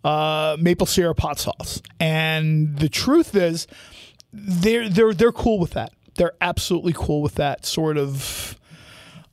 Uh, 0.05 0.57
maple 0.61 0.87
syrup 0.87 1.19
hot 1.21 1.39
sauce. 1.39 1.83
And 1.99 2.79
the 2.79 2.89
truth 2.89 3.35
is, 3.35 3.67
they're 4.33 4.89
they're 4.89 5.15
they're 5.15 5.33
cool 5.33 5.59
with 5.59 5.73
that. 5.73 5.93
They're 6.15 6.35
absolutely 6.41 6.93
cool 6.95 7.23
with 7.23 7.35
that 7.37 7.65
sort 7.65 7.97
of 7.97 8.59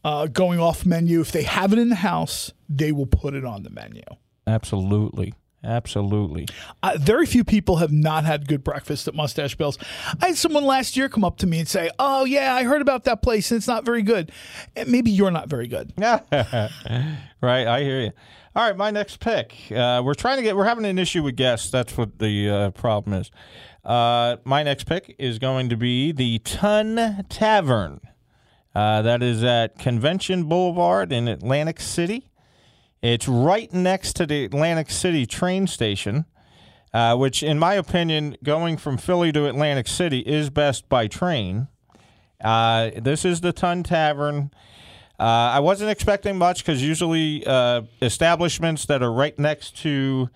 uh, 0.04 0.28
going 0.28 0.60
off 0.60 0.86
menu. 0.86 1.22
If 1.22 1.32
they 1.32 1.44
have 1.44 1.74
it 1.74 1.80
in 1.80 1.90
the 1.90 1.96
house, 1.96 2.52
they 2.70 2.92
will 2.92 3.08
put 3.08 3.34
it 3.34 3.46
on 3.46 3.64
the 3.64 3.70
menu. 3.70 4.04
Absolutely. 4.48 5.34
Absolutely. 5.66 6.48
Uh, 6.84 6.98
very 7.00 7.26
few 7.26 7.44
people 7.44 7.78
have 7.78 7.92
not 7.92 8.24
had 8.24 8.48
good 8.48 8.64
breakfast 8.64 9.08
at 9.08 9.16
Mustache 9.16 9.56
Bill's. 9.56 9.78
I 10.22 10.28
had 10.28 10.38
someone 10.38 10.64
last 10.64 10.96
year 10.96 11.10
come 11.10 11.24
up 11.24 11.38
to 11.38 11.48
me 11.48 11.60
and 11.60 11.68
say, 11.68 11.90
"Oh 11.98 12.24
yeah, 12.26 12.54
I 12.54 12.64
heard 12.64 12.82
about 12.82 13.06
that 13.06 13.22
place 13.22 13.52
and 13.52 13.58
it's 13.58 13.68
not 13.68 13.84
very 13.84 14.04
good." 14.04 14.32
And 14.76 14.90
maybe 14.90 15.10
you're 15.10 15.32
not 15.32 15.50
very 15.50 15.68
good. 15.68 15.92
right, 15.98 17.68
I 17.68 17.84
hear 17.84 18.02
you. 18.02 18.12
All 18.56 18.66
right, 18.66 18.78
my 18.78 18.92
next 18.92 19.20
pick. 19.20 19.54
Uh, 19.70 20.02
we're 20.06 20.14
trying 20.14 20.38
to 20.38 20.44
get. 20.44 20.56
We're 20.56 20.66
having 20.66 20.86
an 20.86 21.00
issue 21.00 21.24
with 21.24 21.36
guests. 21.36 21.72
That's 21.72 21.98
what 21.98 22.20
the 22.20 22.50
uh, 22.50 22.70
problem 22.72 23.20
is. 23.20 23.32
Uh, 23.84 24.38
my 24.46 24.64
next 24.64 24.86
pick 24.86 25.16
is 25.20 25.40
going 25.40 25.70
to 25.70 25.78
be 25.78 26.12
the 26.12 26.40
Tun 26.40 27.26
Tavern. 27.30 28.00
Uh, 28.74 29.02
that 29.02 29.24
is 29.24 29.44
at 29.44 29.78
Convention 29.80 30.46
Boulevard 30.46 31.12
in 31.12 31.28
Atlantic 31.28 31.80
City. 31.80 32.30
It's 33.02 33.28
right 33.28 33.72
next 33.74 34.14
to 34.14 34.26
the 34.26 34.46
Atlantic 34.46 34.90
City 34.90 35.26
train 35.26 35.68
station, 35.68 36.26
uh, 36.94 37.16
which, 37.16 37.44
in 37.44 37.60
my 37.60 37.76
opinion, 37.76 38.38
going 38.44 38.78
from 38.78 38.98
Philly 38.98 39.32
to 39.34 39.48
Atlantic 39.48 39.88
City 39.88 40.20
is 40.20 40.50
best 40.50 40.90
by 40.90 41.08
train. 41.08 41.68
Uh, 42.44 42.92
this 42.96 43.26
is 43.26 43.42
the 43.42 43.54
Tun 43.54 43.84
Tavern. 43.84 44.52
Uh, 45.20 45.24
I 45.24 45.60
wasn't 45.60 45.92
expecting 45.92 46.38
much 46.38 46.60
because 46.60 46.84
usually 46.84 47.46
uh, 47.46 47.84
establishments 48.02 48.86
that 48.88 49.02
are 49.02 49.12
right 49.12 49.38
next 49.40 49.78
to, 49.84 50.30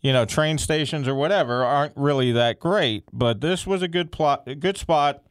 you 0.00 0.12
know, 0.12 0.24
train 0.24 0.58
stations 0.58 1.06
or 1.06 1.14
whatever 1.14 1.64
aren't 1.64 1.96
really 1.96 2.32
that 2.32 2.58
great. 2.58 3.04
But 3.12 3.40
this 3.40 3.66
was 3.66 3.82
a 3.82 3.88
good 3.88 4.10
plot, 4.10 4.44
a 4.46 4.54
good 4.54 4.78
spot. 4.78 5.22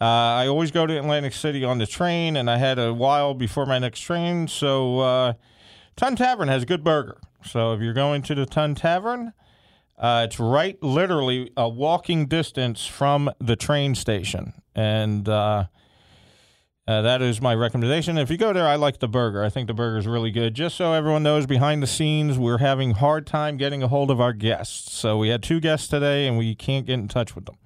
Uh, 0.00 0.04
I 0.04 0.48
always 0.48 0.72
go 0.72 0.86
to 0.86 0.98
Atlantic 0.98 1.32
City 1.32 1.62
on 1.62 1.78
the 1.78 1.86
train, 1.86 2.36
and 2.36 2.50
I 2.50 2.56
had 2.56 2.78
a 2.80 2.92
while 2.92 3.34
before 3.34 3.66
my 3.66 3.78
next 3.78 4.00
train. 4.00 4.48
So, 4.48 4.98
uh, 4.98 5.32
Tun 5.96 6.16
Tavern 6.16 6.48
has 6.48 6.62
a 6.62 6.66
good 6.66 6.84
burger. 6.84 7.18
So, 7.44 7.72
if 7.72 7.80
you're 7.80 7.92
going 7.94 8.22
to 8.22 8.34
the 8.34 8.46
Tun 8.46 8.74
Tavern, 8.74 9.32
uh, 9.98 10.26
it's 10.28 10.38
right, 10.38 10.80
literally 10.82 11.50
a 11.56 11.68
walking 11.68 12.26
distance 12.26 12.86
from 12.86 13.30
the 13.38 13.56
train 13.56 13.94
station, 13.94 14.52
and 14.74 15.28
uh, 15.28 15.66
uh, 16.88 17.02
that 17.02 17.22
is 17.22 17.40
my 17.40 17.54
recommendation. 17.54 18.18
If 18.18 18.30
you 18.30 18.36
go 18.36 18.52
there, 18.52 18.66
I 18.66 18.74
like 18.74 18.98
the 18.98 19.08
burger. 19.08 19.44
I 19.44 19.48
think 19.50 19.68
the 19.68 19.74
burger 19.74 19.98
is 19.98 20.06
really 20.06 20.32
good. 20.32 20.54
Just 20.54 20.76
so 20.76 20.92
everyone 20.92 21.22
knows, 21.22 21.46
behind 21.46 21.82
the 21.82 21.86
scenes, 21.86 22.38
we're 22.38 22.58
having 22.58 22.92
hard 22.92 23.26
time 23.26 23.56
getting 23.56 23.82
a 23.82 23.88
hold 23.88 24.10
of 24.10 24.20
our 24.20 24.32
guests. 24.32 24.92
So 24.92 25.16
we 25.16 25.28
had 25.28 25.42
two 25.42 25.60
guests 25.60 25.86
today, 25.86 26.26
and 26.26 26.36
we 26.36 26.56
can't 26.56 26.84
get 26.84 26.94
in 26.94 27.06
touch 27.06 27.36
with 27.36 27.46
them. 27.46 27.56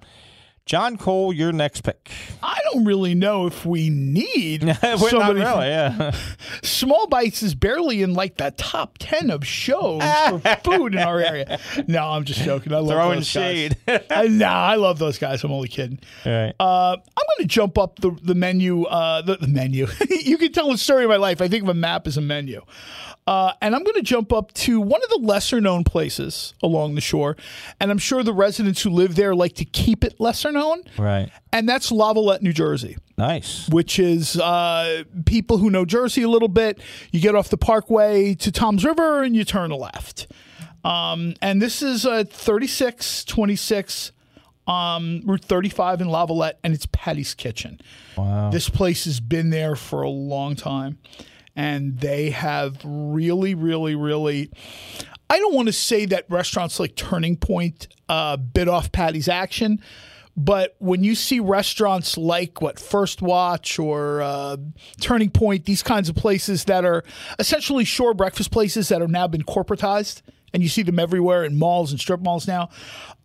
John 0.67 0.97
Cole, 0.97 1.31
your 1.31 1.53
next 1.53 1.81
pick. 1.81 2.11
I 2.43 2.59
don't 2.65 2.83
really 2.83 3.15
know 3.15 3.47
if 3.47 3.65
we 3.65 3.89
need 3.89 4.63
somebody. 4.81 5.39
really, 5.39 5.67
yeah. 5.67 6.11
Small 6.61 7.07
Bites 7.07 7.41
is 7.41 7.55
barely 7.55 8.01
in 8.03 8.13
like 8.13 8.35
the 8.35 8.51
top 8.51 8.97
ten 8.99 9.31
of 9.31 9.47
shows 9.47 10.03
for 10.03 10.39
food 10.65 10.93
in 10.93 10.99
our 10.99 11.21
area. 11.21 11.57
No, 11.87 12.03
I'm 12.09 12.25
just 12.25 12.41
joking. 12.41 12.73
I 12.73 12.79
love 12.79 12.89
Throwing 12.89 13.15
those 13.19 13.27
shade. 13.27 13.77
Guys. 13.87 14.03
I, 14.11 14.27
nah, 14.27 14.65
I 14.67 14.75
love 14.75 14.99
those 14.99 15.17
guys. 15.17 15.41
I'm 15.45 15.53
only 15.53 15.69
kidding. 15.69 15.99
All 16.25 16.31
right. 16.33 16.53
Uh, 16.59 16.97
I'm 16.97 17.23
going 17.37 17.39
to 17.39 17.45
jump 17.45 17.77
up 17.77 17.99
the 17.99 18.11
the 18.21 18.35
menu. 18.35 18.83
Uh, 18.83 19.21
the, 19.21 19.37
the 19.37 19.47
menu. 19.47 19.87
you 20.09 20.37
can 20.37 20.51
tell 20.51 20.69
the 20.69 20.77
story 20.77 21.05
of 21.05 21.09
my 21.09 21.15
life. 21.15 21.41
I 21.41 21.47
think 21.47 21.63
of 21.63 21.69
a 21.69 21.73
map 21.73 22.07
as 22.07 22.17
a 22.17 22.21
menu. 22.21 22.61
Uh, 23.27 23.51
and 23.61 23.75
I'm 23.75 23.83
going 23.83 23.95
to 23.97 24.01
jump 24.01 24.31
up 24.31 24.53
to 24.53 24.79
one 24.79 25.03
of 25.03 25.09
the 25.09 25.19
lesser 25.21 25.59
known 25.59 25.83
places 25.83 26.53
along 26.63 26.95
the 26.95 27.01
shore. 27.01 27.35
And 27.79 27.91
I'm 27.91 27.97
sure 27.97 28.23
the 28.23 28.33
residents 28.33 28.81
who 28.81 28.89
live 28.89 29.15
there 29.15 29.35
like 29.35 29.53
to 29.55 29.65
keep 29.65 30.03
it 30.05 30.19
lesser 30.19 30.51
known. 30.51 30.83
Right. 30.97 31.29
And 31.51 31.67
that's 31.67 31.91
Lavalette, 31.91 32.41
New 32.41 32.53
Jersey 32.53 32.95
Nice. 33.17 33.67
which 33.69 33.99
is 33.99 34.39
uh, 34.39 35.03
people 35.25 35.57
who 35.57 35.69
know 35.69 35.83
Jersey 35.83 36.21
a 36.23 36.29
little 36.29 36.47
bit. 36.47 36.79
You 37.11 37.19
get 37.19 37.35
off 37.35 37.49
the 37.49 37.57
Parkway 37.57 38.33
to 38.35 38.51
Tom's 38.51 38.85
River 38.85 39.23
and 39.23 39.35
you 39.35 39.43
turn 39.43 39.71
left. 39.71 40.27
Um, 40.85 41.33
and 41.41 41.61
this 41.61 41.81
is 41.81 42.05
uh, 42.05 42.23
3626 42.23 44.13
um, 44.67 45.21
Route 45.25 45.43
35 45.45 46.01
in 46.01 46.07
Lavalette, 46.07 46.55
and 46.63 46.73
it's 46.73 46.85
Patty's 46.91 47.33
Kitchen. 47.33 47.79
Wow. 48.17 48.49
This 48.49 48.69
place 48.69 49.05
has 49.05 49.19
been 49.19 49.49
there 49.49 49.75
for 49.75 50.01
a 50.01 50.09
long 50.09 50.55
time, 50.55 50.97
and 51.57 51.99
they 51.99 52.29
have 52.29 52.77
really, 52.85 53.55
really, 53.55 53.95
really. 53.95 54.51
I 55.29 55.39
don't 55.39 55.55
want 55.55 55.67
to 55.67 55.73
say 55.73 56.05
that 56.05 56.25
restaurants 56.29 56.79
like 56.79 56.95
Turning 56.95 57.35
Point 57.35 57.87
uh, 58.07 58.37
bit 58.37 58.69
off 58.69 58.91
Patty's 58.91 59.27
action, 59.27 59.81
but 60.37 60.75
when 60.77 61.03
you 61.03 61.15
see 61.15 61.39
restaurants 61.39 62.15
like 62.15 62.61
what 62.61 62.79
First 62.79 63.23
Watch 63.23 63.79
or 63.79 64.21
uh, 64.21 64.57
Turning 65.01 65.31
Point, 65.31 65.65
these 65.65 65.81
kinds 65.81 66.07
of 66.09 66.15
places 66.15 66.65
that 66.65 66.85
are 66.85 67.03
essentially 67.39 67.83
shore 67.83 68.13
breakfast 68.13 68.51
places 68.51 68.89
that 68.89 69.01
have 69.01 69.09
now 69.09 69.27
been 69.27 69.43
corporatized, 69.43 70.21
and 70.53 70.61
you 70.61 70.69
see 70.69 70.83
them 70.83 70.99
everywhere 70.99 71.43
in 71.43 71.57
malls 71.57 71.91
and 71.91 71.99
strip 71.99 72.21
malls 72.21 72.47
now. 72.47 72.69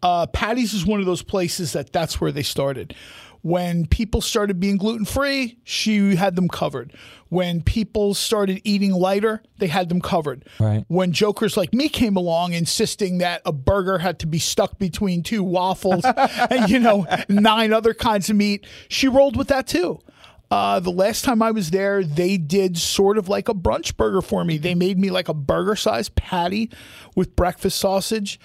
Uh, 0.02 0.26
Patty's 0.26 0.72
is 0.72 0.86
one 0.86 1.00
of 1.00 1.06
those 1.06 1.22
places 1.22 1.74
that 1.74 1.92
that's 1.92 2.18
where 2.18 2.32
they 2.32 2.42
started. 2.42 2.96
When 3.42 3.86
people 3.86 4.20
started 4.20 4.60
being 4.60 4.76
gluten 4.76 5.04
free, 5.04 5.58
she 5.64 6.14
had 6.14 6.36
them 6.36 6.48
covered. 6.48 6.92
When 7.28 7.62
people 7.62 8.14
started 8.14 8.60
eating 8.62 8.92
lighter, 8.92 9.42
they 9.58 9.66
had 9.66 9.88
them 9.88 10.00
covered. 10.00 10.44
Right. 10.60 10.84
When 10.88 11.12
jokers 11.12 11.56
like 11.56 11.74
me 11.74 11.88
came 11.88 12.16
along 12.16 12.52
insisting 12.52 13.18
that 13.18 13.42
a 13.44 13.52
burger 13.52 13.98
had 13.98 14.20
to 14.20 14.26
be 14.26 14.38
stuck 14.38 14.78
between 14.78 15.22
two 15.22 15.42
waffles 15.42 16.04
and, 16.50 16.70
you 16.70 16.78
know, 16.78 17.06
nine 17.28 17.72
other 17.72 17.94
kinds 17.94 18.30
of 18.30 18.36
meat, 18.36 18.66
she 18.88 19.08
rolled 19.08 19.36
with 19.36 19.48
that 19.48 19.66
too. 19.66 20.00
Uh, 20.52 20.78
the 20.80 20.90
last 20.90 21.24
time 21.24 21.40
I 21.40 21.50
was 21.50 21.70
there, 21.70 22.04
they 22.04 22.36
did 22.36 22.76
sort 22.76 23.16
of 23.16 23.26
like 23.26 23.48
a 23.48 23.54
brunch 23.54 23.96
burger 23.96 24.20
for 24.20 24.44
me. 24.44 24.58
They 24.58 24.74
made 24.74 24.98
me 24.98 25.08
like 25.08 25.30
a 25.30 25.34
burger 25.34 25.74
sized 25.76 26.14
patty 26.14 26.70
with 27.16 27.34
breakfast 27.34 27.78
sausage, 27.78 28.38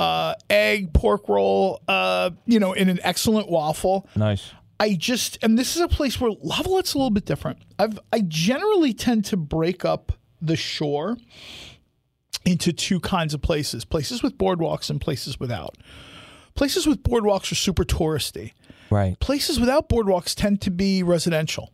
uh, 0.00 0.34
egg, 0.48 0.92
pork 0.94 1.28
roll, 1.28 1.80
uh, 1.86 2.30
you 2.46 2.58
know, 2.58 2.72
in 2.72 2.88
an 2.88 2.98
excellent 3.02 3.48
waffle. 3.50 4.08
Nice. 4.16 4.52
I 4.80 4.94
just, 4.94 5.38
and 5.42 5.58
this 5.58 5.76
is 5.76 5.82
a 5.82 5.88
place 5.88 6.18
where 6.20 6.30
Lavalette's 6.42 6.94
a 6.94 6.98
little 6.98 7.10
bit 7.10 7.26
different. 7.26 7.58
I've, 7.78 7.98
I 8.12 8.22
generally 8.26 8.94
tend 8.94 9.26
to 9.26 9.36
break 9.36 9.84
up 9.84 10.12
the 10.40 10.56
shore 10.56 11.18
into 12.46 12.72
two 12.72 12.98
kinds 13.00 13.34
of 13.34 13.42
places 13.42 13.84
places 13.84 14.22
with 14.22 14.38
boardwalks 14.38 14.88
and 14.88 14.98
places 15.00 15.38
without. 15.38 15.76
Places 16.54 16.86
with 16.86 17.02
boardwalks 17.02 17.52
are 17.52 17.56
super 17.56 17.84
touristy 17.84 18.52
Right. 18.88 19.20
places 19.20 19.60
without 19.60 19.88
boardwalks 19.90 20.34
tend 20.34 20.62
to 20.62 20.70
be 20.70 21.02
residential. 21.02 21.72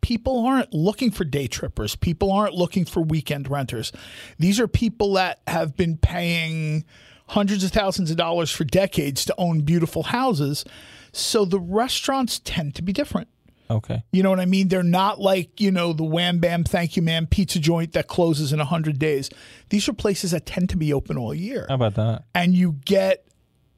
People 0.00 0.44
aren't 0.44 0.74
looking 0.74 1.10
for 1.10 1.24
day 1.24 1.46
trippers. 1.46 1.94
People 1.94 2.32
aren't 2.32 2.54
looking 2.54 2.84
for 2.84 3.00
weekend 3.00 3.48
renters. 3.48 3.92
These 4.38 4.58
are 4.58 4.66
people 4.66 5.12
that 5.14 5.40
have 5.46 5.76
been 5.76 5.96
paying 5.98 6.84
hundreds 7.30 7.62
of 7.64 7.70
thousands 7.70 8.10
of 8.10 8.16
dollars 8.16 8.50
for 8.50 8.64
decades 8.64 9.24
to 9.24 9.34
own 9.38 9.60
beautiful 9.60 10.02
houses. 10.04 10.64
So 11.12 11.44
the 11.44 11.60
restaurants 11.60 12.40
tend 12.44 12.74
to 12.76 12.82
be 12.82 12.92
different. 12.92 13.28
Okay. 13.70 14.02
You 14.10 14.24
know 14.24 14.30
what 14.30 14.40
I 14.40 14.46
mean? 14.46 14.66
They're 14.66 14.82
not 14.82 15.20
like, 15.20 15.60
you 15.60 15.70
know, 15.70 15.92
the 15.92 16.02
wham 16.02 16.40
bam, 16.40 16.64
thank 16.64 16.96
you, 16.96 17.02
ma'am 17.02 17.28
pizza 17.28 17.60
joint 17.60 17.92
that 17.92 18.08
closes 18.08 18.52
in 18.52 18.58
100 18.58 18.98
days. 18.98 19.30
These 19.68 19.88
are 19.88 19.92
places 19.92 20.32
that 20.32 20.44
tend 20.44 20.70
to 20.70 20.76
be 20.76 20.92
open 20.92 21.16
all 21.16 21.32
year 21.32 21.66
How 21.68 21.76
about 21.76 21.94
that? 21.94 22.24
and 22.34 22.52
you 22.54 22.78
get 22.84 23.24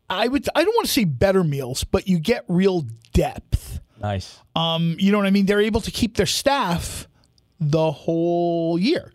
I 0.09 0.29
would 0.29 0.49
I 0.55 0.65
don't 0.65 0.75
want 0.75 0.87
to 0.87 0.93
say 0.93 1.05
better 1.05 1.45
meals, 1.45 1.85
but 1.85 2.09
you 2.09 2.19
get 2.19 2.45
real 2.49 2.87
depth. 3.13 3.81
Nice. 4.01 4.39
Um, 4.57 4.97
you 4.99 5.13
know 5.13 5.19
what 5.19 5.27
I 5.27 5.31
mean? 5.31 5.47
They're 5.47 5.61
able 5.61 5.83
to 5.83 5.91
keep 5.91 6.17
their 6.17 6.27
staff 6.27 7.07
the 7.61 7.93
whole 7.93 8.79
year. 8.79 9.13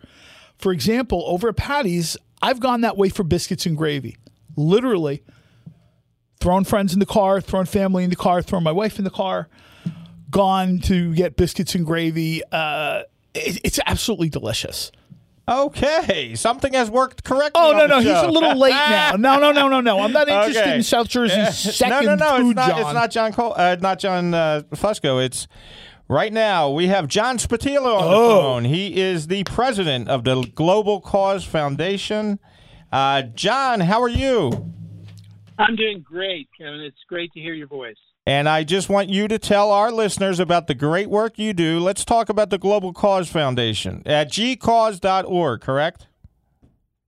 For 0.58 0.72
example, 0.72 1.24
over 1.26 1.48
at 1.48 1.56
Patty's, 1.56 2.16
I've 2.40 2.60
gone 2.60 2.80
that 2.82 2.96
way 2.96 3.08
for 3.08 3.22
biscuits 3.24 3.66
and 3.66 3.76
gravy. 3.76 4.16
Literally, 4.58 5.22
throwing 6.40 6.64
friends 6.64 6.92
in 6.92 6.98
the 6.98 7.06
car, 7.06 7.40
throwing 7.40 7.66
family 7.66 8.04
in 8.04 8.10
the 8.10 8.16
car, 8.16 8.42
throwing 8.42 8.64
my 8.64 8.72
wife 8.72 8.98
in 8.98 9.04
the 9.04 9.10
car, 9.10 9.48
gone 10.30 10.78
to 10.80 11.14
get 11.14 11.36
biscuits 11.36 11.74
and 11.74 11.86
gravy. 11.86 12.42
Uh, 12.50 13.02
it, 13.34 13.60
it's 13.64 13.78
absolutely 13.86 14.28
delicious. 14.28 14.90
Okay, 15.48 16.34
something 16.34 16.74
has 16.74 16.90
worked 16.90 17.24
correctly. 17.24 17.52
Oh 17.54 17.72
no, 17.72 17.86
no, 17.86 18.00
he's 18.00 18.08
a 18.10 18.28
little 18.28 18.54
late 18.58 18.72
now. 18.74 19.12
No, 19.16 19.38
no, 19.38 19.50
no, 19.52 19.68
no, 19.68 19.80
no. 19.80 20.00
I'm 20.00 20.12
not 20.12 20.28
interested 20.28 20.60
Okay. 20.62 20.74
in 20.76 20.82
South 20.82 21.08
Jersey's 21.08 21.56
second 21.76 22.04
no, 22.04 22.14
no, 22.16 22.36
no. 22.36 22.36
food 22.36 22.50
It's 22.50 22.56
not. 22.56 22.68
John. 22.68 22.80
It's 22.80 22.92
not 22.94 23.10
John 23.10 23.32
Cole. 23.32 23.54
Uh, 23.56 23.76
not 23.80 23.98
John 23.98 24.34
uh, 24.34 24.62
Fusco. 24.74 25.24
It's 25.24 25.48
right 26.06 26.32
now. 26.34 26.68
We 26.70 26.88
have 26.88 27.08
John 27.08 27.38
Spotila 27.38 27.94
on 27.98 28.04
Oh. 28.04 28.28
the 28.28 28.34
phone. 28.42 28.64
He 28.64 29.00
is 29.00 29.28
the 29.28 29.44
president 29.44 30.08
of 30.10 30.24
the 30.24 30.42
Global 30.54 31.00
Cause 31.00 31.44
Foundation. 31.44 32.40
Uh, 32.90 33.22
John, 33.22 33.80
how 33.80 34.02
are 34.02 34.08
you? 34.08 34.72
I'm 35.58 35.76
doing 35.76 36.00
great, 36.00 36.48
Kevin. 36.56 36.80
It's 36.80 37.02
great 37.08 37.32
to 37.32 37.40
hear 37.40 37.52
your 37.52 37.66
voice. 37.66 37.96
And 38.26 38.48
I 38.48 38.62
just 38.62 38.88
want 38.88 39.08
you 39.08 39.26
to 39.28 39.38
tell 39.38 39.70
our 39.72 39.90
listeners 39.90 40.38
about 40.38 40.66
the 40.66 40.74
great 40.74 41.08
work 41.08 41.38
you 41.38 41.52
do. 41.52 41.80
Let's 41.80 42.04
talk 42.04 42.28
about 42.28 42.50
the 42.50 42.58
Global 42.58 42.92
Cause 42.92 43.28
Foundation 43.30 44.02
at 44.06 44.30
gcause.org, 44.30 45.60
correct? 45.60 46.06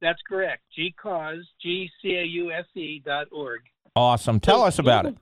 That's 0.00 0.20
correct. 0.26 0.62
GCause, 0.78 1.42
G 1.60 1.90
C 2.00 2.16
A 2.16 2.24
U 2.24 2.50
S 2.50 2.64
E 2.74 3.02
dot 3.04 3.26
org. 3.30 3.60
Awesome. 3.94 4.40
Tell 4.40 4.60
So 4.60 4.64
us 4.66 4.78
about 4.78 5.06
it. 5.06 5.16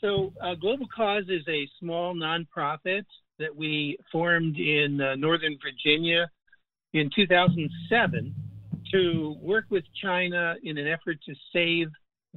So, 0.00 0.32
uh, 0.40 0.54
Global 0.54 0.86
Cause 0.94 1.24
is 1.28 1.42
a 1.48 1.68
small 1.80 2.14
nonprofit 2.14 3.04
that 3.38 3.54
we 3.54 3.98
formed 4.10 4.56
in 4.56 5.00
uh, 5.00 5.16
Northern 5.16 5.58
Virginia 5.62 6.30
in 6.92 7.10
2007 7.14 8.34
to 8.92 9.36
work 9.40 9.64
with 9.70 9.84
China 10.02 10.54
in 10.62 10.78
an 10.78 10.86
effort 10.86 11.18
to 11.26 11.34
save 11.52 11.88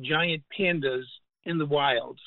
giant 0.01 0.43
pandas 0.57 1.03
in 1.45 1.57
the 1.57 1.65
wild. 1.65 2.19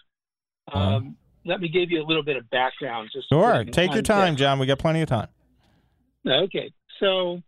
Um, 0.72 1.16
let 1.44 1.60
me 1.60 1.68
give 1.68 1.90
you 1.90 2.02
a 2.02 2.06
little 2.06 2.22
bit 2.22 2.36
of 2.36 2.48
background. 2.50 3.10
Just 3.12 3.28
Sure. 3.30 3.64
Take 3.64 3.92
your 3.94 4.02
time, 4.02 4.36
John. 4.36 4.58
We 4.58 4.66
got 4.66 4.78
plenty 4.78 5.00
of 5.00 5.08
time. 5.08 5.28
Okay, 6.26 6.70
so 7.00 7.40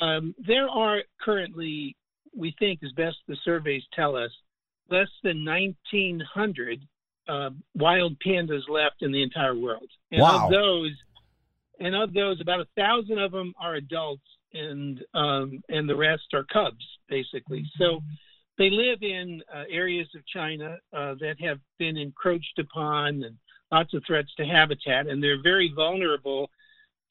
um, 0.00 0.34
there 0.46 0.68
are 0.68 0.98
currently, 1.20 1.96
we 2.36 2.54
think, 2.58 2.80
as 2.84 2.92
best 2.92 3.16
the 3.26 3.36
surveys 3.44 3.82
tell 3.94 4.16
us, 4.16 4.30
less 4.90 5.08
than 5.24 5.44
1,900 5.44 6.80
uh, 7.28 7.50
wild 7.74 8.16
pandas 8.24 8.68
left 8.68 8.96
in 9.02 9.10
the 9.12 9.22
entire 9.22 9.56
world. 9.56 9.88
And 10.10 10.20
Wow. 10.20 10.44
of 10.46 10.52
those, 10.52 10.92
and 11.80 11.94
of 11.96 12.12
those, 12.12 12.40
about 12.40 12.60
a 12.60 12.66
thousand 12.76 13.18
of 13.18 13.32
them 13.32 13.54
are 13.60 13.74
adults, 13.74 14.22
and 14.54 15.02
um, 15.14 15.62
and 15.68 15.88
the 15.88 15.96
rest 15.96 16.34
are 16.34 16.44
cubs, 16.44 16.84
basically. 17.08 17.64
So 17.78 18.00
they 18.58 18.70
live 18.70 19.02
in 19.02 19.42
uh, 19.54 19.64
areas 19.70 20.08
of 20.14 20.26
China 20.26 20.78
uh, 20.92 21.14
that 21.20 21.36
have 21.40 21.58
been 21.78 21.96
encroached 21.96 22.58
upon, 22.58 23.22
and 23.24 23.36
lots 23.70 23.94
of 23.94 24.02
threats 24.06 24.34
to 24.36 24.44
habitat, 24.44 25.06
and 25.06 25.22
they're 25.22 25.42
very 25.42 25.72
vulnerable 25.74 26.50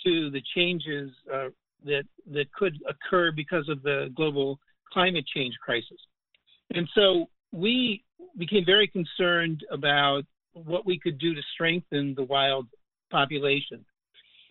to 0.03 0.29
the 0.31 0.41
changes 0.55 1.11
uh, 1.33 1.49
that 1.85 2.03
that 2.31 2.51
could 2.53 2.77
occur 2.87 3.31
because 3.31 3.67
of 3.69 3.81
the 3.83 4.09
global 4.15 4.59
climate 4.91 5.25
change 5.27 5.55
crisis. 5.63 5.97
And 6.73 6.87
so 6.95 7.27
we 7.51 8.03
became 8.37 8.65
very 8.65 8.87
concerned 8.87 9.65
about 9.71 10.23
what 10.53 10.85
we 10.85 10.99
could 10.99 11.17
do 11.17 11.33
to 11.33 11.41
strengthen 11.53 12.13
the 12.15 12.23
wild 12.23 12.67
population. 13.09 13.85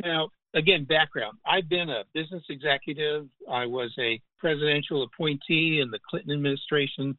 Now, 0.02 0.30
again, 0.54 0.84
background. 0.84 1.38
I've 1.46 1.68
been 1.68 1.90
a 1.90 2.04
business 2.14 2.42
executive. 2.48 3.26
I 3.50 3.66
was 3.66 3.92
a 3.98 4.20
presidential 4.38 5.02
appointee 5.02 5.80
in 5.80 5.90
the 5.90 5.98
Clinton 6.08 6.32
administration. 6.32 7.16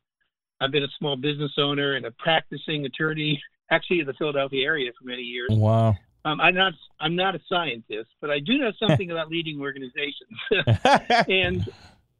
I've 0.59 0.71
been 0.71 0.84
a 0.84 0.91
small 0.99 1.15
business 1.15 1.53
owner 1.57 1.95
and 1.95 2.05
a 2.05 2.11
practicing 2.11 2.86
attorney, 2.86 3.41
actually 3.71 3.99
in 3.99 4.07
the 4.07 4.13
Philadelphia 4.13 4.65
area 4.65 4.91
for 4.99 5.07
many 5.07 5.23
years. 5.23 5.49
Wow. 5.51 5.95
Um, 6.23 6.39
I'm 6.39 6.53
not 6.53 6.73
I'm 6.99 7.15
not 7.15 7.34
a 7.34 7.39
scientist, 7.49 8.09
but 8.19 8.29
I 8.29 8.39
do 8.39 8.59
know 8.59 8.71
something 8.79 9.09
about 9.09 9.29
leading 9.29 9.59
organizations. 9.59 10.38
and 11.27 11.67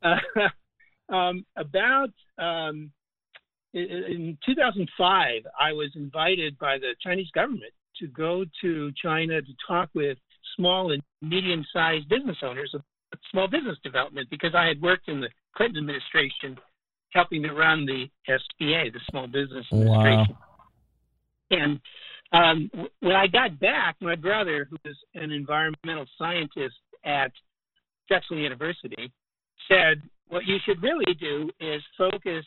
uh, 0.02 1.14
um, 1.14 1.46
about 1.56 2.10
um, 2.40 2.92
in, 3.74 3.84
in 3.84 4.38
2005, 4.44 5.44
I 5.60 5.74
was 5.74 5.92
invited 5.96 6.58
by 6.58 6.80
the 6.80 6.96
Chinese 7.00 7.30
government 7.32 7.74
to 8.00 8.08
go 8.08 8.44
to 8.62 8.92
China 8.94 9.40
to 9.40 9.54
talk 9.68 9.90
with 9.94 10.18
small 10.56 10.92
and 10.92 11.02
medium-sized 11.22 12.08
business 12.10 12.38
owners 12.44 12.72
of 12.74 12.82
small 13.32 13.48
business 13.48 13.78
development 13.84 14.30
because 14.30 14.54
I 14.56 14.66
had 14.66 14.82
worked 14.82 15.08
in 15.08 15.22
the 15.22 15.30
Clinton 15.56 15.80
administration 15.80 16.58
helping 17.12 17.44
to 17.44 17.54
run 17.54 17.86
the 17.86 18.06
SBA, 18.30 18.94
the 18.94 19.00
Small 19.10 19.28
Business 19.28 19.66
Administration. 19.72 20.28
Wow. 20.30 20.38
And 21.52 21.80
um, 22.32 22.72
when 23.02 23.16
I 23.16 23.28
got 23.28 23.60
back, 23.60 23.98
my 24.00 24.16
brother, 24.16 24.68
who 24.70 24.78
is 24.90 24.96
an 25.16 25.32
environmental 25.32 26.06
scientist 26.18 26.76
at 27.04 27.32
Drexel 28.08 28.38
University, 28.38 29.12
said, 29.68 30.02
What 30.30 30.46
you 30.46 30.58
should 30.66 30.82
really 30.82 31.14
do 31.20 31.50
is 31.60 31.82
focus 31.98 32.46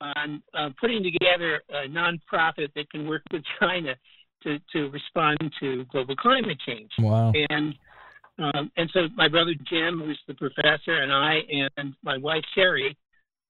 on 0.00 0.42
uh, 0.54 0.70
putting 0.80 1.02
together 1.02 1.60
a 1.68 1.88
nonprofit 1.88 2.72
that 2.74 2.90
can 2.90 3.06
work 3.06 3.22
with 3.32 3.42
China 3.60 3.94
to, 4.42 4.58
to 4.72 4.90
respond 4.90 5.38
to 5.60 5.84
global 5.90 6.16
climate 6.16 6.58
change. 6.66 6.90
wow. 6.98 7.32
And 7.50 7.74
um, 8.38 8.70
and 8.76 8.88
so 8.94 9.00
my 9.16 9.28
brother 9.28 9.52
Jim, 9.68 10.00
who's 10.02 10.18
the 10.26 10.34
professor, 10.34 11.02
and 11.02 11.12
I, 11.12 11.40
and 11.76 11.94
my 12.02 12.16
wife 12.16 12.42
Sherry, 12.54 12.96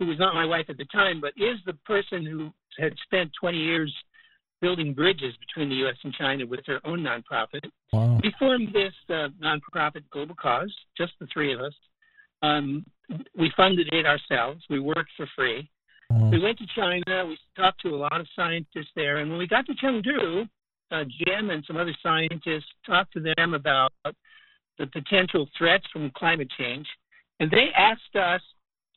who 0.00 0.06
was 0.06 0.18
not 0.18 0.34
my 0.34 0.44
wife 0.44 0.66
at 0.68 0.78
the 0.78 0.86
time, 0.86 1.20
but 1.20 1.32
is 1.36 1.58
the 1.64 1.74
person 1.86 2.26
who 2.26 2.50
had 2.82 2.92
spent 3.04 3.30
20 3.40 3.56
years 3.56 3.94
building 4.60 4.92
bridges 4.92 5.34
between 5.38 5.68
the 5.68 5.76
U.S. 5.76 5.96
and 6.04 6.12
China 6.14 6.44
with 6.46 6.60
her 6.66 6.80
own 6.84 7.00
nonprofit. 7.00 7.70
Wow. 7.92 8.18
We 8.22 8.32
formed 8.38 8.68
this 8.72 8.92
uh, 9.08 9.28
nonprofit 9.42 10.02
Global 10.10 10.34
Cause, 10.34 10.74
just 10.96 11.12
the 11.20 11.26
three 11.32 11.54
of 11.54 11.60
us. 11.60 11.74
Um, 12.42 12.84
we 13.38 13.52
funded 13.56 13.88
it 13.92 14.06
ourselves. 14.06 14.62
We 14.68 14.80
worked 14.80 15.10
for 15.16 15.28
free. 15.36 15.70
Wow. 16.10 16.30
We 16.30 16.40
went 16.40 16.58
to 16.58 16.66
China. 16.74 17.26
We 17.26 17.38
talked 17.56 17.80
to 17.82 17.90
a 17.90 17.96
lot 17.96 18.20
of 18.20 18.26
scientists 18.34 18.90
there. 18.96 19.18
And 19.18 19.30
when 19.30 19.38
we 19.38 19.46
got 19.46 19.66
to 19.66 19.74
Chengdu, 19.74 20.48
uh, 20.90 21.04
Jim 21.04 21.50
and 21.50 21.64
some 21.66 21.76
other 21.76 21.94
scientists 22.02 22.68
talked 22.86 23.12
to 23.14 23.20
them 23.20 23.54
about 23.54 23.92
the 24.78 24.86
potential 24.86 25.46
threats 25.56 25.84
from 25.92 26.10
climate 26.16 26.48
change. 26.58 26.86
And 27.38 27.50
they 27.50 27.68
asked 27.76 28.16
us 28.16 28.40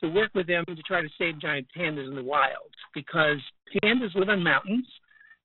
to 0.01 0.09
work 0.09 0.31
with 0.35 0.47
them 0.47 0.65
to 0.65 0.81
try 0.83 1.01
to 1.01 1.09
save 1.17 1.39
giant 1.39 1.67
pandas 1.77 2.07
in 2.07 2.15
the 2.15 2.23
wild 2.23 2.71
because 2.93 3.37
pandas 3.83 4.15
live 4.15 4.29
on 4.29 4.43
mountains. 4.43 4.87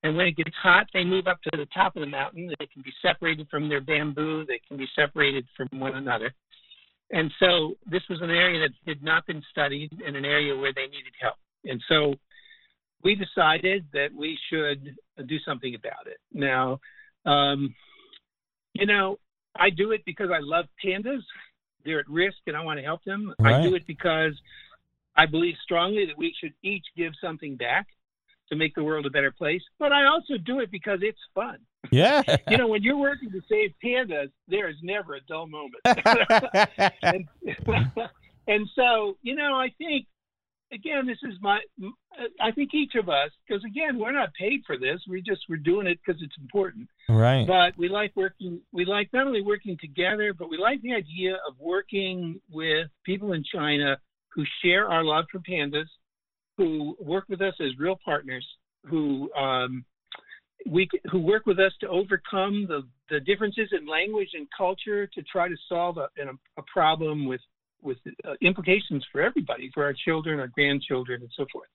And 0.02 0.16
when 0.16 0.26
it 0.26 0.36
gets 0.36 0.54
hot, 0.62 0.86
they 0.94 1.04
move 1.04 1.26
up 1.26 1.42
to 1.42 1.50
the 1.56 1.66
top 1.74 1.96
of 1.96 2.00
the 2.00 2.06
mountain. 2.06 2.52
They 2.58 2.66
can 2.66 2.82
be 2.82 2.92
separated 3.02 3.48
from 3.50 3.68
their 3.68 3.80
bamboo. 3.80 4.44
They 4.46 4.60
can 4.66 4.76
be 4.76 4.86
separated 4.94 5.44
from 5.56 5.68
one 5.78 5.96
another. 5.96 6.32
And 7.10 7.32
so 7.40 7.74
this 7.90 8.02
was 8.08 8.20
an 8.20 8.30
area 8.30 8.60
that 8.60 8.90
had 8.90 9.02
not 9.02 9.26
been 9.26 9.42
studied 9.50 9.90
and 10.04 10.14
an 10.14 10.24
area 10.24 10.56
where 10.56 10.72
they 10.72 10.86
needed 10.86 11.14
help. 11.20 11.36
And 11.64 11.82
so 11.88 12.14
we 13.02 13.14
decided 13.14 13.86
that 13.92 14.08
we 14.16 14.38
should 14.50 14.96
do 15.26 15.38
something 15.46 15.74
about 15.74 16.06
it. 16.06 16.18
Now, 16.32 16.80
um, 17.24 17.74
you 18.72 18.86
know, 18.86 19.18
I 19.56 19.70
do 19.70 19.92
it 19.92 20.04
because 20.04 20.30
I 20.30 20.38
love 20.40 20.66
pandas. 20.84 21.22
They're 21.84 22.00
at 22.00 22.08
risk 22.08 22.38
and 22.46 22.56
I 22.56 22.62
want 22.62 22.78
to 22.78 22.84
help 22.84 23.04
them. 23.04 23.34
I 23.42 23.62
do 23.62 23.74
it 23.74 23.86
because 23.86 24.32
I 25.16 25.26
believe 25.26 25.54
strongly 25.62 26.06
that 26.06 26.18
we 26.18 26.34
should 26.38 26.52
each 26.62 26.84
give 26.96 27.12
something 27.20 27.56
back 27.56 27.86
to 28.50 28.56
make 28.56 28.74
the 28.74 28.82
world 28.82 29.06
a 29.06 29.10
better 29.10 29.30
place. 29.30 29.62
But 29.78 29.92
I 29.92 30.06
also 30.06 30.38
do 30.38 30.60
it 30.60 30.70
because 30.70 31.00
it's 31.02 31.18
fun. 31.34 31.58
Yeah. 31.90 32.22
You 32.48 32.56
know, 32.56 32.68
when 32.68 32.82
you're 32.82 32.96
working 32.96 33.30
to 33.30 33.40
save 33.48 33.72
pandas, 33.84 34.30
there 34.48 34.68
is 34.68 34.76
never 34.82 35.14
a 35.14 35.20
dull 35.20 35.46
moment. 35.46 35.82
and, 37.02 37.28
and 38.48 38.68
so, 38.74 39.16
you 39.22 39.34
know, 39.34 39.54
I 39.54 39.72
think 39.78 40.06
again, 40.72 41.06
this 41.06 41.18
is 41.22 41.34
my. 41.40 41.60
I 42.40 42.50
think 42.52 42.74
each 42.74 42.94
of 42.94 43.08
us, 43.08 43.30
because 43.46 43.62
again, 43.64 43.98
we're 43.98 44.12
not 44.12 44.32
paid 44.34 44.62
for 44.66 44.78
this. 44.78 45.00
We 45.08 45.22
just 45.22 45.42
we're 45.48 45.56
doing 45.56 45.86
it 45.86 45.98
because 46.04 46.20
it's 46.22 46.36
important. 46.38 46.88
right. 47.08 47.46
But 47.46 47.78
we 47.78 47.88
like 47.88 48.12
working. 48.16 48.60
We 48.72 48.84
like 48.84 49.10
not 49.12 49.26
only 49.26 49.42
working 49.42 49.76
together, 49.80 50.32
but 50.32 50.50
we 50.50 50.58
like 50.58 50.82
the 50.82 50.94
idea 50.94 51.34
of 51.46 51.54
working 51.58 52.40
with 52.50 52.88
people 53.04 53.32
in 53.32 53.44
China 53.52 53.98
who 54.34 54.44
share 54.62 54.90
our 54.90 55.04
love 55.04 55.24
for 55.30 55.40
pandas, 55.40 55.88
who 56.56 56.96
work 57.00 57.24
with 57.28 57.40
us 57.40 57.54
as 57.60 57.78
real 57.78 57.98
partners, 58.04 58.46
who 58.84 59.32
um, 59.34 59.84
we 60.66 60.88
who 61.10 61.20
work 61.20 61.46
with 61.46 61.58
us 61.58 61.72
to 61.80 61.88
overcome 61.88 62.66
the 62.68 62.82
the 63.10 63.20
differences 63.20 63.68
in 63.72 63.86
language 63.86 64.30
and 64.34 64.46
culture 64.56 65.06
to 65.06 65.22
try 65.22 65.48
to 65.48 65.56
solve 65.68 65.96
a, 65.98 66.08
a 66.58 66.62
problem 66.72 67.26
with 67.26 67.40
with 67.82 67.98
uh, 68.26 68.34
implications 68.40 69.04
for 69.10 69.20
everybody, 69.20 69.70
for 69.72 69.84
our 69.84 69.94
children, 70.04 70.40
our 70.40 70.48
grandchildren, 70.48 71.22
and 71.22 71.30
so 71.36 71.46
forth. 71.52 71.68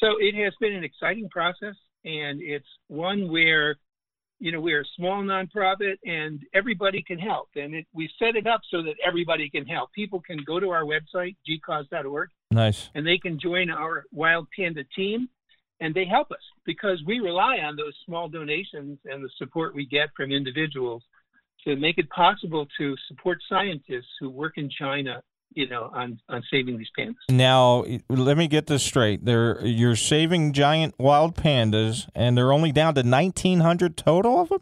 So 0.00 0.16
it 0.18 0.34
has 0.42 0.52
been 0.60 0.74
an 0.74 0.84
exciting 0.84 1.28
process, 1.28 1.76
and 2.04 2.40
it's 2.42 2.66
one 2.88 3.30
where 3.30 3.76
you 4.40 4.52
know, 4.52 4.60
we're 4.60 4.82
a 4.82 4.84
small 4.96 5.22
nonprofit 5.22 5.94
and 6.04 6.40
everybody 6.54 7.02
can 7.02 7.18
help. 7.18 7.48
And 7.56 7.74
it, 7.74 7.86
we 7.94 8.10
set 8.18 8.36
it 8.36 8.46
up 8.46 8.60
so 8.70 8.82
that 8.82 8.94
everybody 9.06 9.48
can 9.48 9.64
help. 9.64 9.92
People 9.92 10.20
can 10.20 10.38
go 10.44 10.60
to 10.60 10.70
our 10.70 10.82
website, 10.84 11.36
gcause.org, 11.48 12.28
Nice. 12.50 12.90
and 12.94 13.06
they 13.06 13.16
can 13.16 13.38
join 13.40 13.70
our 13.70 14.04
Wild 14.12 14.48
Panda 14.54 14.84
team 14.94 15.28
and 15.80 15.94
they 15.94 16.04
help 16.04 16.30
us 16.30 16.42
because 16.64 17.02
we 17.06 17.20
rely 17.20 17.58
on 17.58 17.76
those 17.76 17.94
small 18.04 18.28
donations 18.28 18.98
and 19.06 19.24
the 19.24 19.30
support 19.38 19.74
we 19.74 19.86
get 19.86 20.08
from 20.16 20.30
individuals 20.30 21.02
to 21.64 21.76
make 21.76 21.98
it 21.98 22.08
possible 22.10 22.66
to 22.78 22.94
support 23.08 23.38
scientists 23.48 24.10
who 24.20 24.30
work 24.30 24.54
in 24.56 24.70
China, 24.70 25.22
you 25.54 25.68
know, 25.68 25.90
on, 25.94 26.20
on 26.28 26.42
saving 26.50 26.78
these 26.78 26.90
pandas. 26.98 27.14
Now, 27.30 27.84
let 28.08 28.36
me 28.36 28.48
get 28.48 28.66
this 28.66 28.82
straight. 28.82 29.24
They're, 29.24 29.64
you're 29.64 29.96
saving 29.96 30.52
giant 30.52 30.94
wild 30.98 31.36
pandas, 31.36 32.08
and 32.14 32.36
they're 32.36 32.52
only 32.52 32.72
down 32.72 32.94
to 32.94 33.02
1,900 33.02 33.96
total 33.96 34.40
of 34.40 34.48
them? 34.50 34.60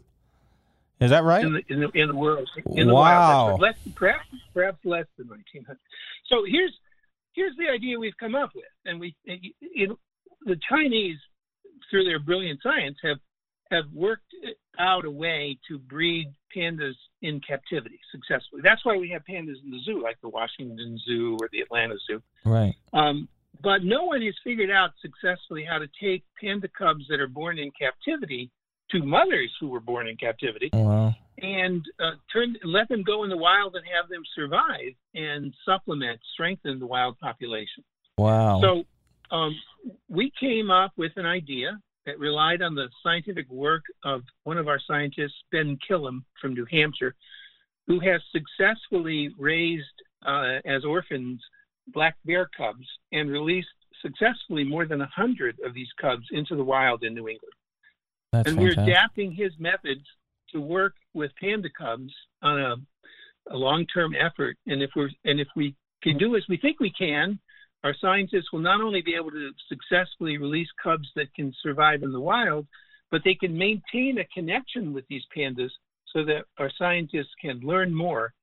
Is 0.99 1.09
that 1.09 1.23
right? 1.23 1.43
in 1.43 1.53
the 1.53 1.63
in 1.67 1.79
the, 1.81 1.89
in 2.01 2.07
the 2.07 2.15
world. 2.15 2.49
In 2.75 2.87
the 2.87 2.93
Wow. 2.93 3.47
wild, 3.47 3.61
less, 3.61 3.75
perhaps 3.93 4.25
perhaps 4.53 4.77
less 4.85 5.05
than 5.17 5.27
1900. 5.27 5.77
So 6.27 6.45
here's 6.47 6.71
here's 7.33 7.55
the 7.57 7.67
idea 7.69 7.99
we've 7.99 8.15
come 8.17 8.35
up 8.35 8.51
with, 8.55 8.63
and 8.85 9.01
we 9.01 9.13
know, 9.25 9.97
the 10.45 10.57
Chinese 10.69 11.17
through 11.89 12.05
their 12.05 12.19
brilliant 12.19 12.61
science 12.63 12.97
have 13.03 13.17
have 13.73 13.85
worked 13.93 14.33
out 14.79 15.05
a 15.05 15.11
way 15.11 15.57
to 15.67 15.77
breed 15.77 16.27
pandas 16.55 16.93
in 17.21 17.39
captivity 17.47 17.99
successfully. 18.11 18.61
That's 18.63 18.83
why 18.85 18.97
we 18.97 19.09
have 19.09 19.23
pandas 19.29 19.63
in 19.63 19.71
the 19.71 19.79
zoo, 19.85 20.01
like 20.01 20.17
the 20.21 20.29
Washington 20.29 20.99
Zoo 21.05 21.37
or 21.41 21.49
the 21.51 21.61
Atlanta 21.61 21.95
Zoo. 22.07 22.21
Right. 22.45 22.75
Um, 22.93 23.27
but 23.61 23.83
no 23.83 24.03
one 24.05 24.21
has 24.21 24.33
figured 24.43 24.71
out 24.71 24.91
successfully 25.01 25.65
how 25.69 25.77
to 25.79 25.87
take 26.01 26.23
panda 26.41 26.67
cubs 26.77 27.05
that 27.09 27.19
are 27.19 27.27
born 27.27 27.57
in 27.59 27.71
captivity 27.79 28.51
to 28.91 29.01
mothers 29.03 29.51
who 29.59 29.67
were 29.69 29.79
born 29.79 30.07
in 30.07 30.17
captivity 30.17 30.69
Wow. 30.73 31.15
and 31.41 31.83
uh, 31.99 32.11
turn 32.31 32.55
let 32.63 32.87
them 32.89 33.03
go 33.03 33.23
in 33.23 33.29
the 33.29 33.37
wild 33.37 33.75
and 33.75 33.85
have 33.95 34.09
them 34.09 34.23
survive 34.35 34.93
and 35.15 35.53
supplement, 35.65 36.19
strengthen 36.33 36.79
the 36.79 36.85
wild 36.85 37.17
population. 37.19 37.83
Wow. 38.17 38.61
So 38.61 38.83
um, 39.35 39.55
we 40.09 40.31
came 40.39 40.69
up 40.69 40.91
with 40.97 41.13
an 41.15 41.25
idea 41.25 41.79
that 42.05 42.19
relied 42.19 42.61
on 42.61 42.75
the 42.75 42.89
scientific 43.01 43.49
work 43.49 43.83
of 44.03 44.21
one 44.43 44.57
of 44.57 44.67
our 44.67 44.79
scientists, 44.85 45.43
Ben 45.51 45.77
Kilham 45.89 46.23
from 46.41 46.53
New 46.53 46.65
Hampshire, 46.69 47.15
who 47.87 47.99
has 47.99 48.21
successfully 48.31 49.29
raised 49.37 49.85
uh, 50.25 50.59
as 50.65 50.85
orphans 50.85 51.41
black 51.87 52.15
bear 52.25 52.49
cubs 52.55 52.87
and 53.11 53.29
released 53.29 53.67
successfully 54.01 54.63
more 54.63 54.85
than 54.85 54.99
100 54.99 55.57
of 55.65 55.73
these 55.73 55.87
cubs 55.99 56.25
into 56.31 56.55
the 56.55 56.63
wild 56.63 57.03
in 57.03 57.13
New 57.13 57.27
England 57.27 57.53
That's 58.31 58.49
and 58.49 58.59
we're 58.59 58.71
adapting 58.71 59.31
his 59.31 59.51
methods 59.59 60.03
to 60.51 60.61
work 60.61 60.93
with 61.13 61.31
panda 61.39 61.69
cubs 61.77 62.13
on 62.41 62.59
a, 62.59 62.75
a 63.49 63.57
long-term 63.57 64.15
effort. 64.15 64.57
And 64.67 64.81
if 64.81 64.91
we're 64.95 65.09
and 65.25 65.39
if 65.39 65.47
we 65.55 65.75
can 66.01 66.17
do 66.17 66.35
as 66.35 66.43
we 66.47 66.57
think 66.57 66.79
we 66.79 66.91
can, 66.91 67.39
our 67.83 67.95
scientists 67.99 68.51
will 68.51 68.59
not 68.59 68.81
only 68.81 69.01
be 69.01 69.15
able 69.15 69.31
to 69.31 69.51
successfully 69.67 70.37
release 70.37 70.69
cubs 70.81 71.09
that 71.15 71.33
can 71.33 71.53
survive 71.61 72.03
in 72.03 72.11
the 72.11 72.19
wild, 72.19 72.65
but 73.11 73.21
they 73.23 73.35
can 73.35 73.57
maintain 73.57 74.17
a 74.17 74.25
connection 74.33 74.93
with 74.93 75.05
these 75.09 75.23
pandas 75.35 75.69
so 76.11 76.23
that 76.25 76.45
our 76.57 76.71
scientists 76.77 77.33
can 77.41 77.59
learn 77.59 77.93
more 77.93 78.33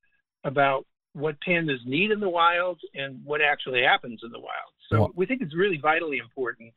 about 0.44 0.86
what 1.12 1.36
pandas 1.46 1.84
need 1.86 2.10
in 2.10 2.20
the 2.20 2.28
wild 2.28 2.78
and 2.94 3.24
what 3.24 3.40
actually 3.40 3.82
happens 3.82 4.20
in 4.22 4.30
the 4.30 4.38
wild. 4.38 4.72
So 4.88 5.00
Well- 5.00 5.12
we 5.14 5.26
think 5.26 5.42
it's 5.42 5.54
really 5.54 5.78
vitally 5.78 6.18
important. 6.18 6.72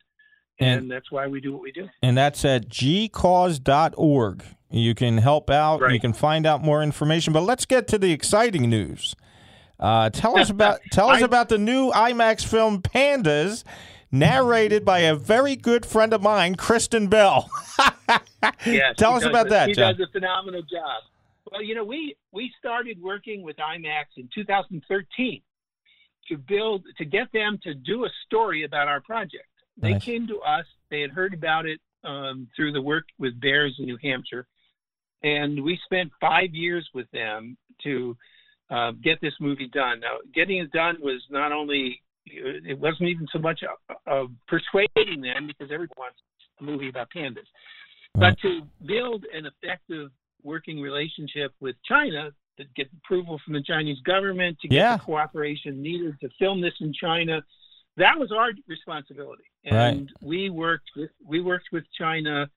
And- 0.60 0.82
and 0.82 0.90
that's 0.90 1.10
why 1.10 1.26
we 1.26 1.40
do 1.40 1.52
what 1.52 1.62
we 1.62 1.72
do. 1.72 1.88
and 2.00 2.16
that's 2.16 2.44
at 2.44 2.68
gcause.org. 2.68 4.44
You 4.70 4.94
can 4.94 5.18
help 5.18 5.50
out. 5.50 5.92
You 5.92 6.00
can 6.00 6.12
find 6.12 6.46
out 6.46 6.62
more 6.62 6.82
information. 6.82 7.32
But 7.32 7.42
let's 7.42 7.66
get 7.66 7.86
to 7.88 7.98
the 7.98 8.12
exciting 8.12 8.70
news. 8.70 9.14
Uh, 9.78 10.10
tell 10.10 10.38
us 10.38 10.50
about 10.56 10.80
tell 10.92 11.08
us 11.08 11.22
I- 11.22 11.24
about 11.24 11.48
the 11.48 11.58
new 11.58 11.90
IMAX 11.92 12.44
film 12.44 12.80
Pandas, 12.82 13.64
narrated 14.12 14.84
by 14.84 15.00
a 15.00 15.14
very 15.14 15.56
good 15.56 15.84
friend 15.86 16.12
of 16.12 16.22
mine, 16.22 16.54
Kristen 16.54 17.08
Bell. 17.08 17.50
Yes, 18.66 18.94
tell 18.98 19.14
us 19.14 19.24
about 19.24 19.46
a- 19.46 19.50
that, 19.50 19.68
He 19.68 19.74
John. 19.74 19.96
does 19.96 20.06
a 20.08 20.12
phenomenal 20.12 20.60
job. 20.62 21.02
Well, 21.50 21.62
you 21.62 21.74
know, 21.74 21.84
we 21.84 22.14
we 22.32 22.52
started 22.58 23.00
working 23.02 23.42
with 23.42 23.56
IMAX 23.56 24.04
in 24.18 24.28
2013 24.34 25.40
to 26.28 26.36
build 26.38 26.84
to 26.98 27.04
get 27.04 27.32
them 27.32 27.58
to 27.62 27.74
do 27.74 28.04
a 28.04 28.08
story 28.26 28.64
about 28.64 28.86
our 28.88 29.00
project. 29.00 29.46
They 29.78 29.92
Nice. 29.92 30.04
came 30.04 30.26
to 30.28 30.38
us. 30.40 30.66
They 30.90 31.00
had 31.00 31.10
heard 31.10 31.32
about 31.34 31.64
it 31.66 31.80
um, 32.04 32.48
through 32.54 32.72
the 32.72 32.82
work 32.82 33.04
with 33.18 33.40
bears 33.40 33.74
in 33.78 33.86
New 33.86 33.98
Hampshire, 34.02 34.46
and 35.22 35.62
we 35.64 35.78
spent 35.84 36.12
five 36.20 36.54
years 36.54 36.88
with 36.94 37.10
them 37.12 37.56
to 37.84 38.16
uh, 38.70 38.92
get 39.02 39.20
this 39.20 39.34
movie 39.40 39.68
done. 39.68 40.00
Now, 40.00 40.16
getting 40.34 40.58
it 40.58 40.72
done 40.72 40.96
was 41.00 41.22
not 41.30 41.52
only 41.52 42.00
it 42.26 42.78
wasn't 42.78 43.10
even 43.10 43.26
so 43.32 43.38
much 43.38 43.60
of, 44.06 44.30
persuading 44.48 45.20
them 45.20 45.46
because 45.46 45.70
everyone 45.70 45.90
wants 45.98 46.18
a 46.60 46.64
movie 46.64 46.88
about 46.88 47.08
pandas, 47.14 47.36
Right. 48.16 48.34
but 48.34 48.38
to 48.40 48.62
build 48.86 49.24
an 49.34 49.44
effective 49.46 50.10
working 50.42 50.80
relationship 50.80 51.52
with 51.60 51.76
China 51.86 52.30
to 52.56 52.64
get 52.76 52.88
approval 53.02 53.40
from 53.44 53.54
the 53.54 53.62
Chinese 53.62 53.98
government 54.00 54.58
to 54.60 54.68
get 54.68 54.76
Yeah. 54.76 54.96
the 54.96 55.02
cooperation 55.02 55.82
needed 55.82 56.18
to 56.20 56.28
film 56.38 56.60
this 56.60 56.74
in 56.80 56.92
China. 56.92 57.44
That 57.96 58.18
was 58.18 58.32
our 58.32 58.52
responsibility, 58.66 59.44
Right. 59.70 59.88
and 59.94 60.12
we 60.22 60.48
worked 60.50 60.90
with 60.96 61.10
we 61.24 61.40
worked 61.40 61.68
with 61.72 61.84
China. 61.92 62.48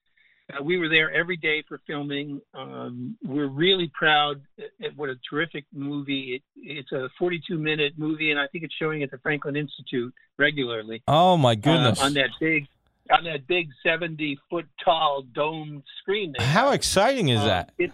Uh, 0.54 0.64
we 0.64 0.78
were 0.78 0.88
there 0.88 1.12
every 1.14 1.36
day 1.36 1.62
for 1.68 1.80
filming. 1.86 2.42
Um, 2.54 3.18
we're 3.24 3.48
really 3.50 3.92
proud 3.94 4.42
at, 4.58 4.86
at 4.86 4.98
what 4.98 5.10
a 5.10 5.16
terrific 5.30 5.66
movie. 5.74 6.36
It, 6.36 6.44
it's 6.56 6.92
a 6.94 7.10
42 7.20 7.58
minute 7.58 7.94
movie, 7.98 8.32
and 8.32 8.40
I 8.40 8.48
think 8.48 8.64
it's 8.64 8.74
showing 8.76 9.04
at 9.04 9.12
the 9.12 9.18
Franklin 9.18 9.56
Institute 9.58 10.14
regularly 10.38 11.04
oh 11.08 11.36
my 11.36 11.52
uh, 11.52 11.56
goodness! 11.56 12.02
on 12.02 12.14
that 12.14 12.30
big 12.40 12.68
on 13.12 13.24
that 13.24 13.48
big 13.48 13.70
70 13.84 14.38
foot 14.50 14.66
tall 14.84 15.24
domed 15.34 15.84
screen. 16.02 16.34
they 16.38 16.44
How 16.44 16.72
exciting 16.72 17.30
is 17.30 17.40
Um, 17.40 17.48
that? 17.48 17.72
It, 17.78 17.92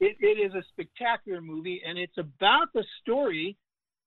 it, 0.00 0.16
it 0.20 0.38
is 0.38 0.54
a 0.54 0.62
spectacular 0.72 1.40
movie, 1.40 1.82
and 1.86 1.98
it's 1.98 2.16
about 2.18 2.72
the 2.74 2.84
story. 3.02 3.56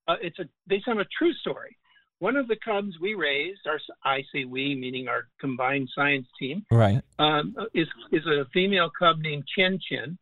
Uh, 0.08 0.16
it's 0.22 0.40
a 0.40 0.46
based 0.68 0.88
on 0.88 1.00
a 1.00 1.06
true 1.18 1.34
story. 1.34 1.76
One 2.22 2.36
of 2.36 2.48
the 2.48 2.56
cubs 2.64 3.00
we 3.02 3.16
raised, 3.16 3.62
our 3.66 3.80
I 4.04 4.22
say 4.32 4.46
we, 4.46 4.76
meaning 4.76 5.08
our 5.08 5.24
combined 5.40 5.90
science 5.96 6.28
team, 6.40 6.64
Right. 6.70 7.02
um, 7.18 7.56
is 7.74 7.88
is 8.12 8.24
a 8.28 8.46
female 8.54 8.92
cub 8.92 9.18
named 9.22 9.46
Chen 9.58 9.80
Chen, 9.90 10.20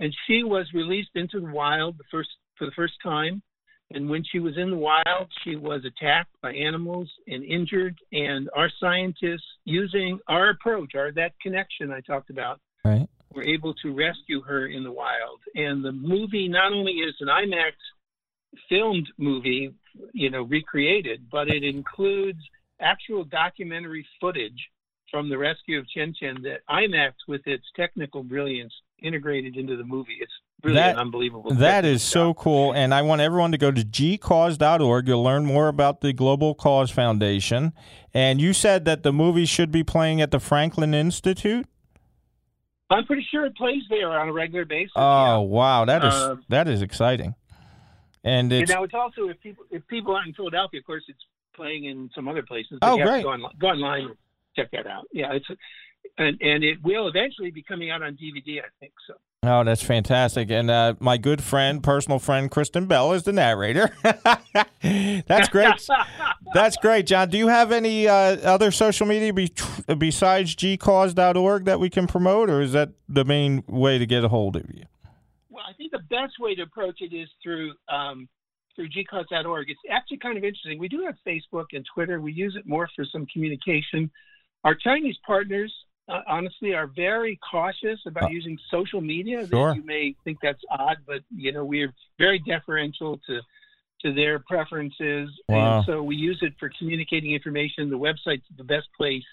and 0.00 0.12
she 0.26 0.42
was 0.42 0.66
released 0.74 1.14
into 1.14 1.38
the 1.38 1.46
wild 1.52 1.96
the 1.96 2.02
first 2.10 2.30
for 2.56 2.64
the 2.66 2.72
first 2.72 2.94
time. 3.04 3.40
And 3.92 4.10
when 4.10 4.24
she 4.24 4.40
was 4.40 4.58
in 4.58 4.70
the 4.70 4.76
wild, 4.76 5.28
she 5.44 5.54
was 5.54 5.84
attacked 5.84 6.34
by 6.42 6.52
animals 6.54 7.08
and 7.28 7.44
injured. 7.44 7.96
And 8.10 8.50
our 8.56 8.68
scientists, 8.80 9.46
using 9.64 10.18
our 10.26 10.50
approach, 10.50 10.96
our 10.96 11.12
that 11.12 11.38
connection 11.40 11.92
I 11.92 12.00
talked 12.00 12.30
about, 12.30 12.60
Right. 12.84 13.08
were 13.32 13.44
able 13.44 13.74
to 13.74 13.94
rescue 13.94 14.40
her 14.40 14.66
in 14.66 14.82
the 14.82 14.90
wild. 14.92 15.38
And 15.54 15.84
the 15.84 15.92
movie 15.92 16.48
not 16.48 16.72
only 16.72 16.94
is 16.94 17.14
an 17.20 17.28
IMAX 17.28 17.74
filmed 18.68 19.08
movie, 19.18 19.72
you 20.12 20.30
know, 20.30 20.42
recreated, 20.42 21.28
but 21.30 21.48
it 21.48 21.64
includes 21.64 22.38
actual 22.80 23.24
documentary 23.24 24.06
footage 24.20 24.68
from 25.10 25.28
the 25.30 25.38
rescue 25.38 25.78
of 25.78 25.88
Chen 25.88 26.14
Chen 26.18 26.42
that 26.42 26.60
IMAX, 26.68 27.12
with 27.26 27.46
its 27.46 27.64
technical 27.74 28.22
brilliance, 28.22 28.72
integrated 29.00 29.56
into 29.56 29.76
the 29.76 29.84
movie. 29.84 30.18
It's 30.20 30.32
really 30.62 30.74
That- 30.76 30.94
an 30.96 31.00
unbelievable. 31.00 31.54
That 31.54 31.84
technical 31.84 32.02
so 32.02 32.34
cool. 32.34 32.72
And 32.74 32.92
I 32.92 33.00
want 33.02 33.20
everyone 33.20 33.52
to 33.52 33.58
go 33.58 33.70
to 33.70 33.80
gcause.org. 33.82 35.08
You'll 35.08 35.22
learn 35.22 35.46
more 35.46 35.68
about 35.68 36.00
the 36.02 36.12
Global 36.12 36.54
Cause 36.54 36.90
Foundation. 36.90 37.72
And 38.12 38.40
you 38.40 38.52
said 38.52 38.84
that 38.84 39.02
the 39.02 39.12
movie 39.12 39.46
should 39.46 39.70
be 39.70 39.82
playing 39.82 40.20
at 40.20 40.30
the 40.30 40.40
Franklin 40.40 40.92
Institute? 40.94 41.66
I'm 42.90 43.04
pretty 43.06 43.26
sure 43.30 43.44
it 43.46 43.54
plays 43.56 43.82
there 43.90 44.10
on 44.10 44.28
a 44.28 44.32
regular 44.32 44.64
basis. 44.64 44.92
Oh, 44.96 45.40
wow. 45.42 45.84
That 45.84 46.04
is 46.04 46.14
Uh, 46.14 46.36
that 46.48 46.68
is 46.68 46.82
exciting. 46.82 47.34
And 48.24 48.52
it's 48.52 48.68
You 48.68 48.76
know, 48.76 48.84
it's 48.84 48.94
also 48.94 49.28
if 49.28 49.40
people 49.40 49.64
if 49.70 49.86
people 49.88 50.14
aren't 50.14 50.28
in 50.28 50.34
Philadelphia, 50.34 50.80
of 50.80 50.86
course, 50.86 51.04
it's 51.08 51.24
playing 51.54 51.84
in 51.84 52.10
some 52.14 52.28
other 52.28 52.42
places. 52.42 52.78
Oh, 52.82 52.94
you 52.94 53.00
have 53.00 53.08
great. 53.08 53.18
To 53.18 53.24
go, 53.24 53.30
online, 53.30 53.52
go 53.58 53.66
online 53.68 54.04
and 54.04 54.16
check 54.56 54.70
that 54.72 54.86
out. 54.86 55.06
Yeah, 55.12 55.32
it's 55.32 55.46
and 56.16 56.40
and 56.40 56.64
it 56.64 56.82
will 56.82 57.08
eventually 57.08 57.50
be 57.50 57.62
coming 57.62 57.90
out 57.90 58.02
on 58.02 58.14
DVD. 58.14 58.60
I 58.60 58.68
think 58.80 58.92
so. 59.06 59.14
Oh, 59.44 59.62
that's 59.62 59.82
fantastic. 59.82 60.50
And 60.50 60.68
uh, 60.68 60.94
my 60.98 61.16
good 61.16 61.42
friend, 61.42 61.80
personal 61.80 62.18
friend, 62.18 62.50
Kristen 62.50 62.86
Bell 62.86 63.12
is 63.12 63.22
the 63.22 63.32
narrator. 63.32 63.88
that's 64.82 65.48
great. 65.48 65.74
That's 66.54 66.78
great, 66.78 67.06
John. 67.06 67.28
Do 67.28 67.36
you 67.36 67.48
have 67.48 67.72
any 67.72 68.08
uh, 68.08 68.14
other 68.14 68.70
social 68.70 69.06
media 69.06 69.34
be- 69.34 69.52
besides 69.98 70.56
gcause.org 70.56 71.66
that 71.66 71.78
we 71.78 71.90
can 71.90 72.06
promote, 72.06 72.48
or 72.48 72.62
is 72.62 72.72
that 72.72 72.92
the 73.06 73.22
main 73.22 73.64
way 73.66 73.98
to 73.98 74.06
get 74.06 74.24
a 74.24 74.28
hold 74.28 74.56
of 74.56 74.64
you? 74.74 74.84
Think 75.90 76.02
the 76.08 76.14
best 76.16 76.38
way 76.38 76.54
to 76.54 76.62
approach 76.62 77.00
it 77.00 77.14
is 77.14 77.28
through 77.42 77.72
um, 77.88 78.28
through 78.76 78.88
gcause.org. 78.90 79.70
It's 79.70 79.80
actually 79.90 80.18
kind 80.18 80.36
of 80.38 80.44
interesting. 80.44 80.78
We 80.78 80.88
do 80.88 81.04
have 81.04 81.16
Facebook 81.26 81.66
and 81.72 81.84
Twitter. 81.94 82.20
We 82.20 82.32
use 82.32 82.54
it 82.56 82.66
more 82.66 82.88
for 82.94 83.04
some 83.04 83.26
communication. 83.26 84.10
Our 84.64 84.74
Chinese 84.74 85.16
partners 85.26 85.72
uh, 86.08 86.20
honestly 86.26 86.74
are 86.74 86.86
very 86.86 87.38
cautious 87.50 88.00
about 88.06 88.24
Uh, 88.24 88.28
using 88.28 88.58
social 88.70 89.00
media. 89.00 89.46
Sure. 89.48 89.74
You 89.74 89.82
may 89.84 90.14
think 90.24 90.38
that's 90.42 90.62
odd, 90.70 90.98
but 91.06 91.22
you 91.34 91.52
know 91.52 91.64
we're 91.64 91.92
very 92.18 92.38
deferential 92.40 93.18
to 93.26 93.40
to 94.02 94.14
their 94.14 94.38
preferences, 94.38 95.28
Wow. 95.48 95.78
and 95.78 95.86
so 95.86 96.02
we 96.04 96.14
use 96.14 96.38
it 96.42 96.52
for 96.60 96.70
communicating 96.78 97.32
information. 97.32 97.90
The 97.90 97.98
website's 97.98 98.46
the 98.56 98.62
best 98.62 98.86
place, 98.96 99.24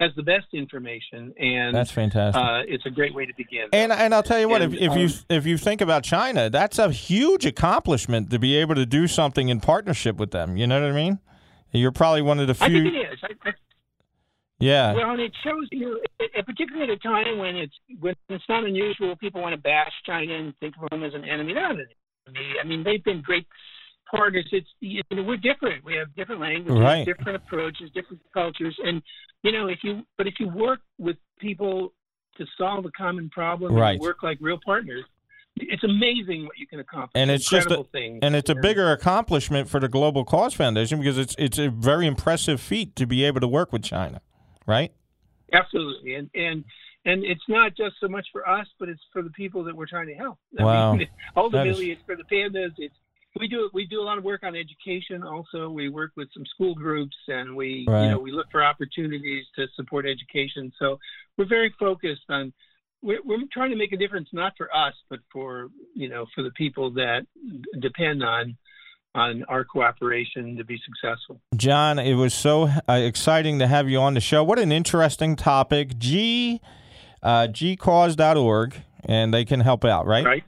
has 0.00 0.10
the 0.16 0.22
best 0.22 0.46
information, 0.54 1.32
and 1.38 1.74
That's 1.76 1.90
fantastic. 1.90 2.42
uh, 2.42 2.62
it's 2.66 2.86
a 2.86 2.90
great 2.90 3.14
way 3.14 3.26
to 3.26 3.32
begin. 3.36 3.68
And 3.72 3.92
and 3.92 4.14
I'll 4.14 4.22
tell 4.22 4.40
you 4.40 4.48
what, 4.48 4.62
if, 4.62 4.72
And, 4.72 4.80
if 4.82 4.96
you 4.96 5.04
um, 5.06 5.24
if 5.28 5.46
you 5.46 5.58
think 5.58 5.80
about 5.80 6.02
China, 6.04 6.48
that's 6.50 6.78
a 6.78 6.90
huge 6.90 7.44
accomplishment 7.46 8.30
to 8.30 8.38
be 8.38 8.56
able 8.56 8.74
to 8.76 8.86
do 8.86 9.06
something 9.06 9.48
in 9.50 9.60
partnership 9.60 10.16
with 10.16 10.30
them. 10.30 10.56
You 10.56 10.66
know 10.66 10.80
what 10.80 10.90
I 10.90 10.94
mean? 10.94 11.18
You're 11.72 11.92
probably 11.92 12.22
one 12.22 12.40
of 12.40 12.46
the 12.48 12.54
few. 12.54 12.66
I 12.66 12.70
think 12.70 12.86
it 12.94 12.98
is. 13.12 13.18
I, 13.22 13.48
I, 13.48 13.52
Yeah, 14.58 14.92
Well, 14.94 15.10
and 15.12 15.20
it 15.20 15.32
shows 15.44 15.68
you, 15.70 16.00
it- 16.18 16.30
it- 16.34 16.46
particularly 16.46 16.90
at 16.92 16.96
a 16.98 17.00
time 17.00 17.38
when 17.38 17.56
it's 17.56 17.74
when 18.00 18.14
it's 18.28 18.44
not 18.48 18.64
unusual. 18.64 19.16
People 19.16 19.40
want 19.42 19.54
to 19.54 19.60
bash 19.60 19.92
China 20.04 20.34
and 20.34 20.56
think 20.58 20.74
of 20.82 20.88
them 20.90 21.04
as 21.04 21.14
an 21.14 21.24
enemy. 21.24 21.52
They're 21.54 21.62
not 21.62 21.72
an 21.78 21.86
enemy. 22.26 22.46
I 22.62 22.66
mean, 22.66 22.82
they've 22.84 23.02
been 23.04 23.22
great 23.22 23.46
partners. 24.10 24.46
It's 24.52 24.68
you 24.80 25.02
know, 25.10 25.22
we're 25.22 25.36
different. 25.36 25.84
We 25.84 25.94
have 25.96 26.14
different 26.14 26.40
languages, 26.40 26.82
Right. 26.82 27.04
different 27.04 27.36
approaches, 27.36 27.90
different 27.94 28.20
cultures, 28.34 28.76
and 28.84 29.02
you 29.42 29.52
know, 29.52 29.68
if 29.68 29.78
you 29.82 30.02
but 30.18 30.26
if 30.26 30.34
you 30.38 30.48
work 30.48 30.80
with 30.98 31.16
people 31.38 31.92
to 32.36 32.46
solve 32.58 32.84
a 32.84 32.90
common 32.90 33.28
problem, 33.30 33.74
Right. 33.74 33.92
and 33.92 34.00
work 34.00 34.22
like 34.22 34.38
real 34.40 34.58
partners, 34.64 35.04
it's 35.56 35.84
amazing 35.84 36.44
what 36.46 36.56
you 36.58 36.66
can 36.66 36.80
accomplish. 36.80 37.10
And 37.14 37.30
it's 37.30 37.44
just 37.44 37.66
a- 37.66 37.74
Incredible 37.74 37.88
things. 37.92 38.18
and 38.22 38.34
it's 38.34 38.48
a 38.50 38.54
bigger 38.54 38.92
accomplishment 38.92 39.68
for 39.68 39.80
the 39.80 39.88
Global 39.88 40.24
Cause 40.24 40.54
Foundation 40.54 40.98
because 40.98 41.18
it's 41.18 41.34
it's 41.38 41.58
a 41.58 41.68
very 41.70 42.06
impressive 42.06 42.60
feat 42.60 42.96
to 42.96 43.06
be 43.06 43.24
able 43.24 43.40
to 43.40 43.48
work 43.48 43.72
with 43.72 43.82
China, 43.82 44.20
right? 44.66 44.92
Absolutely, 45.52 46.14
and 46.14 46.30
and 46.34 46.64
and 47.04 47.24
it's 47.24 47.42
not 47.48 47.74
just 47.76 47.96
so 48.00 48.08
much 48.08 48.26
for 48.30 48.46
us, 48.48 48.66
but 48.78 48.88
it's 48.88 49.00
for 49.12 49.22
the 49.22 49.30
people 49.30 49.64
that 49.64 49.74
we're 49.74 49.86
trying 49.86 50.06
to 50.06 50.14
help. 50.14 50.38
I 50.58 50.64
Wow. 50.64 50.94
mean, 50.94 51.08
ultimately, 51.36 51.90
it's 51.90 52.02
for 52.04 52.14
the 52.14 52.24
pandas. 52.24 52.72
It's 52.78 52.94
we 53.38 53.48
do 53.48 53.70
we 53.72 53.86
do 53.86 54.00
a 54.00 54.04
lot 54.04 54.18
of 54.18 54.24
work 54.24 54.42
on 54.42 54.56
education. 54.56 55.22
Also, 55.22 55.70
we 55.70 55.88
work 55.88 56.12
with 56.16 56.28
some 56.34 56.44
school 56.46 56.74
groups, 56.74 57.16
and 57.28 57.54
we 57.54 57.84
Right. 57.88 58.04
you 58.04 58.10
know 58.10 58.18
we 58.18 58.32
look 58.32 58.46
for 58.50 58.62
opportunities 58.62 59.46
to 59.56 59.66
support 59.76 60.06
education. 60.06 60.72
So 60.78 60.98
we're 61.36 61.48
very 61.48 61.74
focused 61.78 62.28
on. 62.28 62.52
We're, 63.02 63.22
we're 63.24 63.38
trying 63.50 63.70
to 63.70 63.76
make 63.76 63.92
a 63.92 63.96
difference 63.96 64.28
not 64.32 64.52
for 64.58 64.68
us, 64.76 64.94
but 65.08 65.20
for 65.32 65.68
you 65.94 66.08
know 66.08 66.26
for 66.34 66.42
the 66.42 66.50
people 66.50 66.90
that 66.92 67.26
depend 67.80 68.22
on 68.22 68.56
on 69.14 69.44
our 69.48 69.64
cooperation 69.64 70.56
to 70.56 70.64
be 70.64 70.78
successful. 70.84 71.40
John, 71.56 71.98
it 71.98 72.14
was 72.14 72.32
so 72.32 72.68
uh, 72.88 72.92
exciting 72.92 73.58
to 73.58 73.66
have 73.66 73.88
you 73.88 73.98
on 73.98 74.14
the 74.14 74.20
show. 74.20 74.44
What 74.44 74.58
an 74.58 74.70
interesting 74.70 75.34
topic. 75.34 75.98
G 75.98 76.60
uh, 77.22 77.48
gcause.org 77.48 78.76
and 79.04 79.32
they 79.32 79.44
can 79.44 79.60
help 79.60 79.84
out, 79.84 80.06
right? 80.06 80.24
Right. 80.24 80.44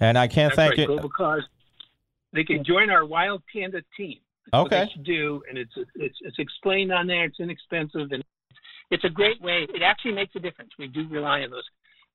And 0.00 0.18
I 0.18 0.26
can't 0.26 0.50
That's 0.50 0.56
thank 0.56 0.70
right, 0.72 0.78
it. 0.80 0.86
Global 0.86 1.10
Cause. 1.10 1.42
They 2.34 2.44
can 2.44 2.64
join 2.64 2.90
our 2.90 3.06
Wild 3.06 3.42
Panda 3.52 3.80
team. 3.96 4.18
That's 4.52 4.66
Okay. 4.66 4.90
should 4.92 5.04
do, 5.04 5.42
and 5.48 5.56
it's 5.56 5.72
it's 5.94 6.18
it's 6.20 6.38
explained 6.38 6.92
on 6.92 7.06
there. 7.06 7.24
It's 7.24 7.40
inexpensive, 7.40 8.12
and 8.12 8.22
it's 8.90 9.04
a 9.04 9.08
great 9.08 9.40
way. 9.40 9.66
It 9.72 9.80
actually 9.82 10.12
makes 10.12 10.34
a 10.36 10.40
difference. 10.40 10.70
We 10.78 10.88
do 10.88 11.08
rely 11.08 11.40
on 11.40 11.50
those 11.50 11.64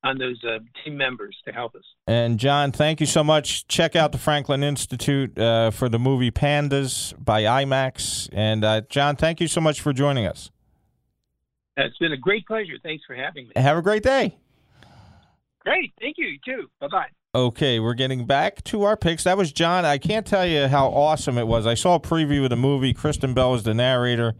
on 0.03 0.17
those 0.17 0.41
uh, 0.45 0.59
team 0.83 0.95
members 0.95 1.35
to 1.45 1.51
help 1.51 1.75
us. 1.75 1.83
And 2.07 2.37
John, 2.39 2.71
thank 2.71 2.99
you 2.99 3.05
so 3.05 3.23
much. 3.23 3.67
Check 3.67 3.95
out 3.95 4.11
the 4.11 4.17
Franklin 4.17 4.63
Institute 4.63 5.37
uh, 5.37 5.71
for 5.71 5.89
the 5.89 5.99
movie 5.99 6.31
Pandas 6.31 7.13
by 7.23 7.43
IMAX. 7.43 8.29
And 8.31 8.63
uh, 8.63 8.81
John, 8.89 9.15
thank 9.15 9.41
you 9.41 9.47
so 9.47 9.59
much 9.59 9.81
for 9.81 9.91
joining 9.91 10.25
us. 10.25 10.51
Uh, 11.77 11.83
It's 11.85 11.97
been 11.97 12.13
a 12.13 12.17
great 12.17 12.45
pleasure. 12.45 12.77
Thanks 12.83 13.03
for 13.05 13.15
having 13.15 13.47
me. 13.47 13.53
Have 13.55 13.77
a 13.77 13.81
great 13.81 14.03
day. 14.03 14.37
Great, 15.65 15.91
thank 15.99 16.15
you. 16.17 16.27
You 16.27 16.39
too. 16.45 16.69
Bye 16.79 16.87
bye. 16.87 17.09
Okay, 17.35 17.79
we're 17.79 17.93
getting 17.93 18.25
back 18.25 18.63
to 18.63 18.83
our 18.85 18.97
picks. 18.97 19.25
That 19.25 19.37
was 19.37 19.51
John. 19.51 19.85
I 19.85 19.99
can't 19.99 20.25
tell 20.25 20.47
you 20.47 20.67
how 20.67 20.87
awesome 20.87 21.37
it 21.37 21.45
was. 21.45 21.67
I 21.67 21.75
saw 21.75 21.93
a 21.93 21.99
preview 21.99 22.43
of 22.43 22.49
the 22.49 22.55
movie. 22.55 22.91
Kristen 22.91 23.35
Bell 23.35 23.51
was 23.51 23.61
the 23.61 23.75
narrator. 23.75 24.33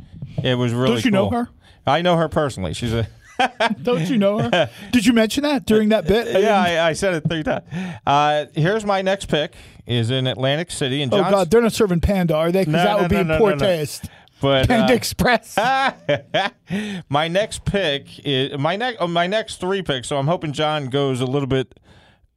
It 0.43 0.55
was 0.55 0.73
really 0.73 0.95
Don't 0.95 1.05
you 1.05 1.11
know 1.11 1.29
her? 1.29 1.49
I 1.85 2.01
know 2.01 2.17
her 2.17 2.27
personally. 2.27 2.73
She's 2.73 2.93
a 2.93 3.07
Don't 3.83 4.09
you 4.09 4.17
know 4.17 4.39
her? 4.39 4.71
Did 4.91 5.05
you 5.05 5.13
mention 5.13 5.43
that 5.43 5.67
during 5.67 5.89
that 5.89 6.07
bit? 6.07 6.35
I 6.35 6.39
yeah. 6.39 6.59
I, 6.59 6.89
I 6.89 6.93
said 6.93 7.13
it 7.13 7.29
three 7.29 7.43
times. 7.43 7.63
Uh, 8.07 8.45
here's 8.55 8.83
my 8.83 9.03
next 9.03 9.27
pick 9.27 9.53
is 9.85 10.09
in 10.09 10.25
Atlantic 10.25 10.71
City 10.71 11.03
and 11.03 11.13
oh 11.13 11.21
God, 11.21 11.51
they're 11.51 11.61
not 11.61 11.73
serving 11.73 12.01
panda, 12.01 12.35
are 12.35 12.51
they? 12.51 12.61
Because 12.65 12.73
No, 12.73 12.83
that 12.83 12.95
no, 12.95 13.01
would 13.03 13.09
be 13.09 13.15
no, 13.17 13.23
no, 13.23 13.37
poor 13.37 13.55
taste. 13.55 14.09
but 14.41 14.67
Panda 14.67 14.93
uh, 14.93 14.95
Express. 14.95 15.57
my 17.09 17.27
next 17.27 17.65
pick 17.65 18.25
is 18.25 18.57
my 18.57 18.75
next 18.75 18.99
my 19.07 19.27
next 19.27 19.59
three 19.59 19.83
picks. 19.83 20.07
So 20.07 20.17
I'm 20.17 20.27
hoping 20.27 20.53
John 20.53 20.87
goes 20.87 21.21
a 21.21 21.25
little 21.27 21.47
bit 21.47 21.79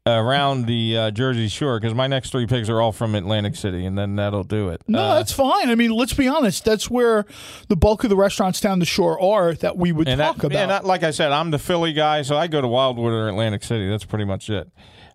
around 0.04 0.66
the 0.66 0.96
uh, 0.96 1.10
Jersey 1.12 1.46
Shore 1.48 1.78
because 1.78 1.94
my 1.94 2.06
next 2.08 2.30
three 2.30 2.46
picks 2.46 2.68
are 2.68 2.80
all 2.80 2.90
from 2.92 3.14
Atlantic 3.14 3.54
City, 3.54 3.86
and 3.86 3.96
then 3.96 4.16
that'll 4.16 4.42
do 4.42 4.68
it. 4.70 4.82
No, 4.88 5.00
Uh, 5.00 5.14
that's 5.14 5.32
fine. 5.32 5.70
I 5.70 5.74
mean, 5.76 5.92
let's 5.92 6.12
be 6.14 6.26
honest. 6.26 6.64
That's 6.64 6.90
where 6.90 7.24
the 7.68 7.76
bulk 7.76 8.02
of 8.02 8.10
the 8.10 8.16
restaurants 8.16 8.60
down 8.60 8.80
the 8.80 8.84
shore 8.84 9.20
are 9.22 9.54
that 9.54 9.76
we 9.76 9.92
would 9.92 10.06
talk 10.08 10.16
that, 10.38 10.44
about. 10.44 10.52
and 10.58 10.70
that, 10.70 10.84
like 10.84 11.02
I 11.04 11.12
said, 11.12 11.30
I'm 11.30 11.50
the 11.52 11.58
Philly 11.58 11.92
guy, 11.92 12.22
so 12.22 12.36
I 12.36 12.48
go 12.48 12.60
to 12.60 12.66
Wildwood 12.68 13.12
or 13.12 13.28
Atlantic 13.28 13.62
City. 13.62 13.88
That's 13.88 14.04
pretty 14.04 14.24
much 14.24 14.50
it. 14.50 14.68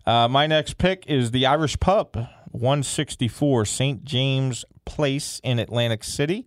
Uh, 0.06 0.26
my 0.26 0.46
next 0.46 0.78
pick 0.78 1.04
is 1.06 1.32
the 1.32 1.44
Irish 1.44 1.78
Pub, 1.80 2.16
164 2.52 3.64
St. 3.66 4.04
James 4.04 4.64
Place 4.86 5.38
in 5.44 5.58
Atlantic 5.58 6.02
City, 6.02 6.46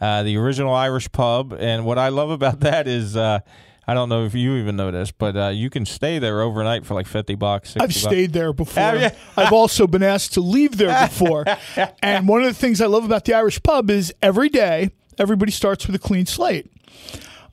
uh, 0.00 0.22
the 0.22 0.38
original 0.38 0.72
Irish 0.74 1.12
pub. 1.12 1.52
And 1.52 1.84
what 1.84 1.98
I 1.98 2.08
love 2.08 2.30
about 2.30 2.60
that 2.60 2.88
is, 2.88 3.16
uh, 3.18 3.40
I 3.86 3.94
don't 3.94 4.08
know 4.08 4.24
if 4.24 4.34
you 4.34 4.54
even 4.56 4.76
know 4.76 4.90
this, 4.92 5.10
but 5.10 5.36
uh, 5.36 5.48
you 5.48 5.68
can 5.68 5.84
stay 5.86 6.18
there 6.20 6.40
overnight 6.40 6.86
for 6.86 6.94
like 6.94 7.06
50 7.08 7.34
bucks. 7.34 7.70
60 7.70 7.80
I've 7.80 7.88
bucks. 7.88 7.96
stayed 8.00 8.32
there 8.32 8.52
before. 8.52 8.82
Have 8.82 9.00
you? 9.02 9.10
I've 9.36 9.52
also 9.52 9.86
been 9.88 10.02
asked 10.04 10.34
to 10.34 10.40
leave 10.40 10.76
there 10.76 11.08
before. 11.08 11.44
and 12.02 12.28
one 12.28 12.42
of 12.42 12.46
the 12.46 12.54
things 12.54 12.80
I 12.80 12.86
love 12.86 13.04
about 13.04 13.24
the 13.24 13.34
Irish 13.34 13.60
pub 13.62 13.90
is 13.90 14.14
every 14.22 14.48
day, 14.48 14.90
everybody 15.18 15.50
starts 15.50 15.86
with 15.86 15.96
a 15.96 15.98
clean 15.98 16.26
slate. 16.26 16.70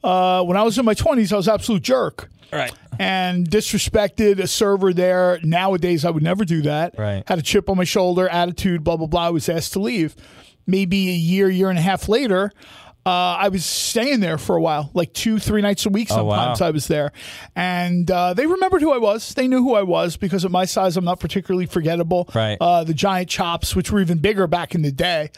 Uh, 0.04 0.44
when 0.44 0.56
I 0.56 0.64
was 0.64 0.78
in 0.78 0.86
my 0.86 0.94
20s, 0.94 1.34
I 1.34 1.36
was 1.38 1.48
an 1.48 1.56
absolute 1.56 1.82
jerk 1.84 2.30
Right. 2.54 2.72
and 3.00 3.50
disrespected 3.50 4.40
a 4.40 4.48
server 4.48 4.94
there. 4.94 5.40
Nowadays, 5.44 6.06
I 6.06 6.10
would 6.10 6.24
never 6.24 6.46
do 6.46 6.62
that. 6.62 6.96
Right. 6.98 7.24
Had 7.28 7.40
a 7.40 7.42
chip 7.44 7.70
on 7.70 7.78
my 7.78 7.84
shoulder, 7.84 8.28
attitude, 8.30 8.84
blah, 8.84 8.98
blah, 8.98 9.08
blah. 9.08 9.28
I 9.28 9.30
was 9.30 9.50
asked 9.50 9.74
to 9.74 9.80
leave. 9.80 10.16
Maybe 10.66 11.10
a 11.10 11.14
year, 11.14 11.50
year 11.50 11.70
and 11.70 11.80
a 11.80 11.82
half 11.82 12.08
later, 12.08 12.52
uh, 13.06 13.10
I 13.10 13.48
was 13.50 13.66
staying 13.66 14.20
there 14.20 14.38
for 14.38 14.56
a 14.56 14.62
while, 14.62 14.92
like 14.94 15.14
two, 15.14 15.40
three 15.40 15.62
nights 15.62 15.86
a 15.86 15.90
week. 15.90 16.10
Oh, 16.12 16.24
wow. 16.26 16.36
Sometimes 16.36 16.62
I 16.62 16.70
was 16.72 16.88
there, 16.88 17.12
and 17.56 18.10
uh, 18.12 18.34
they 18.34 18.46
remembered 18.46 18.82
who 18.82 18.92
I 18.92 18.98
was. 18.98 19.34
They 19.34 19.48
knew 19.48 19.64
who 19.64 19.74
I 19.74 19.84
was 19.84 20.18
because 20.18 20.44
of 20.44 20.52
my 20.52 20.66
size, 20.66 20.98
I'm 20.98 21.06
not 21.06 21.20
particularly 21.20 21.66
forgettable. 21.66 22.30
Right. 22.36 22.58
Uh, 22.60 22.84
the 22.84 22.94
giant 22.94 23.30
chops, 23.30 23.76
which 23.76 23.92
were 23.92 24.00
even 24.02 24.20
bigger 24.20 24.46
back 24.48 24.76
in 24.76 24.82
the 24.84 24.92
day, 24.92 25.32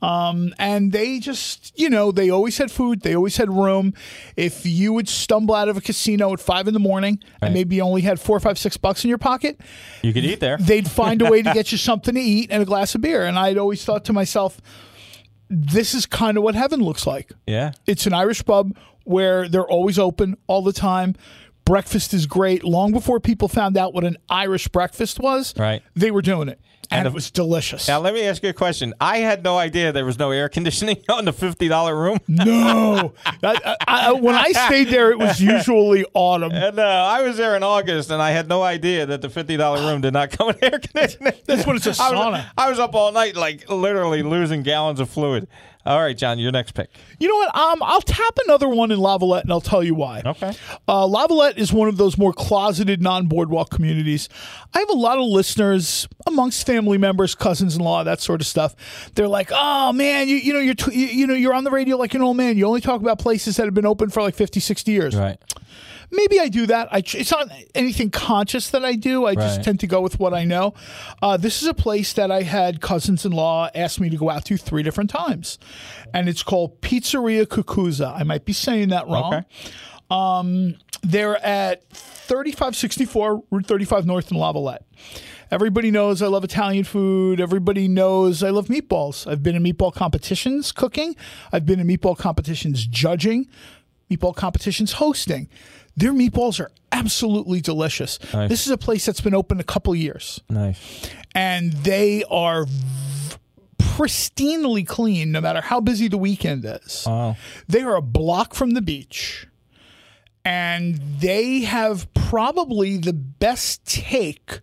um, 0.00 0.52
and 0.58 0.90
they 0.90 1.20
just, 1.20 1.78
you 1.78 1.88
know, 1.90 2.10
they 2.10 2.30
always 2.30 2.58
had 2.58 2.70
food. 2.72 3.02
They 3.02 3.14
always 3.14 3.36
had 3.36 3.50
room. 3.50 3.94
If 4.36 4.66
you 4.66 4.92
would 4.94 5.08
stumble 5.08 5.54
out 5.54 5.68
of 5.68 5.76
a 5.76 5.80
casino 5.80 6.32
at 6.32 6.40
five 6.40 6.66
in 6.66 6.74
the 6.74 6.80
morning 6.80 7.20
Right. 7.40 7.48
and 7.48 7.54
maybe 7.54 7.76
you 7.76 7.82
only 7.82 8.02
had 8.02 8.18
four, 8.18 8.40
five, 8.40 8.58
six 8.58 8.76
bucks 8.76 9.04
in 9.04 9.08
your 9.10 9.18
pocket, 9.18 9.60
You 10.02 10.12
could 10.12 10.24
eat 10.24 10.40
there. 10.40 10.56
they'd 10.58 10.90
find 10.90 11.22
a 11.22 11.30
way 11.30 11.42
to 11.42 11.52
get 11.54 11.70
you 11.70 11.78
something 11.78 12.14
to 12.14 12.20
eat 12.20 12.50
and 12.50 12.60
a 12.62 12.66
glass 12.66 12.94
of 12.96 13.00
beer. 13.00 13.24
And 13.26 13.38
I'd 13.38 13.58
always 13.58 13.84
thought 13.84 14.04
to 14.06 14.12
myself, 14.12 14.60
this 15.54 15.94
is 15.94 16.06
kind 16.06 16.38
of 16.38 16.42
what 16.42 16.54
heaven 16.54 16.80
looks 16.80 17.06
like. 17.06 17.30
Yeah. 17.46 17.72
It's 17.86 18.06
an 18.06 18.14
Irish 18.14 18.42
pub 18.44 18.74
where 19.04 19.48
they're 19.48 19.68
always 19.68 19.98
open 19.98 20.36
all 20.46 20.62
the 20.62 20.72
time. 20.72 21.14
Breakfast 21.66 22.14
is 22.14 22.26
great. 22.26 22.64
Long 22.64 22.90
before 22.90 23.20
people 23.20 23.48
found 23.48 23.76
out 23.76 23.92
what 23.92 24.02
an 24.04 24.16
Irish 24.30 24.66
breakfast 24.68 25.20
was, 25.20 25.54
Right. 25.58 25.82
they 25.94 26.10
were 26.10 26.22
doing 26.22 26.48
it. 26.48 26.58
And, 26.90 26.98
And 26.98 27.06
it 27.06 27.14
was 27.14 27.30
delicious. 27.30 27.88
Now, 27.88 28.00
let 28.00 28.12
me 28.12 28.22
ask 28.24 28.42
you 28.42 28.48
a 28.50 28.52
question. 28.52 28.92
I 29.00 29.18
had 29.18 29.42
no 29.42 29.56
idea 29.56 29.92
there 29.92 30.04
was 30.04 30.18
no 30.18 30.30
air 30.30 30.48
conditioning 30.48 30.98
on 31.08 31.24
the 31.24 31.32
$50 31.32 31.96
room. 31.96 32.18
no. 32.28 33.14
I, 33.42 33.76
I, 33.86 34.12
when 34.12 34.34
I 34.34 34.52
stayed 34.52 34.88
there, 34.88 35.10
it 35.10 35.18
was 35.18 35.40
usually 35.40 36.04
autumn. 36.14 36.52
And 36.52 36.78
uh, 36.78 36.82
I 36.82 37.22
was 37.22 37.36
there 37.36 37.56
in 37.56 37.62
August, 37.62 38.10
and 38.10 38.20
I 38.20 38.30
had 38.30 38.48
no 38.48 38.62
idea 38.62 39.06
that 39.06 39.22
the 39.22 39.30
fifty 39.30 39.56
dollar 39.56 39.80
room 39.90 40.00
did 40.00 40.12
not 40.12 40.30
come 40.30 40.48
with 40.48 40.62
air 40.62 40.78
conditioning. 40.78 41.32
That's 41.46 41.66
when 41.66 41.76
it's 41.76 41.86
a 41.86 41.90
I 42.02 42.10
was, 42.10 42.18
sauna. 42.18 42.46
I 42.56 42.68
was 42.70 42.78
up 42.78 42.94
all 42.94 43.12
night, 43.12 43.36
like 43.36 43.68
literally 43.70 44.22
losing 44.22 44.62
gallons 44.62 45.00
of 45.00 45.08
fluid. 45.08 45.48
All 45.84 46.00
right, 46.00 46.16
John, 46.16 46.38
your 46.38 46.52
next 46.52 46.72
pick. 46.72 46.90
You 47.18 47.28
know 47.28 47.34
what? 47.34 47.56
Um, 47.56 47.82
I'll 47.82 48.00
tap 48.00 48.38
another 48.46 48.68
one 48.68 48.92
in 48.92 48.98
Lavalette, 48.98 49.42
and 49.42 49.52
I'll 49.52 49.60
tell 49.60 49.82
you 49.82 49.94
why. 49.94 50.22
Okay. 50.24 50.52
Uh, 50.86 51.06
Lavalette 51.06 51.56
is 51.58 51.72
one 51.72 51.88
of 51.88 51.96
those 51.96 52.16
more 52.16 52.32
closeted 52.32 53.02
non-boardwalk 53.02 53.70
communities. 53.70 54.28
I 54.74 54.78
have 54.78 54.90
a 54.90 54.94
lot 54.94 55.18
of 55.18 55.24
listeners 55.24 56.08
amongst 56.26 56.66
family 56.66 56.98
members, 56.98 57.34
cousins-in-law, 57.34 58.04
that 58.04 58.20
sort 58.20 58.40
of 58.40 58.46
stuff. 58.46 59.10
They're 59.14 59.28
like, 59.28 59.50
"Oh 59.52 59.92
man, 59.92 60.28
you, 60.28 60.36
you 60.36 60.52
know 60.52 60.60
you're 60.60 60.74
you, 60.92 61.06
you 61.06 61.26
know 61.26 61.34
you're 61.34 61.54
on 61.54 61.64
the 61.64 61.70
radio 61.70 61.96
like 61.96 62.14
an 62.14 62.22
old 62.22 62.36
man. 62.36 62.56
You 62.56 62.66
only 62.66 62.80
talk 62.80 63.00
about 63.00 63.18
places 63.18 63.56
that 63.56 63.64
have 63.64 63.74
been 63.74 63.86
open 63.86 64.08
for 64.10 64.22
like 64.22 64.34
50, 64.34 64.60
60 64.60 64.92
years." 64.92 65.16
Right. 65.16 65.38
Maybe 66.14 66.38
I 66.38 66.48
do 66.48 66.66
that. 66.66 66.88
I, 66.92 66.98
it's 66.98 67.30
not 67.30 67.48
anything 67.74 68.10
conscious 68.10 68.68
that 68.70 68.84
I 68.84 68.92
do. 68.94 69.24
I 69.24 69.34
just 69.34 69.64
tend 69.64 69.80
to 69.80 69.86
go 69.86 70.02
with 70.02 70.20
what 70.20 70.34
I 70.34 70.44
know. 70.44 70.74
Uh, 71.22 71.38
this 71.38 71.62
is 71.62 71.68
a 71.68 71.74
place 71.74 72.12
that 72.12 72.30
I 72.30 72.42
had 72.42 72.82
cousins 72.82 73.24
in 73.24 73.32
law 73.32 73.70
ask 73.74 73.98
me 73.98 74.10
to 74.10 74.16
go 74.18 74.28
out 74.28 74.44
to 74.44 74.58
three 74.58 74.82
different 74.82 75.08
times. 75.08 75.58
And 76.12 76.28
it's 76.28 76.42
called 76.42 76.82
Pizzeria 76.82 77.46
Cucuza. 77.46 78.14
I 78.14 78.24
might 78.24 78.44
be 78.44 78.52
saying 78.52 78.90
that 78.90 79.08
wrong. 79.08 79.34
Okay. 79.34 79.46
Um, 80.10 80.76
they're 81.02 81.42
at 81.44 81.88
3564 81.90 83.44
Route 83.50 83.66
35 83.66 84.06
North 84.06 84.30
in 84.30 84.36
Lavalette. 84.36 84.82
Everybody 85.50 85.90
knows 85.90 86.22
I 86.22 86.28
love 86.28 86.44
Italian 86.44 86.84
food. 86.84 87.40
Everybody 87.40 87.88
knows 87.88 88.42
I 88.42 88.50
love 88.50 88.68
meatballs. 88.68 89.26
I've 89.30 89.42
been 89.42 89.56
in 89.56 89.62
meatball 89.62 89.94
competitions 89.94 90.72
cooking. 90.72 91.16
I've 91.52 91.66
been 91.66 91.80
in 91.80 91.86
meatball 91.86 92.16
competitions 92.16 92.86
judging, 92.86 93.48
meatball 94.10 94.34
competitions 94.34 94.92
hosting. 94.92 95.48
Their 95.96 96.12
meatballs 96.12 96.58
are 96.60 96.70
absolutely 96.90 97.60
delicious. 97.60 98.18
Nice. 98.32 98.48
This 98.48 98.66
is 98.66 98.72
a 98.72 98.78
place 98.78 99.04
that's 99.06 99.20
been 99.20 99.34
open 99.34 99.60
a 99.60 99.64
couple 99.64 99.94
years 99.94 100.40
Nice. 100.48 101.08
and 101.34 101.72
they 101.72 102.24
are 102.30 102.64
v- 102.66 103.36
pristinely 103.78 104.86
clean 104.86 105.32
no 105.32 105.40
matter 105.40 105.60
how 105.60 105.80
busy 105.80 106.08
the 106.08 106.18
weekend 106.18 106.64
is. 106.64 107.04
Wow. 107.06 107.36
They 107.68 107.82
are 107.82 107.96
a 107.96 108.02
block 108.02 108.54
from 108.54 108.70
the 108.70 108.82
beach. 108.82 109.46
And 110.44 111.00
they 111.20 111.60
have 111.60 112.12
probably 112.14 112.96
the 112.96 113.12
best 113.12 113.84
take 113.84 114.58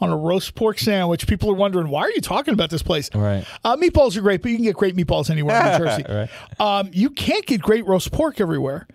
on 0.00 0.10
a 0.10 0.16
roast 0.16 0.54
pork 0.54 0.78
sandwich. 0.78 1.26
People 1.26 1.50
are 1.50 1.54
wondering, 1.54 1.88
why 1.88 2.02
are 2.02 2.10
you 2.10 2.20
talking 2.20 2.54
about 2.54 2.70
this 2.70 2.82
place? 2.84 3.10
Right. 3.12 3.44
Uh, 3.64 3.76
meatballs 3.76 4.16
are 4.16 4.20
great, 4.20 4.42
but 4.42 4.50
you 4.52 4.56
can 4.58 4.64
get 4.64 4.76
great 4.76 4.94
meatballs 4.94 5.30
anywhere 5.30 5.58
in 5.60 5.72
New 5.72 5.78
Jersey. 5.86 6.04
Right. 6.08 6.28
um, 6.60 6.90
you 6.92 7.10
can't 7.10 7.44
get 7.46 7.60
great 7.60 7.84
roast 7.86 8.12
pork 8.12 8.40
everywhere. 8.40 8.86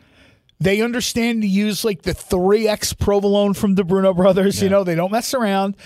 They 0.62 0.82
understand 0.82 1.42
to 1.44 1.48
use 1.48 1.86
like 1.86 2.02
the 2.02 2.12
3X 2.14 2.98
provolone 3.00 3.54
from 3.54 3.76
the 3.76 3.84
Bruno 3.86 4.14
brothers. 4.14 4.62
You 4.62 4.70
know, 4.70 4.84
they 4.84 4.96
don't 4.96 5.12
mess 5.12 5.34
around. 5.34 5.78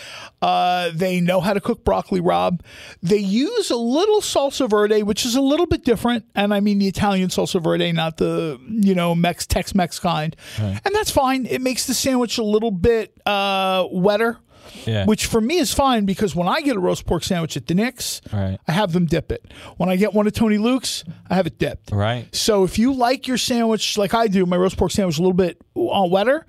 Uh, 0.42 0.90
they 0.94 1.22
know 1.22 1.42
how 1.42 1.54
to 1.54 1.62
cook 1.62 1.84
broccoli 1.84 2.22
rabe. 2.22 2.60
They 3.04 3.18
use 3.20 3.70
a 3.70 3.76
little 3.76 4.20
salsa 4.22 4.68
verde, 4.68 5.04
which 5.04 5.26
is 5.26 5.36
a 5.36 5.42
little 5.42 5.68
bit 5.68 5.84
different. 5.84 6.26
And 6.34 6.54
I 6.54 6.60
mean 6.60 6.80
the 6.80 6.88
Italian 6.88 7.30
salsa 7.30 7.62
verde, 7.62 7.92
not 7.92 8.18
the, 8.18 8.60
you 8.68 8.96
know, 8.96 9.14
Mex 9.14 9.46
Tex 9.46 9.76
Mex 9.76 10.00
kind. 10.00 10.36
And 10.84 10.96
that's 10.96 11.12
fine. 11.12 11.46
It 11.46 11.62
makes 11.62 11.86
the 11.86 11.94
sandwich 11.94 12.40
a 12.40 12.44
little 12.44 12.72
bit 12.72 13.14
uh, 13.28 13.86
wetter. 13.92 14.40
Yeah. 14.86 15.06
Which 15.06 15.26
for 15.28 15.40
me 15.40 15.58
is 15.58 15.74
fine 15.74 16.06
because 16.06 16.36
when 16.36 16.48
I 16.48 16.62
get 16.62 16.76
a 16.76 16.80
roast 16.80 17.06
pork 17.06 17.24
sandwich 17.24 17.56
at 17.58 17.68
the 17.68 17.74
Knicks, 17.76 18.22
Right. 18.32 18.58
I 18.68 18.72
have 18.72 18.92
them 18.94 19.06
dip 19.06 19.32
it. 19.32 19.46
When 19.78 19.90
I 19.90 19.96
get 19.96 20.14
one 20.14 20.28
at 20.28 20.34
Tony 20.36 20.58
Luke's, 20.58 21.04
I 21.30 21.36
have 21.36 21.48
it 21.48 21.58
dipped. 21.60 21.92
Right. 21.92 22.28
So 22.36 22.64
if 22.64 22.78
you 22.80 22.94
like 22.94 23.28
your 23.28 23.38
sandwich 23.38 23.98
like 23.98 24.14
I 24.14 24.28
do, 24.28 24.46
my 24.46 24.58
roast 24.58 24.78
pork 24.78 24.92
sandwich 24.92 25.18
a 25.18 25.22
little 25.22 25.34
bit 25.34 25.62
uh, 25.76 26.08
wetter, 26.10 26.46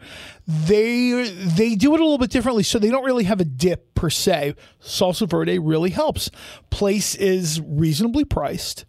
they 0.47 1.29
they 1.31 1.75
do 1.75 1.95
it 1.95 2.01
a 2.01 2.03
little 2.03 2.19
bit 2.19 2.31
differently. 2.31 2.63
So 2.63 2.79
they 2.79 2.91
don't 2.91 3.05
really 3.05 3.25
have 3.25 3.41
a 3.41 3.45
dip 3.45 3.95
per 3.95 4.11
se. 4.11 4.55
Salsa 4.83 5.29
verde 5.29 5.59
really 5.59 5.91
helps. 5.91 6.31
Place 6.71 7.15
is 7.15 7.61
reasonably 7.61 8.25
priced, 8.25 8.85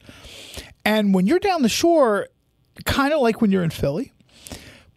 and 0.83 1.13
when 1.13 1.27
you're 1.27 1.39
down 1.39 1.61
the 1.61 1.69
shore, 1.69 2.27
kind 2.85 3.13
of 3.13 3.21
like 3.21 3.41
when 3.41 3.51
you're 3.51 3.63
in 3.63 3.69
Philly, 3.69 4.11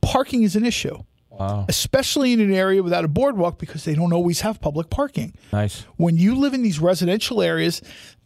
parking 0.00 0.42
is 0.42 0.56
an 0.56 0.64
issue. 0.64 0.98
Wow. 1.38 1.66
Especially 1.68 2.32
in 2.32 2.40
an 2.40 2.52
area 2.52 2.82
without 2.82 3.04
a 3.04 3.08
boardwalk 3.08 3.58
because 3.58 3.84
they 3.84 3.94
don't 3.94 4.12
always 4.12 4.40
have 4.40 4.60
public 4.60 4.90
parking 4.90 5.34
Nice. 5.52 5.84
when 5.96 6.16
you 6.16 6.34
live 6.34 6.52
in 6.52 6.62
these 6.62 6.80
residential 6.80 7.40
areas, 7.42 7.80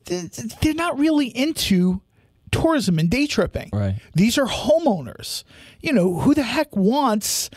th- 0.07 0.31
th- 0.33 0.57
they're 0.61 0.73
not 0.75 0.99
really 0.99 1.27
into 1.27 2.01
tourism 2.51 2.99
and 2.99 3.11
day 3.11 3.27
tripping. 3.27 3.69
Right. 3.73 3.97
These 4.15 4.39
are 4.39 4.47
homeowners. 4.47 5.45
You 5.81 5.93
know, 5.93 6.21
who 6.21 6.35
the 6.35 6.43
heck 6.43 6.75
wants, 6.75 7.51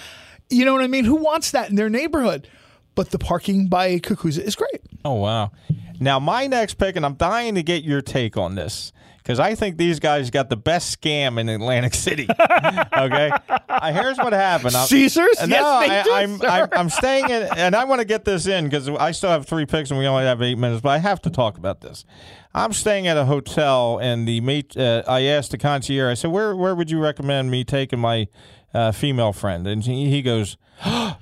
you 0.50 0.66
know 0.66 0.74
what 0.74 0.84
I 0.84 0.88
mean? 0.88 1.06
Who 1.06 1.16
wants 1.16 1.52
that 1.52 1.70
in 1.70 1.76
their 1.76 1.90
neighborhood? 1.90 2.48
But 2.96 3.12
the 3.12 3.20
parking 3.20 3.68
by 3.68 4.00
Kukuza 4.00 4.40
is 4.40 4.56
great. 4.56 4.82
Oh 5.04 5.16
wow! 5.16 5.52
Now 6.00 6.18
my 6.20 6.48
next 6.48 6.76
pick, 6.76 6.96
and 6.96 7.06
I'm 7.06 7.16
dying 7.16 7.56
to 7.56 7.64
get 7.64 7.84
your 7.84 8.02
take 8.02 8.38
on 8.38 8.56
this 8.56 8.94
because 9.26 9.40
I 9.40 9.56
think 9.56 9.78
these 9.78 10.00
guys 10.00 10.30
got 10.30 10.50
the 10.50 10.56
best 10.56 11.02
scam 11.02 11.40
in 11.40 11.50
Atlantic 11.50 11.94
City. 12.08 12.28
okay, 12.30 13.32
uh, 13.68 13.92
here's 13.92 14.18
what 14.20 14.34
happened. 14.34 14.76
I'm- 14.76 14.86
Caesars? 14.88 15.48
No, 15.48 15.48
Yes, 15.48 15.88
they 15.90 15.96
I, 16.00 16.04
do, 16.04 16.14
I'm. 16.14 16.42
I'm 16.44 16.70
I'm 16.74 16.90
staying 16.90 17.26
in, 17.32 17.44
and 17.58 17.76
I 17.76 17.86
want 17.86 18.02
to 18.02 18.06
get 18.06 18.24
this 18.24 18.46
in 18.46 18.66
because 18.66 18.88
I 18.88 19.10
still 19.12 19.32
have 19.32 19.48
three 19.48 19.66
picks 19.66 19.90
and 19.90 19.98
we 20.00 20.06
only 20.06 20.26
have 20.26 20.42
eight 20.44 20.60
minutes. 20.60 20.82
But 20.82 20.90
I 20.90 21.00
have 21.00 21.22
to 21.24 21.32
talk 21.32 21.58
about 21.58 21.82
this. 21.82 22.06
I'm 22.54 22.72
staying 22.72 23.08
at 23.08 23.18
a 23.18 23.26
hotel, 23.26 23.98
and 24.00 24.28
the 24.28 24.42
mate. 24.42 24.78
Uh, 24.78 25.02
I 25.08 25.22
asked 25.24 25.50
the 25.52 25.58
concierge. 25.58 26.12
I 26.12 26.14
said, 26.14 26.30
"Where 26.32 26.56
where 26.56 26.76
would 26.76 26.92
you 26.92 27.00
recommend 27.00 27.50
me 27.50 27.64
taking 27.64 27.98
my 28.00 28.28
uh, 28.76 28.92
female 28.92 29.34
friend?" 29.34 29.66
And 29.66 29.84
he, 29.84 30.10
he 30.12 30.22
goes. 30.22 30.56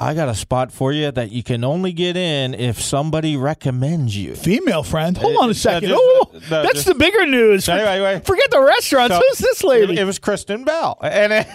I 0.00 0.14
got 0.14 0.28
a 0.28 0.34
spot 0.34 0.70
for 0.70 0.92
you 0.92 1.10
that 1.10 1.32
you 1.32 1.42
can 1.42 1.64
only 1.64 1.92
get 1.92 2.16
in 2.16 2.54
if 2.54 2.80
somebody 2.80 3.36
recommends 3.36 4.16
you. 4.16 4.36
Female 4.36 4.84
friend. 4.84 5.16
Hold 5.18 5.36
Uh, 5.36 5.40
on 5.40 5.50
a 5.50 5.54
second. 5.54 5.88
just- 5.88 6.00
oh, 6.00 6.30
no, 6.32 6.38
that's 6.62 6.72
just- 6.74 6.86
the 6.86 6.94
bigger 6.94 7.26
news. 7.26 7.68
Anyway, 7.68 7.88
anyway. 7.88 8.22
Forget 8.24 8.48
the 8.52 8.60
restaurants. 8.62 9.16
So- 9.16 9.20
Who's 9.28 9.38
this 9.38 9.64
lady? 9.64 9.94
It, 9.94 9.98
it 10.00 10.04
was 10.04 10.18
Kristen 10.20 10.62
Bell. 10.64 10.98
And 11.02 11.32
it- 11.32 11.48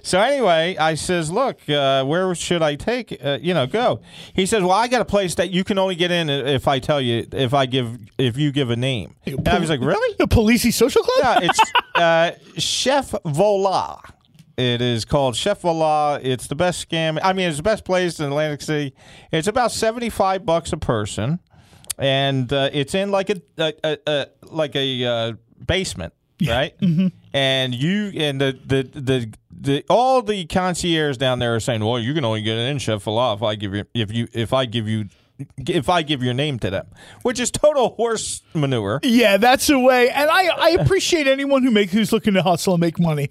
so 0.06 0.20
anyway, 0.20 0.76
I 0.78 0.94
says, 0.94 1.30
"Look, 1.30 1.60
uh, 1.68 2.04
where 2.04 2.34
should 2.34 2.62
I 2.62 2.74
take? 2.76 3.18
Uh, 3.22 3.38
you 3.40 3.52
know, 3.54 3.66
go." 3.66 4.00
He 4.34 4.46
says, 4.46 4.62
"Well, 4.62 4.72
I 4.72 4.88
got 4.88 5.00
a 5.02 5.04
place 5.04 5.34
that 5.36 5.50
you 5.50 5.64
can 5.64 5.78
only 5.78 5.94
get 5.96 6.10
in 6.10 6.30
if 6.30 6.66
I 6.66 6.78
tell 6.78 7.00
you 7.00 7.26
if 7.32 7.52
I 7.54 7.66
give 7.66 7.98
if 8.16 8.36
you 8.38 8.52
give 8.52 8.70
a 8.70 8.76
name." 8.76 9.14
And 9.26 9.46
I 9.48 9.58
was 9.58 9.68
like, 9.70 9.80
"Really?" 9.80 10.16
the 10.18 10.26
Palizzi 10.26 10.72
Social 10.72 11.02
Club? 11.02 11.18
Yeah, 11.42 11.48
it's 11.50 11.60
uh, 11.94 12.30
Chef 12.58 13.14
Vola. 13.26 14.00
It 14.58 14.82
is 14.82 15.04
called 15.04 15.36
Chef 15.36 15.60
Vola. 15.60 16.18
It's 16.20 16.48
the 16.48 16.56
best 16.56 16.88
scam. 16.88 17.20
I 17.22 17.32
mean, 17.32 17.48
it's 17.48 17.58
the 17.58 17.62
best 17.62 17.84
place 17.84 18.18
in 18.18 18.26
Atlantic 18.26 18.60
City. 18.60 18.92
It's 19.30 19.46
about 19.46 19.70
seventy 19.70 20.10
five 20.10 20.44
bucks 20.44 20.72
a 20.72 20.76
person, 20.76 21.38
and 21.96 22.52
uh, 22.52 22.68
it's 22.72 22.92
in 22.92 23.12
like 23.12 23.30
a, 23.30 23.40
a, 23.56 23.72
a, 23.84 23.98
a 24.08 24.26
like 24.42 24.74
a 24.74 25.04
uh, 25.04 25.32
basement, 25.64 26.12
right? 26.44 26.74
Mm-hmm. 26.80 27.06
And 27.32 27.72
you 27.72 28.10
and 28.16 28.40
the 28.40 28.58
the 28.64 28.82
the. 29.00 29.32
The, 29.60 29.84
all 29.90 30.22
the 30.22 30.46
concierge 30.46 31.16
down 31.16 31.40
there 31.40 31.56
are 31.56 31.58
saying, 31.58 31.84
"Well, 31.84 31.98
you 31.98 32.14
can 32.14 32.24
only 32.24 32.42
get 32.42 32.56
in 32.56 32.78
Chef 32.78 33.02
Vola 33.02 33.34
if 33.34 33.42
I 33.42 33.56
give 33.56 33.74
you 33.74 33.84
if 33.92 34.12
you 34.12 34.28
if 34.32 34.52
I 34.52 34.66
give 34.66 34.86
you 34.86 35.08
if 35.58 35.88
I 35.88 36.02
give 36.02 36.22
your 36.22 36.34
name 36.34 36.58
to 36.60 36.70
them," 36.70 36.86
which 37.22 37.38
is 37.40 37.50
total 37.50 37.90
horse 37.90 38.42
manure. 38.54 39.00
Yeah, 39.02 39.36
that's 39.36 39.66
the 39.66 39.78
way. 39.78 40.08
And 40.10 40.28
I, 40.30 40.46
I 40.48 40.68
appreciate 40.80 41.26
anyone 41.26 41.62
who 41.62 41.70
make 41.70 41.90
who's 41.90 42.12
looking 42.12 42.34
to 42.34 42.42
hustle 42.42 42.74
and 42.74 42.80
make 42.80 42.98
money. 42.98 43.30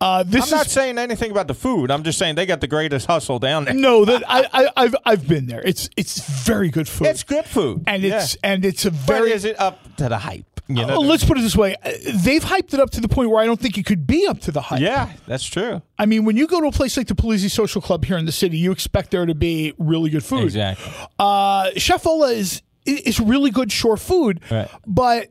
Uh, 0.00 0.22
this 0.22 0.42
I'm 0.42 0.46
is 0.46 0.52
not 0.52 0.66
saying 0.66 0.98
anything 0.98 1.30
about 1.30 1.46
the 1.48 1.54
food. 1.54 1.90
I'm 1.90 2.02
just 2.02 2.18
saying 2.18 2.34
they 2.34 2.46
got 2.46 2.60
the 2.60 2.66
greatest 2.66 3.06
hustle 3.06 3.38
down 3.38 3.64
there. 3.66 3.74
no 3.74 4.04
that 4.04 4.22
I, 4.28 4.48
I 4.52 4.68
I've 4.76 4.96
I've 5.04 5.28
been 5.28 5.46
there. 5.46 5.62
It's 5.62 5.88
it's 5.96 6.18
very 6.44 6.68
good 6.70 6.88
food. 6.88 7.06
It's 7.08 7.22
good 7.22 7.44
food, 7.44 7.84
and 7.86 8.04
it's 8.04 8.34
yeah. 8.34 8.50
and 8.52 8.64
it's 8.64 8.84
a 8.84 8.90
But 8.90 9.00
very. 9.00 9.32
is 9.32 9.44
it 9.44 9.58
up 9.60 9.93
to 9.98 10.08
the 10.08 10.18
hype? 10.18 10.44
You 10.66 10.76
know, 10.76 10.86
Well, 10.86 11.04
let's 11.04 11.24
put 11.24 11.36
it 11.36 11.42
this 11.42 11.54
way: 11.56 11.76
Uh, 11.84 11.90
they've 12.14 12.42
hyped 12.42 12.72
it 12.72 12.80
up 12.80 12.88
to 12.92 13.00
the 13.02 13.08
point 13.08 13.28
where 13.30 13.42
I 13.42 13.46
don't 13.46 13.60
think 13.60 13.76
it 13.76 13.84
could 13.84 14.06
be 14.06 14.26
up 14.26 14.40
to 14.40 14.50
the 14.50 14.62
hype. 14.62 14.80
yeah, 14.80 15.12
that's 15.26 15.44
true. 15.44 15.82
I 15.98 16.06
mean, 16.06 16.24
when 16.24 16.36
you 16.38 16.46
go 16.46 16.60
to 16.60 16.68
a 16.68 16.72
place 16.72 16.96
like 16.96 17.06
the 17.08 17.14
Palizzi 17.14 17.50
Social 17.50 17.82
Club 17.82 18.04
here 18.06 18.16
in 18.16 18.24
the 18.24 18.32
city, 18.32 18.56
you 18.56 18.72
expect 18.72 19.10
there 19.10 19.26
to 19.26 19.34
be 19.34 19.74
really 19.78 20.08
good 20.08 20.24
food. 20.24 20.44
Exactly. 20.44 20.90
Uh, 21.18 21.70
Chef 21.76 22.02
Vola 22.04 22.28
is 22.32 22.62
is 22.86 23.20
really 23.20 23.50
good 23.50 23.70
shore 23.72 23.96
food, 23.98 24.40
Right. 24.50 24.68
but 24.86 25.30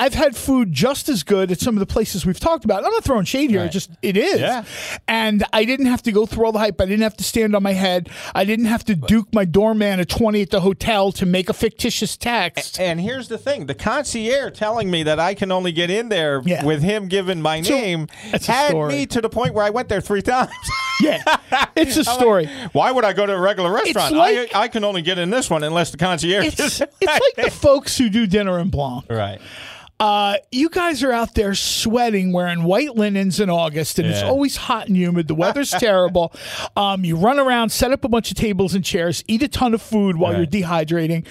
I've 0.00 0.14
had 0.14 0.34
food 0.36 0.72
just 0.72 1.08
as 1.08 1.22
good 1.22 1.50
at 1.52 1.60
some 1.60 1.74
of 1.76 1.80
the 1.80 1.86
places 1.86 2.24
we've 2.24 2.40
talked 2.40 2.64
about. 2.64 2.84
I'm 2.84 2.90
not 2.90 3.04
throwing 3.04 3.24
shade 3.26 3.50
here; 3.50 3.60
it 3.60 3.62
Right. 3.64 3.72
just 3.72 3.90
it 4.02 4.16
is. 4.16 4.40
Yeah. 4.40 4.64
And 5.06 5.44
I 5.52 5.64
didn't 5.64 5.86
have 5.86 6.02
to 6.04 6.12
go 6.12 6.24
through 6.26 6.46
all 6.46 6.52
the 6.52 6.58
hype. 6.58 6.80
I 6.80 6.86
didn't 6.86 7.02
have 7.02 7.16
to 7.18 7.24
stand 7.24 7.54
on 7.54 7.62
my 7.62 7.72
head. 7.74 8.08
I 8.34 8.44
didn't 8.44 8.64
have 8.66 8.84
to 8.86 8.94
duke 8.96 9.28
my 9.34 9.44
doorman 9.44 10.00
at 10.00 10.08
20 10.08 10.40
at 10.42 10.50
the 10.50 10.60
hotel 10.60 11.12
to 11.12 11.26
make 11.26 11.48
a 11.50 11.52
fictitious 11.52 12.16
text. 12.16 12.80
And 12.80 13.00
here's 13.00 13.28
the 13.28 13.38
thing: 13.38 13.66
the 13.66 13.74
concierge 13.74 14.58
telling 14.58 14.90
me 14.90 15.02
that 15.02 15.20
I 15.20 15.34
can 15.34 15.52
only 15.52 15.72
get 15.72 15.90
in 15.90 16.08
there 16.08 16.42
Yeah. 16.44 16.64
with 16.64 16.82
him 16.82 17.08
giving 17.08 17.42
my 17.42 17.60
So, 17.62 17.74
name 17.74 18.08
had 18.46 18.68
story. 18.70 18.94
me 18.94 19.06
to 19.06 19.20
the 19.20 19.28
point 19.28 19.52
where 19.54 19.64
I 19.66 19.70
went 19.70 19.88
there 19.90 20.00
three 20.00 20.22
times. 20.34 20.50
yeah, 21.02 21.22
it's 21.76 21.96
a 21.96 22.04
story. 22.04 22.48
Why 22.72 22.90
would 22.90 23.04
I 23.04 23.12
go 23.12 23.26
to 23.26 23.34
a 23.34 23.40
regular 23.40 23.70
restaurant? 23.72 24.14
like- 24.14 24.54
I, 24.54 24.62
I 24.64 24.68
can 24.68 24.84
only 24.84 25.02
get 25.02 25.18
in 25.18 25.30
this 25.30 25.50
one 25.50 25.62
unless 25.62 25.90
the 25.90 25.98
concierge. 25.98 26.46
It's 26.46 26.80
it's 26.80 26.80
like 27.06 27.36
the 27.36 27.50
folks 27.50 27.98
who 27.98 28.08
do 28.08 28.26
Dîner 28.26 28.58
en 28.60 28.68
Blanc. 28.68 29.04
right. 29.10 29.40
Uh, 30.00 30.36
you 30.50 30.70
guys 30.70 31.02
are 31.02 31.12
out 31.12 31.34
there 31.34 31.54
sweating, 31.54 32.32
wearing 32.32 32.62
white 32.64 32.96
linens 32.96 33.38
in 33.38 33.50
August, 33.50 33.98
and 33.98 34.08
it's 34.08 34.22
always 34.22 34.56
hot 34.56 34.88
and 34.88 34.96
humid. 34.96 35.28
The 35.28 35.34
weather's 35.34 35.70
terrible. 35.78 36.32
Um, 36.74 37.04
you 37.04 37.16
run 37.16 37.38
around, 37.38 37.68
set 37.68 37.92
up 37.92 38.02
a 38.04 38.08
bunch 38.08 38.30
of 38.30 38.36
tables 38.38 38.74
and 38.74 38.82
chairs, 38.82 39.22
eat 39.28 39.42
a 39.42 39.48
ton 39.48 39.74
of 39.74 39.82
food 39.82 40.16
while 40.16 40.32
Right. 40.32 40.38
you're 40.52 40.62
dehydrating. 40.62 41.26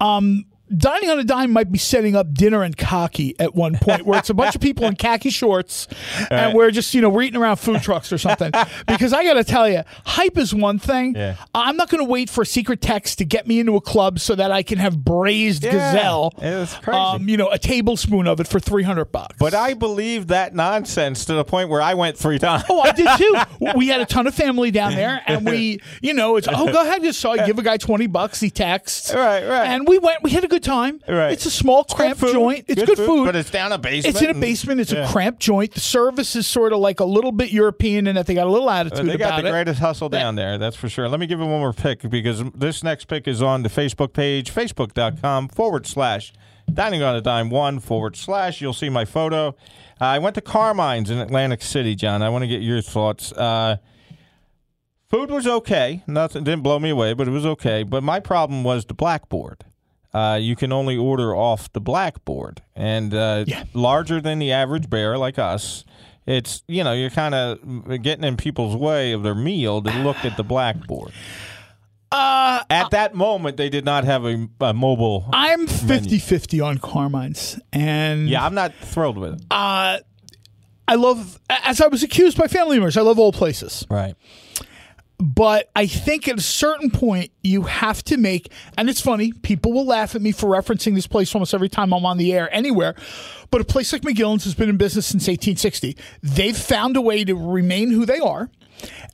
Um, 0.00 0.44
Dining 0.76 1.10
on 1.10 1.18
a 1.18 1.24
Dime 1.24 1.50
might 1.52 1.72
be 1.72 1.78
setting 1.78 2.14
up 2.14 2.32
dinner 2.32 2.62
and 2.62 2.76
khaki 2.76 3.34
at 3.40 3.54
one 3.54 3.76
point, 3.76 4.06
where 4.06 4.18
it's 4.18 4.30
a 4.30 4.34
bunch 4.34 4.54
of 4.54 4.60
people 4.60 4.86
in 4.86 4.94
khaki 4.96 5.30
shorts, 5.30 5.88
and 6.30 6.54
we're 6.54 6.70
just 6.70 6.94
you 6.94 7.00
know 7.00 7.08
we're 7.08 7.22
eating 7.22 7.40
around 7.40 7.56
food 7.56 7.82
trucks 7.82 8.12
or 8.12 8.18
something. 8.18 8.52
because 8.86 9.12
I 9.12 9.24
got 9.24 9.34
to 9.34 9.44
tell 9.44 9.68
you, 9.68 9.82
hype 10.04 10.38
is 10.38 10.54
one 10.54 10.78
thing. 10.78 11.14
Yeah. 11.16 11.36
I'm 11.54 11.76
not 11.76 11.90
going 11.90 12.04
to 12.04 12.08
wait 12.10 12.30
for 12.30 12.42
a 12.42 12.46
secret 12.46 12.80
text 12.80 13.18
to 13.18 13.24
get 13.24 13.46
me 13.48 13.58
into 13.60 13.74
a 13.76 13.80
club 13.80 14.20
so 14.20 14.34
that 14.36 14.52
I 14.52 14.62
can 14.62 14.78
have 14.78 15.04
braised 15.04 15.64
Yeah. 15.64 15.72
gazelle. 15.72 16.34
It's 16.38 16.74
crazy. 16.76 16.98
Um, 16.98 17.28
you 17.28 17.36
know, 17.36 17.48
a 17.50 17.58
tablespoon 17.58 18.26
of 18.28 18.38
it 18.40 18.46
for 18.46 18.60
three 18.60 18.82
hundred 18.84 19.06
bucks. 19.06 19.36
But 19.38 19.54
I 19.54 19.74
believe 19.74 20.28
that 20.28 20.54
nonsense 20.54 21.24
to 21.24 21.34
the 21.34 21.44
point 21.44 21.68
where 21.68 21.82
I 21.82 21.94
went 21.94 22.16
three 22.16 22.38
times. 22.38 22.62
Oh, 22.70 22.80
I 22.80 22.92
did 22.92 23.08
too. 23.18 23.70
We 23.76 23.88
had 23.88 24.00
a 24.00 24.06
ton 24.06 24.26
of 24.26 24.34
family 24.34 24.70
down 24.70 24.94
there, 24.94 25.20
and 25.26 25.44
we, 25.44 25.80
you 26.02 26.14
know, 26.14 26.36
it's 26.36 26.46
oh, 26.48 26.72
go 26.72 26.80
ahead, 26.82 27.02
just 27.02 27.18
so 27.20 27.32
I 27.32 27.44
give 27.46 27.58
a 27.58 27.62
guy 27.62 27.76
twenty 27.76 28.06
bucks. 28.06 28.40
He 28.40 28.50
texts, 28.50 29.12
Right, 29.12 29.44
right. 29.46 29.66
and 29.66 29.88
we 29.88 29.98
went. 29.98 30.22
We 30.22 30.30
had 30.30 30.44
a 30.44 30.48
good 30.48 30.59
good 30.60 30.66
time. 30.66 31.00
Right. 31.08 31.32
It's 31.32 31.46
a 31.46 31.50
small 31.50 31.82
Good 31.84 31.94
cramped 31.96 32.20
food. 32.20 32.32
joint. 32.32 32.64
It's 32.68 32.82
good, 32.84 32.96
food. 32.96 33.24
but 33.26 33.36
it's 33.36 33.50
down 33.50 33.72
a 33.72 33.78
basement. 33.78 34.14
It's 34.16 34.22
in 34.22 34.30
a 34.30 34.38
basement. 34.40 34.80
It's 34.80 34.92
Yeah. 34.92 35.08
a 35.08 35.12
cramped 35.12 35.40
joint. 35.40 35.72
The 35.74 35.80
service 35.80 36.36
is 36.36 36.46
sort 36.46 36.72
of 36.72 36.78
like 36.80 37.00
a 37.00 37.04
little 37.04 37.32
bit 37.32 37.50
European 37.50 38.06
in 38.06 38.14
that 38.16 38.26
they 38.26 38.34
got 38.34 38.46
a 38.46 38.50
little 38.50 38.70
attitude 38.70 39.06
They 39.06 39.16
got 39.16 39.40
the 39.42 39.48
it. 39.48 39.50
greatest 39.50 39.80
hustle 39.80 40.08
down 40.08 40.34
there, 40.36 40.58
that's 40.58 40.76
for 40.76 40.88
sure. 40.88 41.08
Let 41.08 41.20
me 41.20 41.26
give 41.26 41.38
you 41.40 41.46
one 41.46 41.60
more 41.60 41.72
pick 41.72 42.08
because 42.08 42.42
this 42.54 42.82
next 42.82 43.06
pick 43.06 43.26
is 43.26 43.42
on 43.42 43.62
the 43.62 43.68
Facebook 43.68 44.12
page, 44.12 44.52
facebook.com 44.52 45.48
forward 45.48 45.86
slash 45.86 46.32
dining 46.72 47.02
on 47.02 47.16
a 47.16 47.20
dime 47.20 47.50
one 47.50 47.80
forward 47.80 48.16
slash. 48.16 48.60
You'll 48.60 48.72
see 48.72 48.88
my 48.88 49.04
photo. 49.04 49.48
Uh, 50.00 50.04
I 50.04 50.18
went 50.18 50.34
to 50.36 50.40
Carmine's 50.40 51.10
in 51.10 51.18
Atlantic 51.18 51.62
City, 51.62 51.94
John. 51.94 52.22
I 52.22 52.28
want 52.28 52.42
to 52.42 52.48
get 52.48 52.62
your 52.62 52.80
thoughts. 52.80 53.32
Uh, 53.32 53.76
food 55.08 55.30
was 55.30 55.46
okay. 55.46 56.02
Nothing 56.06 56.44
didn't 56.44 56.62
blow 56.62 56.78
me 56.78 56.90
away, 56.90 57.12
but 57.14 57.26
it 57.28 57.32
was 57.32 57.44
okay. 57.44 57.82
But 57.82 58.02
my 58.02 58.20
problem 58.20 58.62
was 58.64 58.84
the 58.84 58.94
blackboard. 58.94 59.64
Uh, 60.12 60.38
you 60.40 60.56
can 60.56 60.72
only 60.72 60.96
order 60.96 61.34
off 61.36 61.72
the 61.72 61.80
blackboard, 61.80 62.62
and 62.74 63.14
uh, 63.14 63.44
Yeah. 63.46 63.64
larger 63.74 64.20
than 64.20 64.38
the 64.40 64.50
average 64.52 64.90
bear 64.90 65.16
like 65.16 65.38
us. 65.38 65.84
It's 66.26 66.62
you 66.68 66.82
know 66.84 66.92
you're 66.92 67.10
kind 67.10 67.34
of 67.34 68.02
getting 68.02 68.24
in 68.24 68.36
people's 68.36 68.76
way 68.76 69.12
of 69.12 69.22
their 69.22 69.34
meal 69.34 69.80
to 69.82 69.90
look 70.02 70.24
at 70.24 70.36
the 70.36 70.44
blackboard. 70.44 71.12
Uh, 72.12 72.62
At 72.68 72.90
that 72.90 73.14
moment, 73.14 73.56
they 73.56 73.68
did 73.68 73.84
not 73.84 74.02
have 74.04 74.24
a, 74.24 74.48
a 74.60 74.74
mobile. 74.74 75.26
I'm 75.32 75.68
50-50 75.68 76.64
on 76.64 76.78
Carmine's, 76.78 77.60
and 77.72 78.28
Yeah, 78.28 78.44
I'm 78.44 78.54
not 78.54 78.74
thrilled 78.74 79.16
with 79.16 79.34
it. 79.34 79.42
uh, 79.50 79.98
I 80.88 80.94
love. 80.96 81.38
As 81.48 81.80
I 81.80 81.86
was 81.86 82.02
accused 82.02 82.36
by 82.36 82.48
family 82.48 82.78
members, 82.78 82.96
I 82.96 83.02
love 83.02 83.20
old 83.20 83.34
places. 83.36 83.86
Right. 83.88 84.16
But 85.20 85.70
I 85.76 85.86
think 85.86 86.28
at 86.28 86.38
a 86.38 86.42
certain 86.42 86.90
point 86.90 87.30
you 87.42 87.62
have 87.62 88.02
to 88.04 88.16
make, 88.16 88.50
and 88.78 88.88
it's 88.88 89.00
funny, 89.00 89.32
people 89.32 89.72
will 89.72 89.86
laugh 89.86 90.14
at 90.14 90.22
me 90.22 90.32
for 90.32 90.48
referencing 90.48 90.94
this 90.94 91.06
place 91.06 91.34
almost 91.34 91.52
every 91.52 91.68
time 91.68 91.92
I'm 91.92 92.06
on 92.06 92.16
the 92.16 92.32
air 92.32 92.52
anywhere. 92.54 92.94
But 93.50 93.60
a 93.60 93.64
place 93.64 93.92
like 93.92 94.02
McGillin's 94.02 94.44
has 94.44 94.54
been 94.54 94.70
in 94.70 94.78
business 94.78 95.06
since 95.06 95.22
1860. 95.22 95.96
They've 96.22 96.56
found 96.56 96.96
a 96.96 97.00
way 97.00 97.24
to 97.24 97.34
remain 97.34 97.90
who 97.90 98.06
they 98.06 98.18
are 98.18 98.48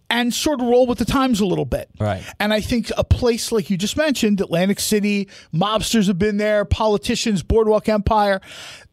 and 0.08 0.32
sort 0.32 0.60
of 0.60 0.68
roll 0.68 0.86
with 0.86 0.98
the 0.98 1.04
times 1.04 1.40
a 1.40 1.46
little 1.46 1.64
bit. 1.64 1.90
Right. 1.98 2.22
And 2.38 2.52
I 2.52 2.60
think 2.60 2.92
a 2.96 3.02
place 3.02 3.50
like 3.50 3.70
you 3.70 3.76
just 3.76 3.96
mentioned, 3.96 4.40
Atlantic 4.40 4.78
City, 4.78 5.28
mobsters 5.52 6.06
have 6.06 6.18
been 6.18 6.36
there, 6.36 6.64
politicians, 6.64 7.42
Boardwalk 7.42 7.88
Empire, 7.88 8.40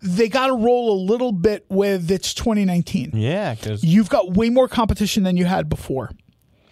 they 0.01 0.27
got 0.29 0.47
to 0.47 0.55
roll 0.55 0.93
a 0.93 0.99
little 0.99 1.31
bit 1.31 1.65
with 1.69 2.09
it's 2.09 2.33
2019. 2.33 3.11
Yeah, 3.13 3.53
because 3.53 3.83
You've 3.83 4.09
got 4.09 4.33
way 4.33 4.49
more 4.49 4.67
competition 4.67 5.23
than 5.23 5.37
you 5.37 5.45
had 5.45 5.69
before. 5.69 6.09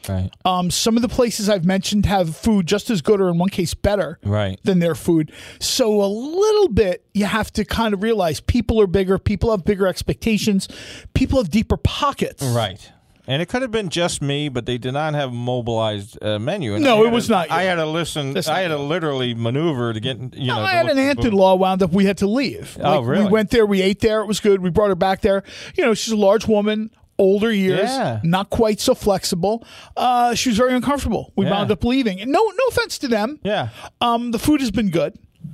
Right, 0.09 0.31
Um, 0.45 0.71
some 0.71 0.95
of 0.95 1.01
the 1.01 1.09
places 1.09 1.49
I've 1.49 1.65
mentioned 1.65 2.05
have 2.05 2.35
food 2.35 2.67
just 2.67 2.89
as 2.89 3.01
good 3.01 3.21
or 3.21 3.29
in 3.29 3.37
one 3.37 3.49
case 3.49 3.73
better 3.73 4.19
right. 4.23 4.59
than 4.63 4.79
their 4.79 4.95
food. 4.95 5.31
So 5.59 6.01
a 6.01 6.05
little 6.07 6.67
bit 6.69 7.05
you 7.13 7.25
have 7.25 7.51
to 7.53 7.65
kind 7.65 7.93
of 7.93 8.01
realize 8.03 8.39
people 8.39 8.79
are 8.81 8.87
bigger, 8.87 9.17
people 9.19 9.51
have 9.51 9.63
bigger 9.65 9.87
expectations, 9.87 10.67
people 11.13 11.37
have 11.39 11.49
deeper 11.49 11.77
pockets. 11.77 12.43
Right. 12.43 12.91
And 13.27 13.39
it 13.41 13.47
could 13.47 13.61
have 13.61 13.71
been 13.71 13.89
just 13.89 14.21
me, 14.21 14.49
but 14.49 14.65
they 14.65 14.79
did 14.79 14.93
not 14.93 15.13
have 15.13 15.29
a 15.29 15.33
mobilized 15.33 16.21
uh, 16.23 16.39
menu. 16.39 16.73
And 16.73 16.83
No, 16.83 17.05
it 17.05 17.11
was 17.11 17.27
to- 17.27 17.33
not 17.33 17.49
you. 17.49 17.55
I 17.55 17.63
had 17.63 17.75
to 17.75 17.85
listen. 17.85 18.33
That's 18.33 18.47
I 18.47 18.61
had 18.61 18.69
to 18.69 18.77
literally 18.77 19.35
maneuver 19.35 19.93
to 19.93 19.99
get. 19.99 20.17
You 20.35 20.47
know, 20.47 20.59
I 20.59 20.73
had 20.73 20.87
an 20.89 20.97
aunt 20.97 21.23
in 21.23 21.31
law 21.31 21.55
wound 21.55 21.83
up. 21.83 21.91
We 21.91 22.05
had 22.05 22.17
to 22.17 22.27
leave. 22.27 22.77
Oh, 22.81 23.01
really? 23.01 23.25
We 23.25 23.29
went 23.31 23.51
there. 23.51 23.65
We 23.65 23.81
ate 23.83 23.99
there. 23.99 24.21
It 24.21 24.25
was 24.25 24.39
good. 24.39 24.59
We 24.61 24.71
brought 24.71 24.89
her 24.89 24.95
back 24.95 25.21
there. 25.21 25.43
You 25.75 25.85
know, 25.85 25.93
she's 25.93 26.11
a 26.11 26.17
large 26.17 26.47
woman, 26.47 26.89
older 27.21 27.51
years, 27.51 27.89
Yeah. 27.89 28.19
not 28.23 28.49
quite 28.49 28.79
so 28.79 28.93
flexible. 28.95 29.63
Uh, 29.95 30.33
she 30.35 30.49
was 30.49 30.57
very 30.57 30.73
uncomfortable. 30.73 31.31
We 31.35 31.45
Yeah. 31.45 31.51
wound 31.51 31.71
up 31.71 31.83
leaving. 31.83 32.19
And 32.19 32.31
no, 32.31 32.39
no 32.43 32.63
offense 32.69 32.97
to 32.99 33.07
them. 33.07 33.39
Yeah. 33.43 33.69
Um, 34.01 34.31
the 34.31 34.39
food 34.39 34.59
has 34.61 34.71
been 34.71 34.89
good. 34.89 35.13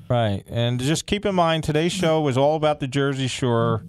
Right. 0.09 0.43
And 0.49 0.79
just 0.79 1.05
keep 1.05 1.25
in 1.25 1.35
mind, 1.35 1.63
today's 1.63 1.91
show 1.93 2.27
is 2.27 2.37
all 2.37 2.55
about 2.55 2.79
the 2.79 2.87
Jersey 2.87 3.27
Shore. 3.27 3.83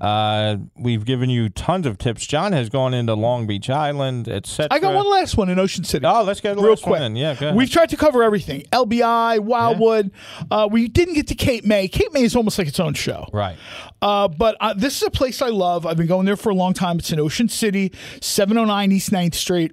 Uh, 0.00 0.56
we've 0.76 1.04
given 1.04 1.28
you 1.30 1.48
tons 1.48 1.86
of 1.86 1.98
tips. 1.98 2.26
John 2.26 2.52
has 2.52 2.68
gone 2.68 2.94
into 2.94 3.14
Long 3.14 3.46
Beach 3.46 3.68
Island, 3.70 4.28
etc. 4.28 4.68
I 4.70 4.78
got 4.78 4.94
one 4.94 5.08
last 5.10 5.36
one 5.36 5.48
in 5.48 5.58
Ocean 5.58 5.84
City. 5.84 6.06
Oh, 6.06 6.22
let's 6.22 6.40
get 6.40 6.56
real 6.58 6.76
quick. 6.76 7.00
Yeah. 7.14 7.54
We've 7.54 7.70
tried 7.70 7.90
to 7.90 7.96
cover 7.96 8.22
everything. 8.22 8.62
LBI, 8.72 9.40
Wildwood. 9.40 10.10
Uh, 10.50 10.68
we 10.70 10.88
didn't 10.88 11.14
get 11.14 11.28
to 11.28 11.34
Cape 11.34 11.64
May. 11.64 11.88
Cape 11.88 12.12
May 12.12 12.22
is 12.22 12.34
almost 12.36 12.58
like 12.58 12.68
its 12.68 12.80
own 12.80 12.94
show. 12.94 13.26
right. 13.32 13.56
Uh, 14.00 14.26
but 14.28 14.56
uh, 14.60 14.74
this 14.74 14.96
is 14.96 15.02
a 15.06 15.10
place 15.10 15.40
I 15.42 15.48
love. 15.50 15.86
I've 15.86 15.96
been 15.96 16.08
going 16.08 16.26
there 16.26 16.36
for 16.36 16.50
a 16.50 16.54
long 16.54 16.72
time. 16.74 16.98
It's 16.98 17.12
in 17.12 17.20
Ocean 17.20 17.48
City, 17.48 17.92
709 18.20 18.90
East 18.92 19.10
9th 19.12 19.34
Street. 19.34 19.72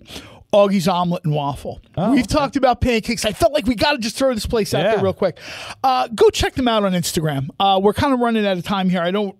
Augie's 0.54 0.88
Omelet 0.88 1.24
and 1.26 1.34
Waffle. 1.34 1.80
We've 1.96 2.26
talked 2.28 2.56
about 2.56 2.82
pancakes. 2.82 3.24
I 3.24 3.34
felt 3.34 3.54
like 3.54 3.68
we 3.68 3.76
got 3.76 3.92
to 3.92 3.98
just 4.00 4.16
throw 4.18 4.34
this 4.34 4.48
place 4.48 4.74
out 4.74 4.82
Oh, 4.82 4.84
Yeah. 4.84 4.96
there 4.96 5.04
real 5.04 5.14
quick. 5.14 5.40
Uh, 5.84 6.08
go 6.08 6.30
check 6.32 6.56
them 6.56 6.68
out 6.68 6.84
on 6.84 6.94
Instagram. 6.94 7.50
Uh, 7.60 7.80
we're 7.82 7.94
kind 7.94 8.14
of 8.14 8.20
running 8.20 8.48
out 8.48 8.58
of 8.58 8.64
time 8.64 8.90
here. 8.90 9.02
I 9.02 9.12
don't. 9.12 9.36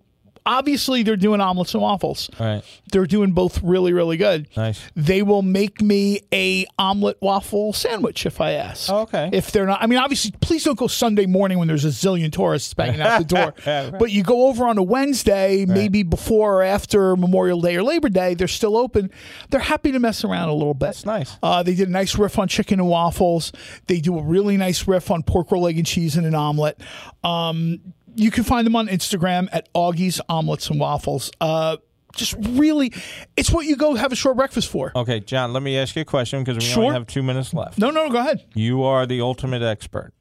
Obviously, 0.46 1.04
they're 1.04 1.16
doing 1.16 1.42
omelets 1.42 1.74
and 1.74 1.82
waffles. 1.84 2.30
Right. 2.40 2.64
They're 2.92 3.06
doing 3.06 3.32
both 3.32 3.62
really, 3.64 3.94
really 3.94 4.18
good. 4.18 4.48
Nice. 4.58 4.82
They 4.96 5.22
will 5.22 5.42
make 5.42 5.82
me 5.82 6.22
a 6.34 6.66
omelet 6.78 7.18
waffle 7.22 7.74
sandwich 7.74 8.26
if 8.26 8.42
I 8.42 8.52
ask. 8.52 8.90
Oh, 8.92 9.00
okay. 9.02 9.30
If 9.34 9.52
they're 9.52 9.66
not, 9.66 9.82
I 9.82 9.88
mean, 9.88 10.00
obviously, 10.00 10.32
please 10.42 10.64
don't 10.64 10.78
go 10.78 10.88
Sunday 10.88 11.26
morning 11.26 11.60
when 11.60 11.68
there's 11.68 11.86
a 11.86 11.90
zillion 11.90 12.32
tourists 12.32 12.74
banging 12.74 13.02
out 13.02 13.20
the 13.20 13.26
door. 13.36 13.54
Yeah, 13.66 13.90
right. 13.90 14.00
But 14.00 14.12
you 14.12 14.24
go 14.24 14.48
over 14.48 14.66
on 14.66 14.78
a 14.78 14.84
Wednesday, 14.84 15.66
maybe 15.66 16.04
before 16.04 16.56
or 16.60 16.64
after 16.64 17.16
Memorial 17.16 17.62
Day 17.62 17.76
or 17.76 17.84
Labor 17.84 18.10
Day. 18.10 18.34
They're 18.34 18.48
still 18.48 18.78
open. 18.78 19.12
They're 19.50 19.60
happy 19.60 19.92
to 19.92 20.00
mess 20.00 20.24
around 20.24 20.50
a 20.50 20.54
little 20.54 20.74
bit. 20.74 20.88
That's 20.88 21.06
nice. 21.06 21.38
Uh, 21.44 21.64
they 21.64 21.76
did 21.76 21.88
a 21.88 21.92
nice 21.92 22.18
riff 22.18 22.40
on 22.40 22.48
chicken 22.48 22.80
and 22.80 22.90
waffles. 22.90 23.52
They 23.88 24.00
do 24.00 24.18
a 24.18 24.24
really 24.24 24.58
nice 24.58 24.88
riff 24.88 25.12
on 25.12 25.24
pork 25.24 25.52
roll, 25.52 25.68
egg, 25.68 25.78
and 25.78 25.86
cheese 25.86 26.16
and 26.16 26.26
an 26.26 26.36
omelet. 26.36 26.80
Um, 27.24 27.80
you 28.16 28.32
can 28.32 28.44
find 28.44 28.66
them 28.66 28.76
on 28.76 28.88
Instagram 28.88 29.48
at 29.52 29.72
Augie's 29.74 30.20
Omelets 30.30 30.70
and 30.70 30.80
Waffles. 30.80 31.32
Uh, 31.42 31.78
just 32.16 32.36
really, 32.40 32.92
it's 33.38 33.52
what 33.52 33.66
you 33.66 33.76
go 33.76 33.94
have 33.96 34.12
a 34.12 34.16
short 34.16 34.36
breakfast 34.38 34.70
for. 34.70 34.92
Okay, 34.96 35.20
John, 35.20 35.54
let 35.54 35.62
me 35.64 35.78
ask 35.78 35.96
you 35.96 36.02
a 36.02 36.06
question 36.06 36.44
because 36.44 36.58
we 36.64 36.68
Sure. 36.70 36.84
only 36.86 36.96
have 36.96 37.08
two 37.08 37.22
minutes 37.24 37.54
left. 37.54 37.78
No, 37.78 37.92
no, 37.92 38.06
no, 38.08 38.12
go 38.12 38.20
ahead. 38.20 38.46
You 38.56 38.84
are 38.84 39.06
the 39.06 39.22
ultimate 39.22 39.62
expert. 39.62 40.14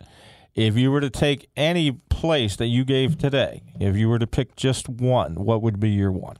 If 0.54 0.76
you 0.76 0.90
were 0.90 1.00
to 1.00 1.10
take 1.10 1.48
any 1.56 1.92
place 1.92 2.56
that 2.56 2.66
you 2.66 2.84
gave 2.84 3.16
today, 3.16 3.62
if 3.80 3.96
you 3.96 4.08
were 4.08 4.18
to 4.18 4.26
pick 4.26 4.56
just 4.56 4.88
one, 4.88 5.36
what 5.36 5.62
would 5.62 5.78
be 5.80 5.90
your 5.90 6.10
one? 6.12 6.36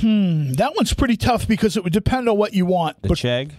Hmm, 0.00 0.52
that 0.54 0.74
one's 0.76 0.92
pretty 0.92 1.16
tough 1.16 1.46
because 1.48 1.76
it 1.76 1.84
would 1.84 1.92
depend 1.92 2.28
on 2.28 2.36
what 2.36 2.52
you 2.52 2.66
want. 2.66 3.00
The 3.02 3.08
but 3.08 3.18
Chegg? 3.18 3.52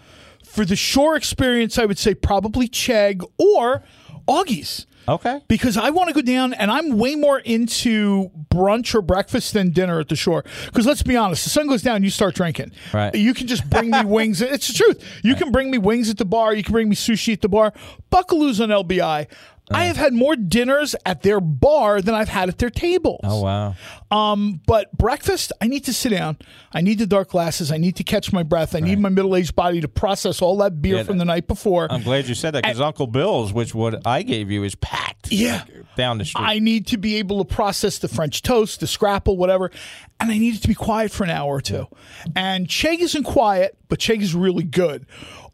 for 0.44 0.66
the 0.66 0.76
shore 0.76 1.16
experience, 1.16 1.78
I 1.80 1.86
would 1.86 1.98
say 1.98 2.14
probably 2.14 2.68
Chegg 2.68 3.24
or 3.38 3.84
Augie's. 4.28 4.86
Okay. 5.08 5.42
because 5.48 5.78
I 5.78 5.90
want 5.92 6.10
to 6.10 6.14
go 6.16 6.22
down 6.22 6.54
and 6.54 6.72
I'm 6.72 6.98
way 6.98 7.16
more 7.16 7.40
into 7.40 8.32
brunch 8.50 8.96
or 8.96 9.02
breakfast 9.02 9.54
than 9.54 9.72
dinner 9.72 10.00
at 10.00 10.10
the 10.10 10.16
shore. 10.16 10.44
Because 10.66 10.86
let's 10.86 11.04
be 11.04 11.16
honest, 11.16 11.44
the 11.44 11.50
sun 11.50 11.68
goes 11.68 11.82
down, 11.82 12.04
you 12.04 12.10
start 12.10 12.36
drinking. 12.36 12.72
Right. 12.94 13.14
You 13.14 13.34
can 13.34 13.48
just 13.48 13.70
bring 13.70 13.92
me 13.92 14.04
wings. 14.06 14.42
It's 14.42 14.68
the 14.68 14.74
truth. 14.74 15.04
You 15.24 15.36
can 15.36 15.52
bring 15.52 15.70
me 15.72 15.78
wings 15.78 16.10
at 16.10 16.18
the 16.18 16.26
bar. 16.26 16.54
You 16.54 16.64
can 16.64 16.72
bring 16.74 16.90
me 16.90 16.96
sushi 16.96 17.34
at 17.34 17.42
the 17.42 17.50
bar. 17.50 17.74
Buckalew's 18.12 18.60
on 18.62 18.70
LBI. 18.70 19.28
I 19.72 19.86
have 19.86 19.98
had 19.98 20.14
more 20.14 20.36
dinners 20.36 20.96
at 21.06 21.24
their 21.24 21.40
bar 21.42 22.02
than 22.02 22.14
I've 22.14 22.30
had 22.30 22.50
at 22.50 22.58
their 22.60 22.70
tables. 22.70 23.22
Oh, 23.24 23.42
wow. 23.42 23.76
Um, 24.12 24.62
but 24.68 24.96
breakfast, 24.96 25.52
I 25.60 25.68
need 25.68 25.86
to 25.86 25.94
sit 25.94 26.10
down. 26.10 26.38
I 26.72 26.82
need 26.82 27.00
the 27.00 27.08
dark 27.08 27.30
glasses. 27.30 27.72
I 27.72 27.78
need 27.78 27.96
to 27.96 28.04
catch 28.04 28.32
my 28.32 28.44
breath. 28.44 28.76
I 28.76 28.80
need 28.80 29.00
my 29.00 29.10
middle 29.10 29.36
aged 29.36 29.56
body 29.56 29.82
to 29.82 29.88
process 29.88 30.42
all 30.42 30.58
that 30.58 30.82
beer 30.82 30.98
Yeah, 30.98 31.04
from 31.04 31.18
the 31.18 31.26
night 31.26 31.48
before. 31.48 31.92
I'm 31.92 32.04
glad 32.04 32.28
you 32.28 32.36
said 32.36 32.52
that 32.52 32.64
because 32.64 32.80
Uncle 32.80 33.08
Bill's, 33.08 33.54
which 33.54 33.74
what 33.74 34.06
I 34.06 34.22
gave 34.22 34.52
you, 34.52 34.64
is 34.64 34.76
packed. 34.76 35.32
Yeah. 35.32 35.64
like, 35.68 35.96
down 35.96 36.18
the 36.18 36.26
street. 36.26 36.44
I 36.46 36.60
need 36.60 36.88
to 36.88 36.98
be 36.98 37.16
able 37.16 37.44
to 37.44 37.56
process 37.56 37.98
the 37.98 38.08
French 38.08 38.42
toast, 38.42 38.80
the 38.82 38.88
scrapple, 38.88 39.38
whatever, 39.38 39.72
and 40.20 40.32
I 40.32 40.38
need 40.38 40.56
it 40.56 40.62
to 40.62 40.68
be 40.68 40.76
quiet 40.76 41.12
for 41.12 41.24
an 41.24 41.30
hour 41.30 41.56
or 41.56 41.62
two. 41.62 41.88
And 42.36 42.68
Chegg 42.68 43.00
isn't 43.00 43.24
quiet, 43.24 43.78
but 43.88 44.00
Chegg 44.00 44.22
is 44.22 44.36
really 44.36 44.64
good. 44.64 45.06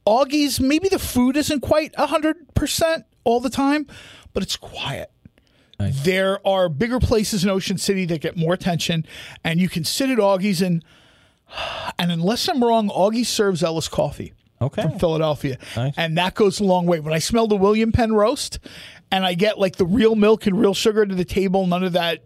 Augie's, 0.06 0.60
maybe 0.60 0.90
the 0.90 1.00
food 1.00 1.38
isn't 1.38 1.60
quite 1.62 1.94
100% 1.94 3.04
all 3.24 3.40
the 3.40 3.50
time, 3.50 3.88
but 4.34 4.44
it's 4.44 4.58
quiet. 4.58 5.12
There 5.80 6.46
are 6.48 6.70
bigger 6.70 7.00
places 7.00 7.44
in 7.44 7.50
Ocean 7.50 7.78
City 7.78 8.06
that 8.06 8.22
get 8.22 8.38
more 8.38 8.54
attention, 8.54 9.06
and 9.44 9.60
you 9.60 9.68
can 9.68 9.84
sit 9.84 10.10
at 10.10 10.20
Augie's 10.20 10.62
and, 10.62 10.84
and 11.98 12.12
unless 12.12 12.48
I'm 12.48 12.64
wrong, 12.64 12.90
Augie 12.90 13.26
serves 13.26 13.64
Ellis 13.64 13.88
coffee 13.88 14.34
okay. 14.62 14.84
from 14.84 15.00
Philadelphia. 15.00 15.58
Nice. 15.76 15.94
And 15.98 16.18
that 16.18 16.36
goes 16.36 16.60
a 16.60 16.64
long 16.64 16.86
way. 16.86 17.00
When 17.00 17.14
I 17.14 17.20
smell 17.20 17.48
the 17.48 17.56
William 17.56 17.92
Penn 17.92 18.14
roast 18.14 18.60
and 19.12 19.26
I 19.26 19.34
get 19.34 19.58
like 19.58 19.78
the 19.78 19.86
real 19.86 20.16
milk 20.16 20.46
and 20.46 20.60
real 20.60 20.74
sugar 20.74 21.06
to 21.06 21.16
the 21.16 21.26
table, 21.26 21.68
none 21.68 21.84
of 21.84 21.94
that, 21.94 22.24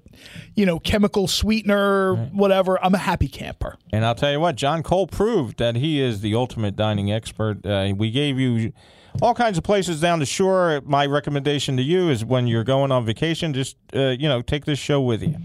you 0.56 0.66
know, 0.66 0.80
chemical 0.80 1.28
sweetener, 1.28 2.16
whatever, 2.34 2.84
I'm 2.84 2.94
a 2.94 3.00
happy 3.00 3.28
camper. 3.28 3.78
And 3.92 4.06
I'll 4.06 4.16
tell 4.16 4.32
you 4.32 4.40
what, 4.40 4.56
John 4.56 4.84
Cole 4.84 5.08
proved 5.08 5.58
that 5.58 5.76
he 5.76 6.00
is 6.00 6.22
the 6.22 6.36
ultimate 6.36 6.76
dining 6.76 7.12
expert. 7.12 7.66
Uh, 7.66 7.94
we 7.96 8.12
gave 8.12 8.40
you 8.40 8.74
all 9.22 9.34
kinds 9.34 9.58
of 9.58 9.64
places 9.64 10.02
down 10.02 10.20
the 10.20 10.26
shore. 10.26 10.82
My 10.86 11.06
recommendation 11.06 11.78
to 11.78 11.84
you 11.84 12.10
is 12.10 12.24
when 12.26 12.48
you're 12.48 12.64
going 12.64 12.92
on 12.92 13.06
vacation, 13.06 13.54
just 13.54 13.78
uh, 13.96 14.16
you 14.20 14.28
know 14.28 14.42
take 14.42 14.66
this 14.66 14.80
show 14.80 15.02
with 15.02 15.22
you. 15.22 15.36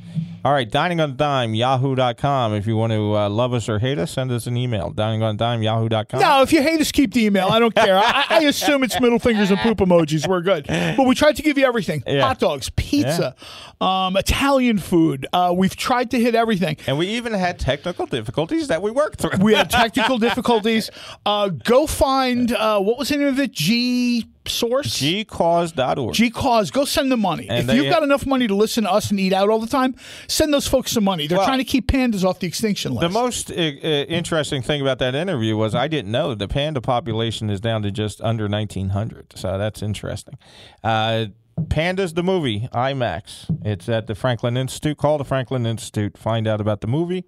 All 0.42 0.52
right, 0.52 0.70
dining 0.70 1.00
on 1.00 1.16
dime, 1.16 1.54
yahoo.com. 1.54 2.54
If 2.54 2.66
you 2.66 2.74
want 2.74 2.92
to 2.94 3.14
uh, 3.14 3.28
love 3.28 3.52
us 3.52 3.68
or 3.68 3.78
hate 3.78 3.98
us, 3.98 4.10
send 4.10 4.32
us 4.32 4.46
an 4.46 4.56
email. 4.56 4.90
Dining 4.90 5.22
on 5.22 5.36
dime, 5.36 5.62
yahoo.com. 5.62 6.18
No, 6.18 6.40
if 6.40 6.50
you 6.50 6.62
hate 6.62 6.80
us, 6.80 6.90
keep 6.90 7.12
the 7.12 7.26
email. 7.26 7.48
I 7.48 7.58
don't 7.58 7.74
care. 7.74 7.98
I, 7.98 8.24
I 8.30 8.38
assume 8.44 8.82
it's 8.82 8.98
middle 9.00 9.18
fingers 9.18 9.50
and 9.50 9.60
poop 9.60 9.78
emojis. 9.78 10.26
We're 10.26 10.40
good. 10.40 10.66
But 10.66 11.06
we 11.06 11.14
tried 11.14 11.36
to 11.36 11.42
give 11.42 11.58
you 11.58 11.66
everything 11.66 12.02
Yeah. 12.06 12.22
hot 12.26 12.38
dogs, 12.38 12.70
pizza, 12.70 13.34
um, 13.82 14.16
Italian 14.16 14.78
food. 14.78 15.26
Uh, 15.32 15.52
we've 15.54 15.76
tried 15.76 16.10
to 16.12 16.18
hit 16.20 16.34
everything. 16.34 16.78
And 16.86 16.96
we 16.96 17.08
even 17.08 17.34
had 17.34 17.58
technical 17.58 18.06
difficulties 18.06 18.68
that 18.68 18.80
we 18.80 18.90
worked 18.90 19.20
through. 19.20 19.38
We 19.42 19.52
had 19.52 19.68
technical 19.70 20.16
difficulties. 20.16 20.90
Uh, 21.26 21.48
go 21.48 21.86
find, 21.86 22.52
uh, 22.52 22.80
what 22.80 22.98
was 22.98 23.10
the 23.10 23.18
name 23.18 23.26
of 23.28 23.38
it? 23.40 23.52
G 23.52 24.26
Source? 24.46 25.00
Gcause.org. 25.00 26.14
G 26.14 26.30
Cause, 26.30 26.70
go 26.70 26.84
send 26.84 27.12
them 27.12 27.20
money. 27.20 27.48
And 27.48 27.68
if 27.68 27.76
you've 27.76 27.90
got 27.92 28.02
enough 28.02 28.26
money 28.26 28.46
to 28.46 28.54
listen 28.54 28.84
to 28.84 28.90
us 28.92 29.10
and 29.10 29.20
eat 29.20 29.32
out 29.32 29.48
all 29.50 29.58
the 29.58 29.66
time, 29.66 29.94
send 30.28 30.52
those 30.52 30.66
folks 30.66 30.92
some 30.92 31.04
money. 31.04 31.26
They're 31.26 31.38
Well, 31.38 31.46
trying 31.46 31.58
to 31.58 31.64
keep 31.64 31.86
pandas 31.86 32.24
off 32.24 32.40
the 32.40 32.46
extinction 32.46 32.92
list. 32.92 33.02
The 33.02 33.08
most 33.08 33.50
uh, 33.50 33.54
uh, 33.54 33.56
interesting 33.56 34.62
thing 34.62 34.80
about 34.80 34.98
that 35.00 35.14
interview 35.14 35.56
was 35.56 35.74
I 35.74 35.88
didn't 35.88 36.10
know 36.10 36.34
the 36.34 36.48
panda 36.48 36.80
population 36.80 37.50
is 37.50 37.60
down 37.60 37.82
to 37.82 37.90
just 37.90 38.20
under 38.22 38.44
1,900. 38.44 39.34
So 39.36 39.58
that's 39.58 39.82
interesting. 39.82 40.38
Uh, 40.82 41.26
Pandas 41.64 42.14
the 42.14 42.22
movie, 42.22 42.68
IMAX. 42.72 43.54
It's 43.64 43.88
at 43.88 44.06
the 44.06 44.14
Franklin 44.14 44.56
Institute. 44.56 44.96
Call 44.96 45.18
the 45.18 45.24
Franklin 45.24 45.66
Institute. 45.66 46.16
Find 46.16 46.46
out 46.48 46.60
about 46.60 46.80
the 46.80 46.86
movie. 46.86 47.26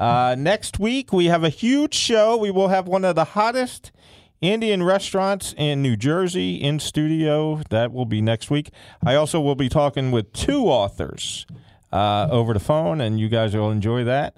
Uh, 0.00 0.34
next 0.38 0.78
week, 0.78 1.12
we 1.12 1.26
have 1.26 1.44
a 1.44 1.48
huge 1.48 1.94
show. 1.94 2.36
We 2.36 2.50
will 2.50 2.68
have 2.68 2.86
one 2.88 3.04
of 3.04 3.14
the 3.16 3.24
hottest 3.24 3.92
Indian 4.40 4.82
restaurants 4.82 5.54
in 5.56 5.82
New 5.82 5.96
Jersey 5.96 6.56
in 6.56 6.78
studio. 6.78 7.60
That 7.70 7.92
will 7.92 8.04
be 8.04 8.20
next 8.20 8.50
week. 8.50 8.70
I 9.04 9.14
also 9.14 9.40
will 9.40 9.54
be 9.54 9.68
talking 9.68 10.10
with 10.10 10.32
two 10.32 10.66
authors 10.66 11.46
uh, 11.92 12.28
over 12.30 12.52
the 12.52 12.60
phone, 12.60 13.00
and 13.00 13.18
you 13.18 13.28
guys 13.28 13.54
will 13.54 13.70
enjoy 13.70 14.04
that. 14.04 14.36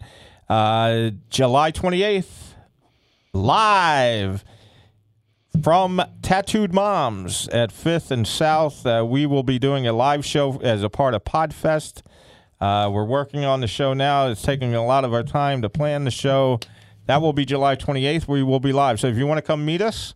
Uh, 0.48 1.10
July 1.28 1.72
28th, 1.72 2.54
live 3.32 4.44
from 5.62 6.00
Tattooed 6.22 6.72
Moms 6.72 7.48
at 7.48 7.70
5th 7.70 8.10
and 8.10 8.26
South. 8.26 8.86
Uh, 8.86 9.04
we 9.06 9.26
will 9.26 9.42
be 9.42 9.58
doing 9.58 9.86
a 9.86 9.92
live 9.92 10.24
show 10.24 10.58
as 10.62 10.82
a 10.82 10.88
part 10.88 11.14
of 11.14 11.24
Podfest. 11.24 12.02
Uh, 12.60 12.90
we're 12.92 13.04
working 13.04 13.44
on 13.44 13.60
the 13.60 13.66
show 13.66 13.92
now. 13.92 14.28
It's 14.28 14.42
taking 14.42 14.74
a 14.74 14.84
lot 14.84 15.04
of 15.04 15.12
our 15.12 15.22
time 15.22 15.62
to 15.62 15.68
plan 15.68 16.04
the 16.04 16.10
show. 16.10 16.60
That 17.08 17.22
will 17.22 17.32
be 17.32 17.46
July 17.46 17.74
28th. 17.74 18.28
We 18.28 18.42
will 18.42 18.60
be 18.60 18.70
live. 18.70 19.00
So 19.00 19.06
if 19.06 19.16
you 19.16 19.26
want 19.26 19.38
to 19.38 19.42
come 19.42 19.64
meet 19.64 19.80
us, 19.80 20.14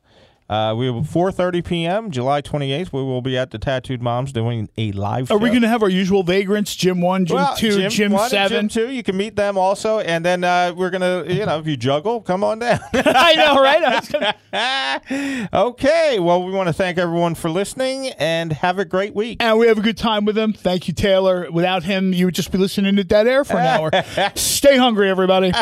uh, 0.52 0.74
we 0.74 0.90
will 0.90 1.02
4:30 1.02 1.64
p.m. 1.64 2.10
July 2.10 2.42
28th. 2.42 2.92
We 2.92 3.02
will 3.02 3.22
be 3.22 3.38
at 3.38 3.50
the 3.52 3.58
Tattooed 3.58 4.02
Moms 4.02 4.32
doing 4.32 4.68
a 4.76 4.92
live. 4.92 5.30
Are 5.30 5.34
show. 5.34 5.38
we 5.38 5.48
going 5.48 5.62
to 5.62 5.68
have 5.68 5.82
our 5.82 5.88
usual 5.88 6.22
vagrants? 6.22 6.74
Gym 6.76 7.00
one, 7.00 7.24
gym 7.24 7.36
Well, 7.36 7.56
two, 7.56 7.88
gym, 7.88 8.12
one 8.12 8.22
and 8.24 8.30
seven. 8.30 8.68
gym 8.68 8.86
two. 8.86 8.92
You 8.92 9.02
can 9.02 9.16
meet 9.16 9.36
them 9.36 9.56
also, 9.56 10.00
and 10.00 10.24
then 10.24 10.44
uh, 10.44 10.74
we're 10.76 10.90
gonna, 10.90 11.24
you 11.26 11.46
know, 11.46 11.58
if 11.58 11.66
you 11.66 11.76
juggle, 11.76 12.20
come 12.20 12.44
on 12.44 12.58
down. 12.58 12.80
I 12.92 13.34
know, 13.34 13.62
right? 13.62 13.82
I 13.82 13.94
was 13.98 14.08
gonna- 14.08 15.48
okay. 15.54 16.18
Well, 16.18 16.44
we 16.44 16.52
want 16.52 16.66
to 16.68 16.72
thank 16.72 16.98
everyone 16.98 17.34
for 17.34 17.48
listening, 17.48 18.08
and 18.18 18.52
have 18.52 18.78
a 18.78 18.84
great 18.84 19.14
week. 19.14 19.42
and 19.42 19.58
we 19.58 19.66
have 19.68 19.78
a 19.78 19.82
good 19.82 19.96
time 19.96 20.24
with 20.24 20.34
them. 20.34 20.52
Thank 20.52 20.86
you, 20.88 20.94
Taylor. 20.94 21.50
Without 21.50 21.82
him, 21.84 22.12
you 22.12 22.26
would 22.26 22.34
just 22.34 22.52
be 22.52 22.58
listening 22.58 22.96
to 22.96 23.04
dead 23.04 23.26
air 23.26 23.44
for 23.44 23.56
an 23.58 23.66
hour. 23.66 23.90
Stay 24.34 24.76
hungry, 24.76 25.08
everybody. 25.08 25.52